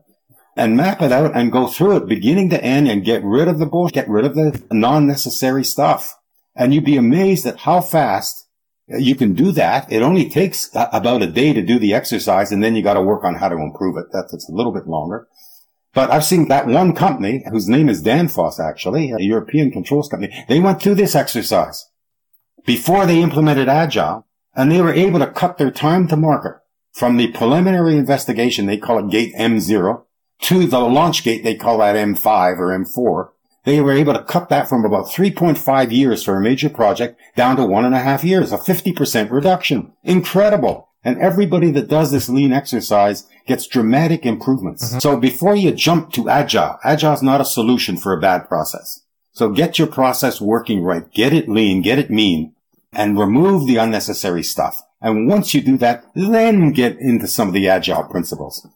And 0.54 0.76
map 0.76 1.00
it 1.00 1.10
out 1.10 1.34
and 1.34 1.50
go 1.50 1.68
through 1.68 1.96
it 1.96 2.06
beginning 2.06 2.50
to 2.50 2.62
end 2.62 2.86
and 2.86 3.02
get 3.02 3.24
rid 3.24 3.48
of 3.48 3.58
the 3.58 3.64
bullshit, 3.64 3.94
get 3.94 4.08
rid 4.08 4.26
of 4.26 4.34
the 4.34 4.62
non-necessary 4.70 5.64
stuff. 5.64 6.18
And 6.54 6.74
you'd 6.74 6.84
be 6.84 6.98
amazed 6.98 7.46
at 7.46 7.60
how 7.60 7.80
fast 7.80 8.46
you 8.88 9.14
can 9.14 9.32
do 9.32 9.52
that. 9.52 9.90
It 9.90 10.02
only 10.02 10.28
takes 10.28 10.68
about 10.74 11.22
a 11.22 11.26
day 11.26 11.54
to 11.54 11.62
do 11.62 11.78
the 11.78 11.94
exercise 11.94 12.52
and 12.52 12.62
then 12.62 12.76
you 12.76 12.82
got 12.82 12.94
to 12.94 13.02
work 13.02 13.24
on 13.24 13.36
how 13.36 13.48
to 13.48 13.56
improve 13.56 13.96
it. 13.96 14.06
That's 14.12 14.48
a 14.48 14.52
little 14.52 14.72
bit 14.72 14.86
longer. 14.86 15.28
But 15.94 16.10
I've 16.10 16.24
seen 16.24 16.48
that 16.48 16.66
one 16.66 16.94
company 16.94 17.42
whose 17.50 17.68
name 17.68 17.88
is 17.88 18.02
Danfoss, 18.02 18.60
actually, 18.60 19.12
a 19.12 19.18
European 19.18 19.70
controls 19.70 20.08
company. 20.08 20.44
They 20.46 20.60
went 20.60 20.82
through 20.82 20.96
this 20.96 21.14
exercise 21.14 21.86
before 22.66 23.06
they 23.06 23.22
implemented 23.22 23.68
Agile 23.68 24.26
and 24.54 24.70
they 24.70 24.80
were 24.80 24.92
able 24.92 25.18
to 25.20 25.26
cut 25.26 25.58
their 25.58 25.70
time 25.70 26.08
to 26.08 26.16
market 26.16 26.60
from 26.92 27.16
the 27.16 27.28
preliminary 27.28 27.96
investigation. 27.96 28.66
They 28.66 28.76
call 28.76 28.98
it 28.98 29.10
gate 29.10 29.34
M0 29.34 30.02
to 30.42 30.66
the 30.66 30.80
launch 30.80 31.22
gate. 31.22 31.44
They 31.44 31.54
call 31.54 31.78
that 31.78 31.96
M5 31.96 32.58
or 32.58 32.78
M4. 32.78 33.30
They 33.64 33.80
were 33.80 33.92
able 33.92 34.14
to 34.14 34.24
cut 34.24 34.48
that 34.48 34.68
from 34.68 34.84
about 34.84 35.06
3.5 35.06 35.92
years 35.92 36.24
for 36.24 36.36
a 36.36 36.40
major 36.40 36.70
project 36.70 37.20
down 37.36 37.56
to 37.56 37.66
one 37.66 37.84
and 37.84 37.94
a 37.94 38.00
half 38.00 38.24
years, 38.24 38.52
a 38.52 38.58
50% 38.58 39.30
reduction. 39.30 39.92
Incredible. 40.02 40.88
And 41.02 41.18
everybody 41.18 41.70
that 41.72 41.88
does 41.88 42.10
this 42.10 42.28
lean 42.28 42.52
exercise 42.52 43.26
gets 43.46 43.66
dramatic 43.66 44.26
improvements. 44.26 44.90
Mm-hmm. 44.90 44.98
So 44.98 45.16
before 45.16 45.54
you 45.54 45.72
jump 45.72 46.12
to 46.12 46.28
agile, 46.28 46.78
agile 46.84 47.14
is 47.14 47.22
not 47.22 47.40
a 47.40 47.44
solution 47.46 47.96
for 47.96 48.12
a 48.12 48.20
bad 48.20 48.48
process. 48.48 49.02
So 49.32 49.50
get 49.50 49.78
your 49.78 49.88
process 49.88 50.40
working 50.40 50.82
right. 50.82 51.10
Get 51.10 51.32
it 51.32 51.48
lean, 51.48 51.82
get 51.82 51.98
it 51.98 52.10
mean 52.10 52.54
and 52.92 53.18
remove 53.18 53.66
the 53.66 53.76
unnecessary 53.76 54.42
stuff. 54.42 54.83
And 55.00 55.29
once 55.29 55.55
you 55.55 55.61
do 55.61 55.76
that, 55.79 56.05
then 56.14 56.72
get 56.72 56.98
into 56.98 57.26
some 57.26 57.48
of 57.48 57.55
the 57.55 57.68
agile 57.68 58.05
principles. 58.05 58.66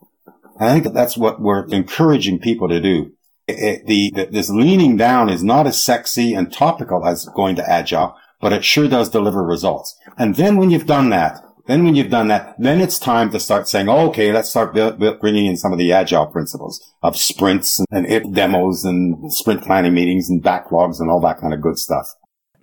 I 0.58 0.72
think 0.72 0.84
that 0.84 0.94
that's 0.94 1.16
what 1.16 1.40
we're 1.40 1.66
encouraging 1.66 2.38
people 2.38 2.68
to 2.68 2.80
do. 2.80 3.12
It, 3.46 3.58
it, 3.58 3.86
the, 3.86 4.12
the, 4.14 4.26
this 4.26 4.48
leaning 4.48 4.96
down 4.96 5.28
is 5.28 5.42
not 5.42 5.66
as 5.66 5.82
sexy 5.82 6.32
and 6.32 6.52
topical 6.52 7.04
as 7.04 7.28
going 7.34 7.56
to 7.56 7.70
agile, 7.70 8.16
but 8.40 8.52
it 8.52 8.64
sure 8.64 8.88
does 8.88 9.10
deliver 9.10 9.42
results. 9.42 9.96
And 10.16 10.36
then 10.36 10.56
when 10.56 10.70
you've 10.70 10.86
done 10.86 11.10
that, 11.10 11.40
then 11.66 11.84
when 11.84 11.94
you've 11.94 12.10
done 12.10 12.28
that, 12.28 12.54
then 12.58 12.80
it's 12.80 12.98
time 12.98 13.30
to 13.30 13.40
start 13.40 13.68
saying, 13.68 13.88
oh, 13.88 14.08
okay, 14.08 14.32
let's 14.32 14.50
start 14.50 14.74
bringing 14.74 15.46
in 15.46 15.56
some 15.56 15.72
of 15.72 15.78
the 15.78 15.92
agile 15.92 16.26
principles 16.26 16.92
of 17.02 17.16
sprints 17.16 17.80
and 17.90 18.06
it 18.06 18.32
demos 18.32 18.84
and 18.84 19.32
sprint 19.32 19.62
planning 19.62 19.94
meetings 19.94 20.28
and 20.28 20.42
backlogs 20.42 21.00
and 21.00 21.10
all 21.10 21.20
that 21.20 21.40
kind 21.40 21.54
of 21.54 21.62
good 21.62 21.78
stuff. 21.78 22.06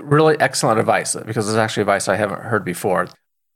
Really 0.02 0.40
excellent 0.40 0.80
advice 0.80 1.16
because 1.16 1.48
it's 1.48 1.58
actually 1.58 1.82
advice 1.82 2.08
I 2.08 2.16
haven't 2.16 2.42
heard 2.42 2.66
before. 2.66 3.08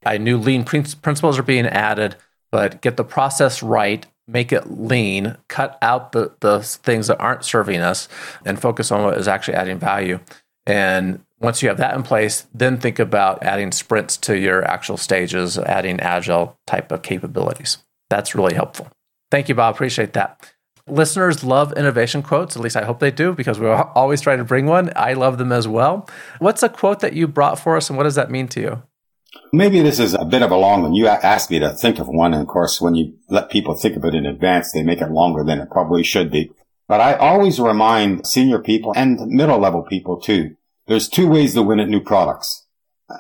I 0.06 0.18
knew 0.18 0.38
lean 0.38 0.64
principles 0.64 1.40
are 1.40 1.44
being 1.44 1.66
added, 1.66 2.16
but 2.52 2.82
get 2.82 2.98
the 2.98 3.04
process 3.04 3.64
right, 3.64 4.06
make 4.28 4.52
it 4.52 4.70
lean, 4.70 5.38
cut 5.48 5.78
out 5.82 6.12
the, 6.12 6.34
the 6.42 6.62
things 6.62 7.08
that 7.08 7.20
aren't 7.20 7.44
serving 7.44 7.82
us, 7.82 8.08
and 8.46 8.62
focus 8.62 8.92
on 8.92 9.04
what 9.04 9.18
is 9.18 9.28
actually 9.28 9.56
adding 9.56 9.80
value. 9.80 10.20
And 10.68 11.24
once 11.40 11.62
you 11.62 11.70
have 11.70 11.78
that 11.78 11.96
in 11.96 12.04
place, 12.04 12.48
then 12.54 12.78
think 12.78 13.00
about 13.00 13.44
adding 13.44 13.72
sprints 13.72 14.18
to 14.18 14.38
your 14.38 14.64
actual 14.64 14.98
stages, 14.98 15.58
adding 15.58 16.00
agile 16.00 16.58
type 16.66 16.92
of 16.92 17.02
capabilities. 17.02 17.80
That's 18.10 18.36
really 18.36 18.54
helpful. 18.54 18.90
Thank 19.32 19.50
you, 19.50 19.56
Bob. 19.56 19.76
Appreciate 19.76 20.14
that. 20.14 20.55
Listeners 20.88 21.44
love 21.44 21.74
innovation 21.74 22.22
quotes. 22.22 22.56
At 22.56 22.62
least 22.62 22.76
I 22.76 22.86
hope 22.86 23.00
they 23.00 23.12
do 23.12 23.34
because 23.34 23.60
we're 23.60 23.74
always 23.96 24.22
trying 24.22 24.38
to 24.38 24.44
bring 24.44 24.66
one. 24.66 24.92
I 24.96 25.14
love 25.14 25.38
them 25.38 25.52
as 25.52 25.68
well. 25.68 26.08
What's 26.40 26.64
a 26.64 26.70
quote 26.70 27.00
that 27.00 27.14
you 27.14 27.28
brought 27.28 27.60
for 27.60 27.76
us 27.76 27.90
and 27.90 27.98
what 27.98 28.04
does 28.04 28.16
that 28.16 28.32
mean 28.32 28.48
to 28.50 28.62
you? 28.62 28.84
Maybe 29.52 29.82
this 29.82 30.00
is 30.00 30.14
a 30.14 30.26
bit 30.26 30.42
of 30.42 30.52
a 30.52 30.58
long 30.58 30.84
one. 30.84 30.94
You 30.94 31.08
asked 31.08 31.52
me 31.52 31.60
to 31.60 31.72
think 31.72 32.00
of 32.00 32.08
one. 32.08 32.34
And 32.34 32.42
of 32.42 32.48
course, 32.48 32.80
when 32.80 32.96
you 32.96 33.18
let 33.30 33.50
people 33.50 33.74
think 33.74 33.98
of 33.98 34.06
it 34.06 34.16
in 34.16 34.26
advance, 34.26 34.72
they 34.72 34.84
make 34.84 35.02
it 35.02 35.12
longer 35.12 35.44
than 35.44 35.60
it 35.60 35.70
probably 35.70 36.04
should 36.04 36.32
be. 36.32 36.52
But 36.88 37.02
I 37.02 37.16
always 37.16 37.60
remind 37.60 38.28
senior 38.28 38.60
people 38.60 38.94
and 38.96 39.20
middle 39.28 39.60
level 39.60 39.82
people 39.82 40.22
too 40.22 40.56
there's 40.88 41.10
two 41.10 41.28
ways 41.28 41.54
to 41.54 41.64
win 41.64 41.80
at 41.80 41.90
new 41.90 42.02
products. 42.02 42.66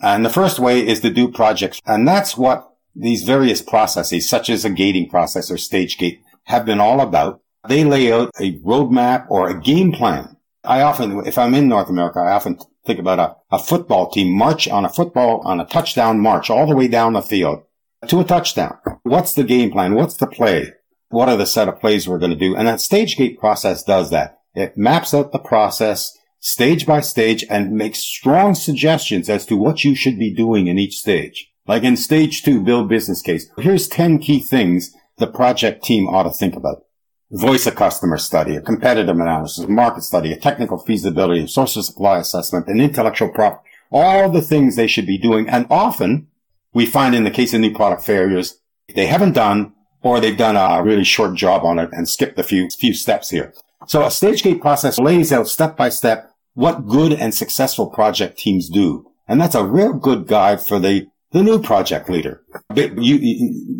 And 0.01 0.25
the 0.25 0.29
first 0.29 0.59
way 0.59 0.85
is 0.85 1.01
to 1.01 1.09
do 1.09 1.31
projects. 1.31 1.79
And 1.85 2.07
that's 2.07 2.37
what 2.37 2.71
these 2.95 3.23
various 3.23 3.61
processes, 3.61 4.29
such 4.29 4.49
as 4.49 4.65
a 4.65 4.69
gating 4.69 5.09
process 5.09 5.51
or 5.51 5.57
stage 5.57 5.97
gate, 5.97 6.21
have 6.43 6.65
been 6.65 6.79
all 6.79 7.01
about. 7.01 7.41
They 7.67 7.83
lay 7.83 8.11
out 8.11 8.31
a 8.39 8.59
roadmap 8.59 9.27
or 9.29 9.49
a 9.49 9.59
game 9.59 9.91
plan. 9.91 10.37
I 10.63 10.81
often, 10.81 11.25
if 11.25 11.37
I'm 11.37 11.53
in 11.53 11.67
North 11.67 11.89
America, 11.89 12.19
I 12.19 12.33
often 12.33 12.59
think 12.85 12.99
about 12.99 13.19
a, 13.19 13.55
a 13.55 13.59
football 13.59 14.09
team 14.09 14.35
march 14.35 14.67
on 14.67 14.85
a 14.85 14.89
football, 14.89 15.41
on 15.45 15.59
a 15.59 15.65
touchdown 15.65 16.19
march 16.19 16.49
all 16.49 16.67
the 16.67 16.75
way 16.75 16.87
down 16.87 17.13
the 17.13 17.21
field 17.21 17.63
to 18.07 18.19
a 18.19 18.23
touchdown. 18.23 18.77
What's 19.03 19.33
the 19.33 19.43
game 19.43 19.71
plan? 19.71 19.95
What's 19.95 20.17
the 20.17 20.27
play? 20.27 20.73
What 21.09 21.29
are 21.29 21.37
the 21.37 21.45
set 21.45 21.67
of 21.67 21.79
plays 21.79 22.07
we're 22.07 22.19
going 22.19 22.31
to 22.31 22.37
do? 22.37 22.55
And 22.55 22.67
that 22.67 22.81
stage 22.81 23.15
gate 23.17 23.39
process 23.39 23.83
does 23.83 24.09
that. 24.11 24.39
It 24.53 24.77
maps 24.77 25.13
out 25.13 25.31
the 25.31 25.39
process 25.39 26.17
stage 26.39 26.85
by 26.85 27.01
stage 27.01 27.43
and 27.49 27.71
makes 27.71 27.99
strong 27.99 28.53
suggestions 28.53 29.29
as 29.29 29.45
to 29.47 29.57
what 29.57 29.83
you 29.83 29.95
should 29.95 30.19
be 30.19 30.33
doing 30.33 30.67
in 30.67 30.77
each 30.77 30.97
stage. 30.97 31.51
Like 31.67 31.83
in 31.83 31.97
stage 31.97 32.43
two, 32.43 32.61
build 32.61 32.87
business 32.89 33.21
case. 33.21 33.49
Here's 33.57 33.87
10 33.87 34.19
key 34.19 34.39
things 34.39 34.93
the 35.17 35.27
project 35.27 35.83
team 35.83 36.07
ought 36.07 36.23
to 36.23 36.31
think 36.31 36.55
about. 36.55 36.84
Voice 37.31 37.65
a 37.65 37.71
customer 37.71 38.17
study, 38.17 38.55
a 38.55 38.61
competitive 38.61 39.15
analysis, 39.15 39.65
a 39.65 39.67
market 39.67 40.03
study, 40.03 40.31
a 40.31 40.37
technical 40.37 40.77
feasibility, 40.77 41.43
a 41.43 41.47
source 41.47 41.75
of 41.75 41.85
supply 41.85 42.19
assessment, 42.19 42.67
an 42.67 42.79
intellectual 42.79 43.29
property, 43.29 43.67
all 43.91 44.29
the 44.29 44.41
things 44.41 44.75
they 44.75 44.87
should 44.87 45.07
be 45.07 45.17
doing. 45.17 45.49
And 45.49 45.65
often 45.69 46.27
we 46.73 46.85
find 46.85 47.15
in 47.15 47.23
the 47.23 47.31
case 47.31 47.53
of 47.53 47.61
new 47.61 47.73
product 47.73 48.03
failures, 48.03 48.59
they 48.93 49.07
haven't 49.07 49.33
done 49.33 49.73
or 50.03 50.19
they've 50.19 50.37
done 50.37 50.55
a 50.55 50.83
really 50.83 51.03
short 51.03 51.33
job 51.33 51.65
on 51.65 51.79
it 51.79 51.89
and 51.91 52.07
skipped 52.07 52.37
a 52.37 52.43
few, 52.43 52.69
few 52.77 52.93
steps 52.93 53.31
here. 53.31 53.53
So 53.87 54.05
a 54.05 54.11
stage 54.11 54.43
gate 54.43 54.61
process 54.61 54.99
lays 54.99 55.31
out 55.31 55.47
step 55.47 55.75
by 55.75 55.89
step 55.89 56.31
what 56.53 56.87
good 56.87 57.11
and 57.11 57.33
successful 57.33 57.87
project 57.87 58.37
teams 58.37 58.69
do. 58.69 59.11
And 59.27 59.41
that's 59.41 59.55
a 59.55 59.65
real 59.65 59.93
good 59.93 60.27
guide 60.27 60.61
for 60.61 60.79
the, 60.79 61.07
the 61.35 61.43
new 61.43 61.61
project 61.61 62.09
leader. 62.09 62.41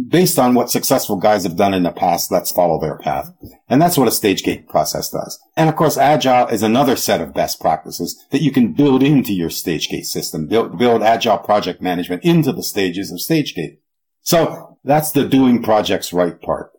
based 0.10 0.38
on 0.38 0.56
what 0.56 0.70
successful 0.70 1.16
guys 1.16 1.46
have 1.46 1.56
done 1.56 1.74
in 1.74 1.84
the 1.84 1.92
past, 1.92 2.30
let's 2.30 2.52
follow 2.52 2.82
their 2.82 2.98
path. 2.98 3.32
And 3.70 3.82
that's 3.82 3.98
what 3.98 4.10
a 4.10 4.12
stage 4.12 4.44
gate 4.44 4.68
process 4.68 5.10
does. 5.10 5.40
And 5.56 5.70
of 5.70 5.78
course, 5.78 5.98
agile 5.98 6.50
is 6.50 6.64
another 6.64 6.98
set 6.98 7.22
of 7.22 7.34
best 7.34 7.62
practices 7.62 8.22
that 8.32 8.42
you 8.42 8.52
can 8.52 8.74
build 8.74 9.02
into 9.02 9.32
your 9.32 9.50
stage 9.50 9.88
gate 9.88 10.06
system, 10.06 10.48
build, 10.48 10.78
build 10.78 11.02
agile 11.02 11.38
project 11.38 11.82
management 11.82 12.26
into 12.26 12.52
the 12.52 12.62
stages 12.62 13.10
of 13.10 13.22
stage 13.22 13.56
gate. 13.56 13.80
So 14.20 14.78
that's 14.84 15.12
the 15.12 15.26
doing 15.26 15.64
projects 15.64 16.12
right 16.12 16.40
part. 16.42 16.72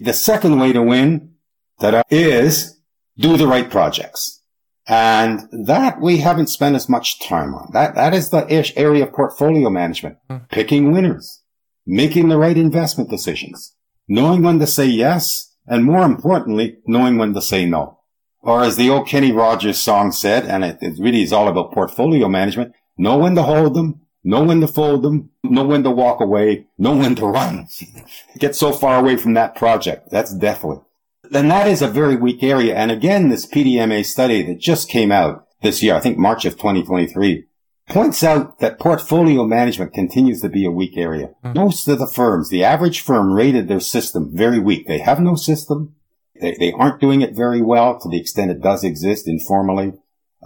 The 0.00 0.12
second 0.12 0.58
way 0.58 0.72
to 0.72 0.82
win 0.82 1.34
that 1.78 2.04
is 2.10 2.80
do 3.16 3.36
the 3.36 3.46
right 3.46 3.70
projects. 3.70 4.42
And 4.88 5.48
that 5.66 6.00
we 6.00 6.18
haven't 6.18 6.46
spent 6.46 6.76
as 6.76 6.88
much 6.88 7.20
time 7.20 7.54
on. 7.54 7.70
That, 7.72 7.96
that 7.96 8.14
is 8.14 8.30
the 8.30 8.52
ish 8.52 8.72
area 8.76 9.04
of 9.04 9.12
portfolio 9.12 9.68
management. 9.68 10.18
Mm. 10.30 10.48
Picking 10.48 10.92
winners, 10.92 11.42
making 11.86 12.28
the 12.28 12.38
right 12.38 12.56
investment 12.56 13.10
decisions, 13.10 13.74
knowing 14.06 14.42
when 14.42 14.60
to 14.60 14.66
say 14.66 14.86
yes, 14.86 15.54
and 15.66 15.84
more 15.84 16.04
importantly, 16.04 16.78
knowing 16.86 17.18
when 17.18 17.34
to 17.34 17.42
say 17.42 17.66
no. 17.66 17.98
Or 18.40 18.62
as 18.62 18.76
the 18.76 18.88
old 18.88 19.08
Kenny 19.08 19.32
Rogers 19.32 19.78
song 19.78 20.12
said, 20.12 20.44
and 20.44 20.64
it, 20.64 20.78
it 20.80 21.00
really 21.00 21.22
is 21.22 21.32
all 21.32 21.48
about 21.48 21.72
portfolio 21.72 22.28
management, 22.28 22.72
know 22.96 23.18
when 23.18 23.34
to 23.34 23.42
hold 23.42 23.74
them, 23.74 24.02
know 24.22 24.44
when 24.44 24.60
to 24.60 24.68
fold 24.68 25.02
them, 25.02 25.30
know 25.42 25.64
when 25.64 25.82
to 25.82 25.90
walk 25.90 26.20
away, 26.20 26.68
know 26.78 26.96
when 26.96 27.16
to 27.16 27.26
run. 27.26 27.66
Get 28.38 28.54
so 28.54 28.70
far 28.70 29.00
away 29.00 29.16
from 29.16 29.34
that 29.34 29.56
project. 29.56 30.10
That's 30.12 30.32
definitely 30.32 30.85
then 31.30 31.48
that 31.48 31.68
is 31.68 31.82
a 31.82 31.88
very 31.88 32.16
weak 32.16 32.42
area. 32.42 32.74
And 32.74 32.90
again, 32.90 33.28
this 33.28 33.46
PDMA 33.46 34.04
study 34.04 34.42
that 34.42 34.58
just 34.58 34.88
came 34.88 35.12
out 35.12 35.46
this 35.62 35.82
year, 35.82 35.94
I 35.94 36.00
think 36.00 36.18
March 36.18 36.44
of 36.44 36.54
2023, 36.54 37.46
points 37.88 38.22
out 38.24 38.58
that 38.58 38.78
portfolio 38.78 39.44
management 39.44 39.92
continues 39.92 40.40
to 40.42 40.48
be 40.48 40.64
a 40.64 40.70
weak 40.70 40.96
area. 40.96 41.30
Mm-hmm. 41.44 41.58
Most 41.58 41.88
of 41.88 41.98
the 41.98 42.06
firms, 42.06 42.48
the 42.48 42.64
average 42.64 43.00
firm 43.00 43.32
rated 43.32 43.68
their 43.68 43.80
system 43.80 44.30
very 44.32 44.58
weak. 44.58 44.86
They 44.86 44.98
have 44.98 45.20
no 45.20 45.34
system. 45.36 45.94
They, 46.40 46.56
they 46.58 46.72
aren't 46.72 47.00
doing 47.00 47.22
it 47.22 47.34
very 47.34 47.62
well 47.62 47.98
to 48.00 48.08
the 48.08 48.20
extent 48.20 48.50
it 48.50 48.60
does 48.60 48.84
exist 48.84 49.28
informally. 49.28 49.94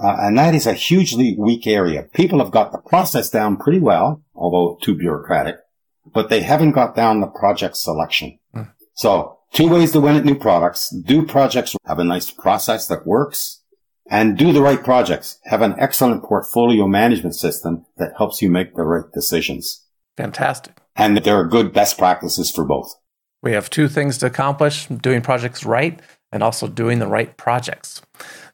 Uh, 0.02 0.16
and 0.20 0.38
that 0.38 0.54
is 0.54 0.66
a 0.66 0.72
hugely 0.72 1.34
weak 1.38 1.66
area. 1.66 2.04
People 2.14 2.38
have 2.38 2.52
got 2.52 2.72
the 2.72 2.78
process 2.78 3.28
down 3.28 3.56
pretty 3.56 3.80
well, 3.80 4.22
although 4.34 4.78
too 4.82 4.94
bureaucratic, 4.94 5.56
but 6.14 6.28
they 6.28 6.40
haven't 6.40 6.72
got 6.72 6.94
down 6.94 7.20
the 7.20 7.26
project 7.26 7.76
selection. 7.76 8.38
Mm. 8.54 8.72
So 8.94 9.39
two 9.52 9.68
ways 9.68 9.92
to 9.92 10.00
win 10.00 10.16
at 10.16 10.24
new 10.24 10.38
products. 10.38 10.90
Do 10.90 11.26
projects 11.26 11.76
have 11.86 11.98
a 11.98 12.04
nice 12.04 12.30
process 12.30 12.86
that 12.88 13.06
works 13.06 13.62
and 14.10 14.36
do 14.36 14.52
the 14.52 14.62
right 14.62 14.82
projects. 14.82 15.38
Have 15.44 15.62
an 15.62 15.76
excellent 15.78 16.24
portfolio 16.24 16.86
management 16.86 17.36
system 17.36 17.86
that 17.96 18.12
helps 18.18 18.42
you 18.42 18.50
make 18.50 18.74
the 18.74 18.82
right 18.82 19.10
decisions. 19.12 19.86
Fantastic. 20.16 20.76
And 20.96 21.18
there 21.18 21.36
are 21.36 21.44
good 21.44 21.72
best 21.72 21.96
practices 21.96 22.50
for 22.50 22.64
both. 22.64 22.94
We 23.42 23.52
have 23.52 23.70
two 23.70 23.88
things 23.88 24.18
to 24.18 24.26
accomplish 24.26 24.86
doing 24.86 25.22
projects 25.22 25.64
right 25.64 26.00
and 26.32 26.42
also 26.42 26.66
doing 26.66 26.98
the 26.98 27.06
right 27.06 27.36
projects. 27.36 28.02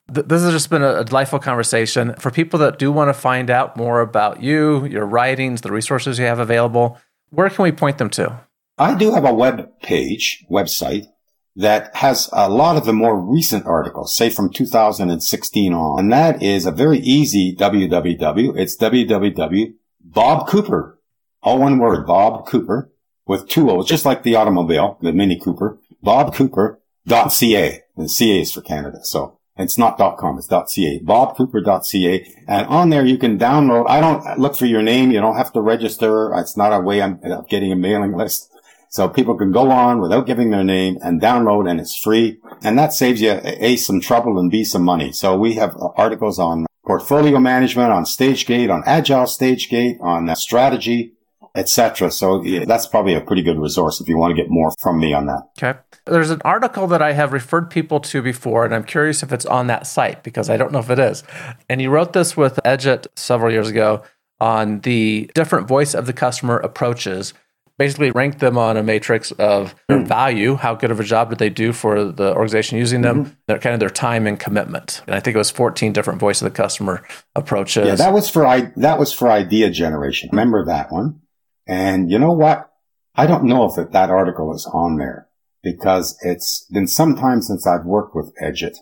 This 0.08 0.42
has 0.42 0.52
just 0.52 0.70
been 0.70 0.84
a 0.84 1.02
delightful 1.02 1.40
conversation. 1.40 2.14
For 2.20 2.30
people 2.30 2.60
that 2.60 2.78
do 2.78 2.92
want 2.92 3.08
to 3.08 3.14
find 3.14 3.50
out 3.50 3.76
more 3.76 4.00
about 4.00 4.40
you, 4.40 4.84
your 4.84 5.04
writings, 5.04 5.62
the 5.62 5.72
resources 5.72 6.18
you 6.18 6.26
have 6.26 6.38
available, 6.38 6.98
where 7.30 7.50
can 7.50 7.64
we 7.64 7.72
point 7.72 7.98
them 7.98 8.10
to? 8.10 8.45
I 8.78 8.94
do 8.94 9.12
have 9.12 9.24
a 9.24 9.32
web 9.32 9.80
page, 9.80 10.44
website, 10.50 11.06
that 11.54 11.96
has 11.96 12.28
a 12.32 12.50
lot 12.50 12.76
of 12.76 12.84
the 12.84 12.92
more 12.92 13.18
recent 13.18 13.64
articles, 13.64 14.14
say 14.14 14.28
from 14.28 14.52
2016 14.52 15.72
on. 15.72 15.98
And 15.98 16.12
that 16.12 16.42
is 16.42 16.66
a 16.66 16.70
very 16.70 16.98
easy 16.98 17.56
www. 17.58 18.58
It's 18.58 18.76
www. 18.76 19.74
Bob 20.04 20.48
Cooper. 20.48 21.00
All 21.42 21.58
one 21.58 21.78
word, 21.78 22.06
Bob 22.06 22.46
Cooper 22.46 22.92
with 23.26 23.48
two 23.48 23.70
O's, 23.70 23.86
just 23.86 24.04
like 24.04 24.22
the 24.22 24.34
automobile, 24.34 24.98
the 25.00 25.12
Mini 25.12 25.38
Cooper, 25.38 25.78
bobcooper.ca. 26.04 27.80
And 27.96 28.10
CA 28.10 28.40
is 28.40 28.52
for 28.52 28.60
Canada. 28.60 28.98
So 29.02 29.38
it's 29.56 29.78
not 29.78 29.96
.com, 29.96 30.38
it's 30.38 30.48
.ca, 30.48 31.00
bobcooper.ca. 31.00 32.34
And 32.46 32.66
on 32.66 32.90
there 32.90 33.06
you 33.06 33.16
can 33.16 33.38
download. 33.38 33.88
I 33.88 34.00
don't 34.00 34.38
look 34.38 34.56
for 34.56 34.66
your 34.66 34.82
name. 34.82 35.10
You 35.10 35.20
don't 35.20 35.36
have 35.36 35.52
to 35.54 35.60
register. 35.60 36.34
It's 36.34 36.56
not 36.56 36.72
a 36.72 36.80
way 36.80 37.00
I'm 37.00 37.20
getting 37.48 37.72
a 37.72 37.76
mailing 37.76 38.14
list. 38.16 38.50
So 38.96 39.10
people 39.10 39.36
can 39.36 39.52
go 39.52 39.70
on 39.70 40.00
without 40.00 40.26
giving 40.26 40.48
their 40.48 40.64
name 40.64 40.96
and 41.02 41.20
download 41.20 41.68
and 41.68 41.78
it's 41.78 41.94
free. 41.94 42.38
And 42.62 42.78
that 42.78 42.94
saves 42.94 43.20
you 43.20 43.38
A, 43.42 43.76
some 43.76 44.00
trouble 44.00 44.38
and 44.38 44.50
B, 44.50 44.64
some 44.64 44.82
money. 44.82 45.12
So 45.12 45.36
we 45.36 45.52
have 45.56 45.76
articles 45.96 46.38
on 46.38 46.64
portfolio 46.86 47.38
management, 47.38 47.92
on 47.92 48.04
StageGate, 48.04 48.72
on 48.72 48.82
agile 48.86 49.24
StageGate, 49.24 50.00
on 50.00 50.30
uh, 50.30 50.34
strategy, 50.34 51.12
etc. 51.54 52.10
So 52.10 52.42
that's 52.64 52.86
probably 52.86 53.12
a 53.12 53.20
pretty 53.20 53.42
good 53.42 53.58
resource 53.58 54.00
if 54.00 54.08
you 54.08 54.16
want 54.16 54.34
to 54.34 54.42
get 54.42 54.48
more 54.48 54.72
from 54.80 54.98
me 54.98 55.12
on 55.12 55.26
that. 55.26 55.42
Okay. 55.62 55.78
There's 56.06 56.30
an 56.30 56.40
article 56.46 56.86
that 56.86 57.02
I 57.02 57.12
have 57.12 57.34
referred 57.34 57.68
people 57.68 58.00
to 58.00 58.22
before, 58.22 58.64
and 58.64 58.74
I'm 58.74 58.84
curious 58.84 59.22
if 59.22 59.30
it's 59.30 59.44
on 59.44 59.66
that 59.66 59.86
site 59.86 60.22
because 60.22 60.48
I 60.48 60.56
don't 60.56 60.72
know 60.72 60.78
if 60.78 60.88
it 60.88 60.98
is. 60.98 61.22
And 61.68 61.82
you 61.82 61.90
wrote 61.90 62.14
this 62.14 62.34
with 62.34 62.58
Edgett 62.64 63.08
several 63.14 63.52
years 63.52 63.68
ago 63.68 64.04
on 64.40 64.80
the 64.80 65.30
different 65.34 65.68
voice 65.68 65.92
of 65.92 66.06
the 66.06 66.14
customer 66.14 66.56
approaches. 66.56 67.34
Basically, 67.78 68.10
rank 68.10 68.38
them 68.38 68.56
on 68.56 68.76
a 68.76 68.82
matrix 68.82 69.32
of 69.32 69.74
their 69.88 69.98
mm. 69.98 70.06
value, 70.06 70.56
how 70.56 70.74
good 70.74 70.90
of 70.90 70.98
a 70.98 71.04
job 71.04 71.28
did 71.30 71.38
they 71.38 71.50
do 71.50 71.72
for 71.72 72.04
the 72.04 72.32
organization 72.32 72.78
using 72.78 73.02
them, 73.02 73.24
mm-hmm. 73.24 73.34
their 73.48 73.58
kind 73.58 73.74
of 73.74 73.80
their 73.80 73.90
time 73.90 74.26
and 74.26 74.40
commitment. 74.40 75.02
And 75.06 75.14
I 75.14 75.20
think 75.20 75.34
it 75.34 75.38
was 75.38 75.50
14 75.50 75.92
different 75.92 76.18
voice 76.18 76.40
of 76.40 76.46
the 76.46 76.56
customer 76.56 77.06
approaches. 77.34 77.86
Yeah, 77.86 77.94
that 77.96 78.12
was 78.12 78.30
for 78.30 78.46
I 78.46 78.72
that 78.76 78.98
was 78.98 79.12
for 79.12 79.30
idea 79.30 79.70
generation. 79.70 80.30
Remember 80.32 80.64
that 80.64 80.90
one? 80.90 81.20
And 81.66 82.10
you 82.10 82.18
know 82.18 82.32
what? 82.32 82.70
I 83.14 83.26
don't 83.26 83.44
know 83.44 83.64
if 83.64 83.90
that 83.90 84.10
article 84.10 84.54
is 84.54 84.68
on 84.72 84.96
there 84.98 85.28
because 85.62 86.16
it's 86.22 86.66
been 86.70 86.86
some 86.86 87.16
time 87.16 87.42
since 87.42 87.66
I've 87.66 87.84
worked 87.84 88.14
with 88.14 88.32
Edgett, 88.40 88.76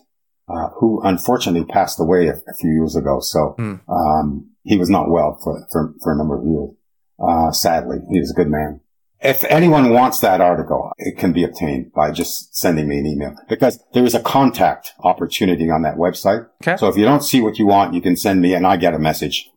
uh, 0.47 0.69
who 0.79 1.01
unfortunately 1.03 1.65
passed 1.65 1.99
away 1.99 2.27
a, 2.27 2.33
a 2.33 2.53
few 2.59 2.69
years 2.69 2.95
ago. 2.95 3.19
So, 3.21 3.55
mm. 3.57 3.79
um, 3.89 4.51
he 4.63 4.77
was 4.77 4.89
not 4.89 5.09
well 5.09 5.39
for, 5.43 5.65
for, 5.71 5.93
for 6.01 6.13
a 6.13 6.17
number 6.17 6.37
of 6.37 6.45
years. 6.45 6.69
Uh, 7.19 7.51
sadly, 7.51 7.97
he 8.11 8.19
was 8.19 8.31
a 8.31 8.35
good 8.35 8.49
man. 8.49 8.81
If 9.25 9.43
anyone 9.45 9.89
wants 9.89 10.19
that 10.19 10.41
article, 10.41 10.91
it 10.97 11.17
can 11.17 11.33
be 11.33 11.43
obtained 11.43 11.91
by 11.93 12.11
just 12.11 12.55
sending 12.55 12.87
me 12.87 12.99
an 12.99 13.05
email 13.05 13.35
because 13.49 13.83
there 13.93 14.05
is 14.05 14.13
a 14.13 14.21
contact 14.21 14.93
opportunity 14.99 15.69
on 15.69 15.81
that 15.81 15.95
website. 15.95 16.47
Okay. 16.63 16.77
So 16.77 16.87
if 16.87 16.97
you 16.97 17.05
don't 17.05 17.23
see 17.23 17.41
what 17.41 17.57
you 17.59 17.65
want, 17.65 17.93
you 17.93 18.01
can 18.01 18.15
send 18.15 18.41
me 18.41 18.53
and 18.53 18.65
I 18.65 18.77
get 18.77 18.93
a 18.93 18.99
message 18.99 19.49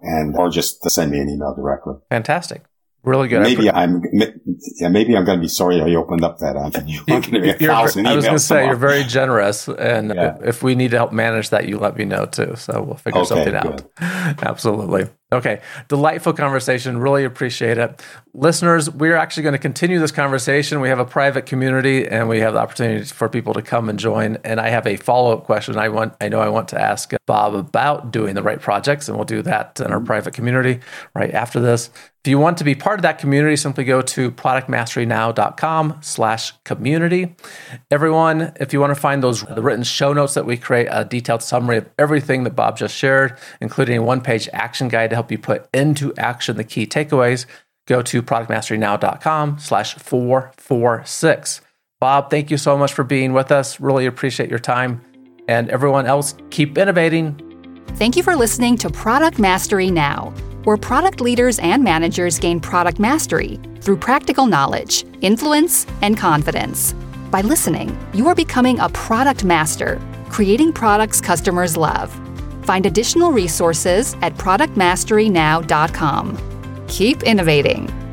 and, 0.00 0.36
or 0.36 0.50
just 0.50 0.82
send 0.90 1.10
me 1.10 1.18
an 1.18 1.28
email 1.28 1.54
directly. 1.54 1.94
Fantastic. 2.10 2.64
Really 3.06 3.28
good. 3.28 3.42
Maybe 3.42 3.70
I'm, 3.70 4.02
yeah, 4.12 4.88
maybe 4.88 5.16
I'm 5.16 5.24
going 5.24 5.38
to 5.38 5.42
be 5.42 5.46
sorry 5.46 5.80
I 5.80 5.94
opened 5.94 6.24
up 6.24 6.38
that 6.38 6.56
avenue. 6.56 6.98
I'm 7.08 7.20
going 7.20 7.34
to 7.34 7.40
be 7.40 7.50
a 7.50 7.54
thousand 7.54 8.04
I 8.04 8.16
was 8.16 8.24
going 8.24 8.36
to 8.36 8.42
say 8.42 8.66
you're 8.66 8.74
very 8.74 9.04
generous, 9.04 9.68
and 9.68 10.12
yeah. 10.12 10.36
if 10.42 10.64
we 10.64 10.74
need 10.74 10.90
to 10.90 10.96
help 10.96 11.12
manage 11.12 11.50
that, 11.50 11.68
you 11.68 11.78
let 11.78 11.96
me 11.96 12.04
know 12.04 12.26
too. 12.26 12.56
So 12.56 12.82
we'll 12.82 12.96
figure 12.96 13.20
okay, 13.20 13.28
something 13.28 13.54
out. 13.54 13.84
Absolutely. 14.42 15.08
Okay, 15.32 15.60
delightful 15.88 16.32
conversation. 16.32 16.98
Really 16.98 17.24
appreciate 17.24 17.78
it. 17.78 18.00
Listeners, 18.32 18.88
we're 18.88 19.16
actually 19.16 19.42
going 19.42 19.54
to 19.54 19.58
continue 19.58 19.98
this 19.98 20.12
conversation. 20.12 20.80
We 20.80 20.88
have 20.88 21.00
a 21.00 21.04
private 21.04 21.46
community 21.46 22.06
and 22.06 22.28
we 22.28 22.38
have 22.40 22.52
the 22.52 22.60
opportunity 22.60 23.04
for 23.06 23.28
people 23.28 23.52
to 23.54 23.62
come 23.62 23.88
and 23.88 23.98
join. 23.98 24.38
And 24.44 24.60
I 24.60 24.68
have 24.68 24.86
a 24.86 24.96
follow 24.96 25.36
up 25.36 25.44
question 25.44 25.76
I 25.76 25.88
want 25.88 26.14
I 26.20 26.28
know 26.28 26.40
I 26.40 26.48
want 26.48 26.68
to 26.68 26.80
ask 26.80 27.12
Bob 27.26 27.54
about 27.54 28.12
doing 28.12 28.36
the 28.36 28.42
right 28.42 28.60
projects, 28.60 29.08
and 29.08 29.16
we'll 29.16 29.24
do 29.24 29.42
that 29.42 29.80
in 29.80 29.90
our 29.90 30.00
private 30.00 30.32
community 30.32 30.78
right 31.12 31.32
after 31.32 31.58
this. 31.58 31.90
If 32.26 32.30
you 32.30 32.40
want 32.40 32.58
to 32.58 32.64
be 32.64 32.74
part 32.74 32.98
of 32.98 33.02
that 33.02 33.18
community, 33.18 33.54
simply 33.54 33.84
go 33.84 34.02
to 34.02 34.32
productmasterynow.com 34.32 35.98
slash 36.00 36.52
community. 36.64 37.36
Everyone, 37.88 38.52
if 38.58 38.72
you 38.72 38.80
want 38.80 38.92
to 38.92 39.00
find 39.00 39.22
those 39.22 39.42
the 39.42 39.62
written 39.62 39.84
show 39.84 40.12
notes 40.12 40.34
that 40.34 40.44
we 40.44 40.56
create, 40.56 40.88
a 40.90 41.04
detailed 41.04 41.42
summary 41.42 41.76
of 41.78 41.88
everything 42.00 42.42
that 42.42 42.56
Bob 42.56 42.76
just 42.76 42.96
shared, 42.96 43.38
including 43.60 43.98
a 43.98 44.02
one-page 44.02 44.48
action 44.52 44.88
guide 44.88 45.12
help 45.16 45.32
you 45.32 45.38
put 45.38 45.68
into 45.74 46.14
action 46.16 46.56
the 46.56 46.64
key 46.64 46.86
takeaways, 46.86 47.46
go 47.86 48.02
to 48.02 48.22
productmasterynow.com 48.22 49.58
slash 49.58 49.94
446. 49.94 51.60
Bob, 51.98 52.30
thank 52.30 52.50
you 52.50 52.58
so 52.58 52.76
much 52.76 52.92
for 52.92 53.04
being 53.04 53.32
with 53.32 53.50
us. 53.50 53.80
Really 53.80 54.06
appreciate 54.06 54.50
your 54.50 54.58
time. 54.58 55.00
And 55.48 55.70
everyone 55.70 56.06
else, 56.06 56.34
keep 56.50 56.76
innovating. 56.76 57.40
Thank 57.94 58.16
you 58.16 58.22
for 58.22 58.36
listening 58.36 58.76
to 58.78 58.90
Product 58.90 59.38
Mastery 59.38 59.90
Now, 59.90 60.34
where 60.64 60.76
product 60.76 61.20
leaders 61.20 61.58
and 61.60 61.82
managers 61.82 62.38
gain 62.38 62.60
product 62.60 62.98
mastery 62.98 63.58
through 63.80 63.96
practical 63.96 64.46
knowledge, 64.46 65.04
influence, 65.22 65.86
and 66.02 66.18
confidence. 66.18 66.92
By 67.30 67.40
listening, 67.40 67.96
you 68.12 68.28
are 68.28 68.34
becoming 68.34 68.78
a 68.80 68.88
product 68.90 69.44
master, 69.44 70.00
creating 70.28 70.74
products 70.74 71.20
customers 71.20 71.76
love. 71.76 72.12
Find 72.66 72.84
additional 72.84 73.32
resources 73.32 74.14
at 74.22 74.34
productmasterynow.com. 74.34 76.86
Keep 76.88 77.22
innovating. 77.22 78.05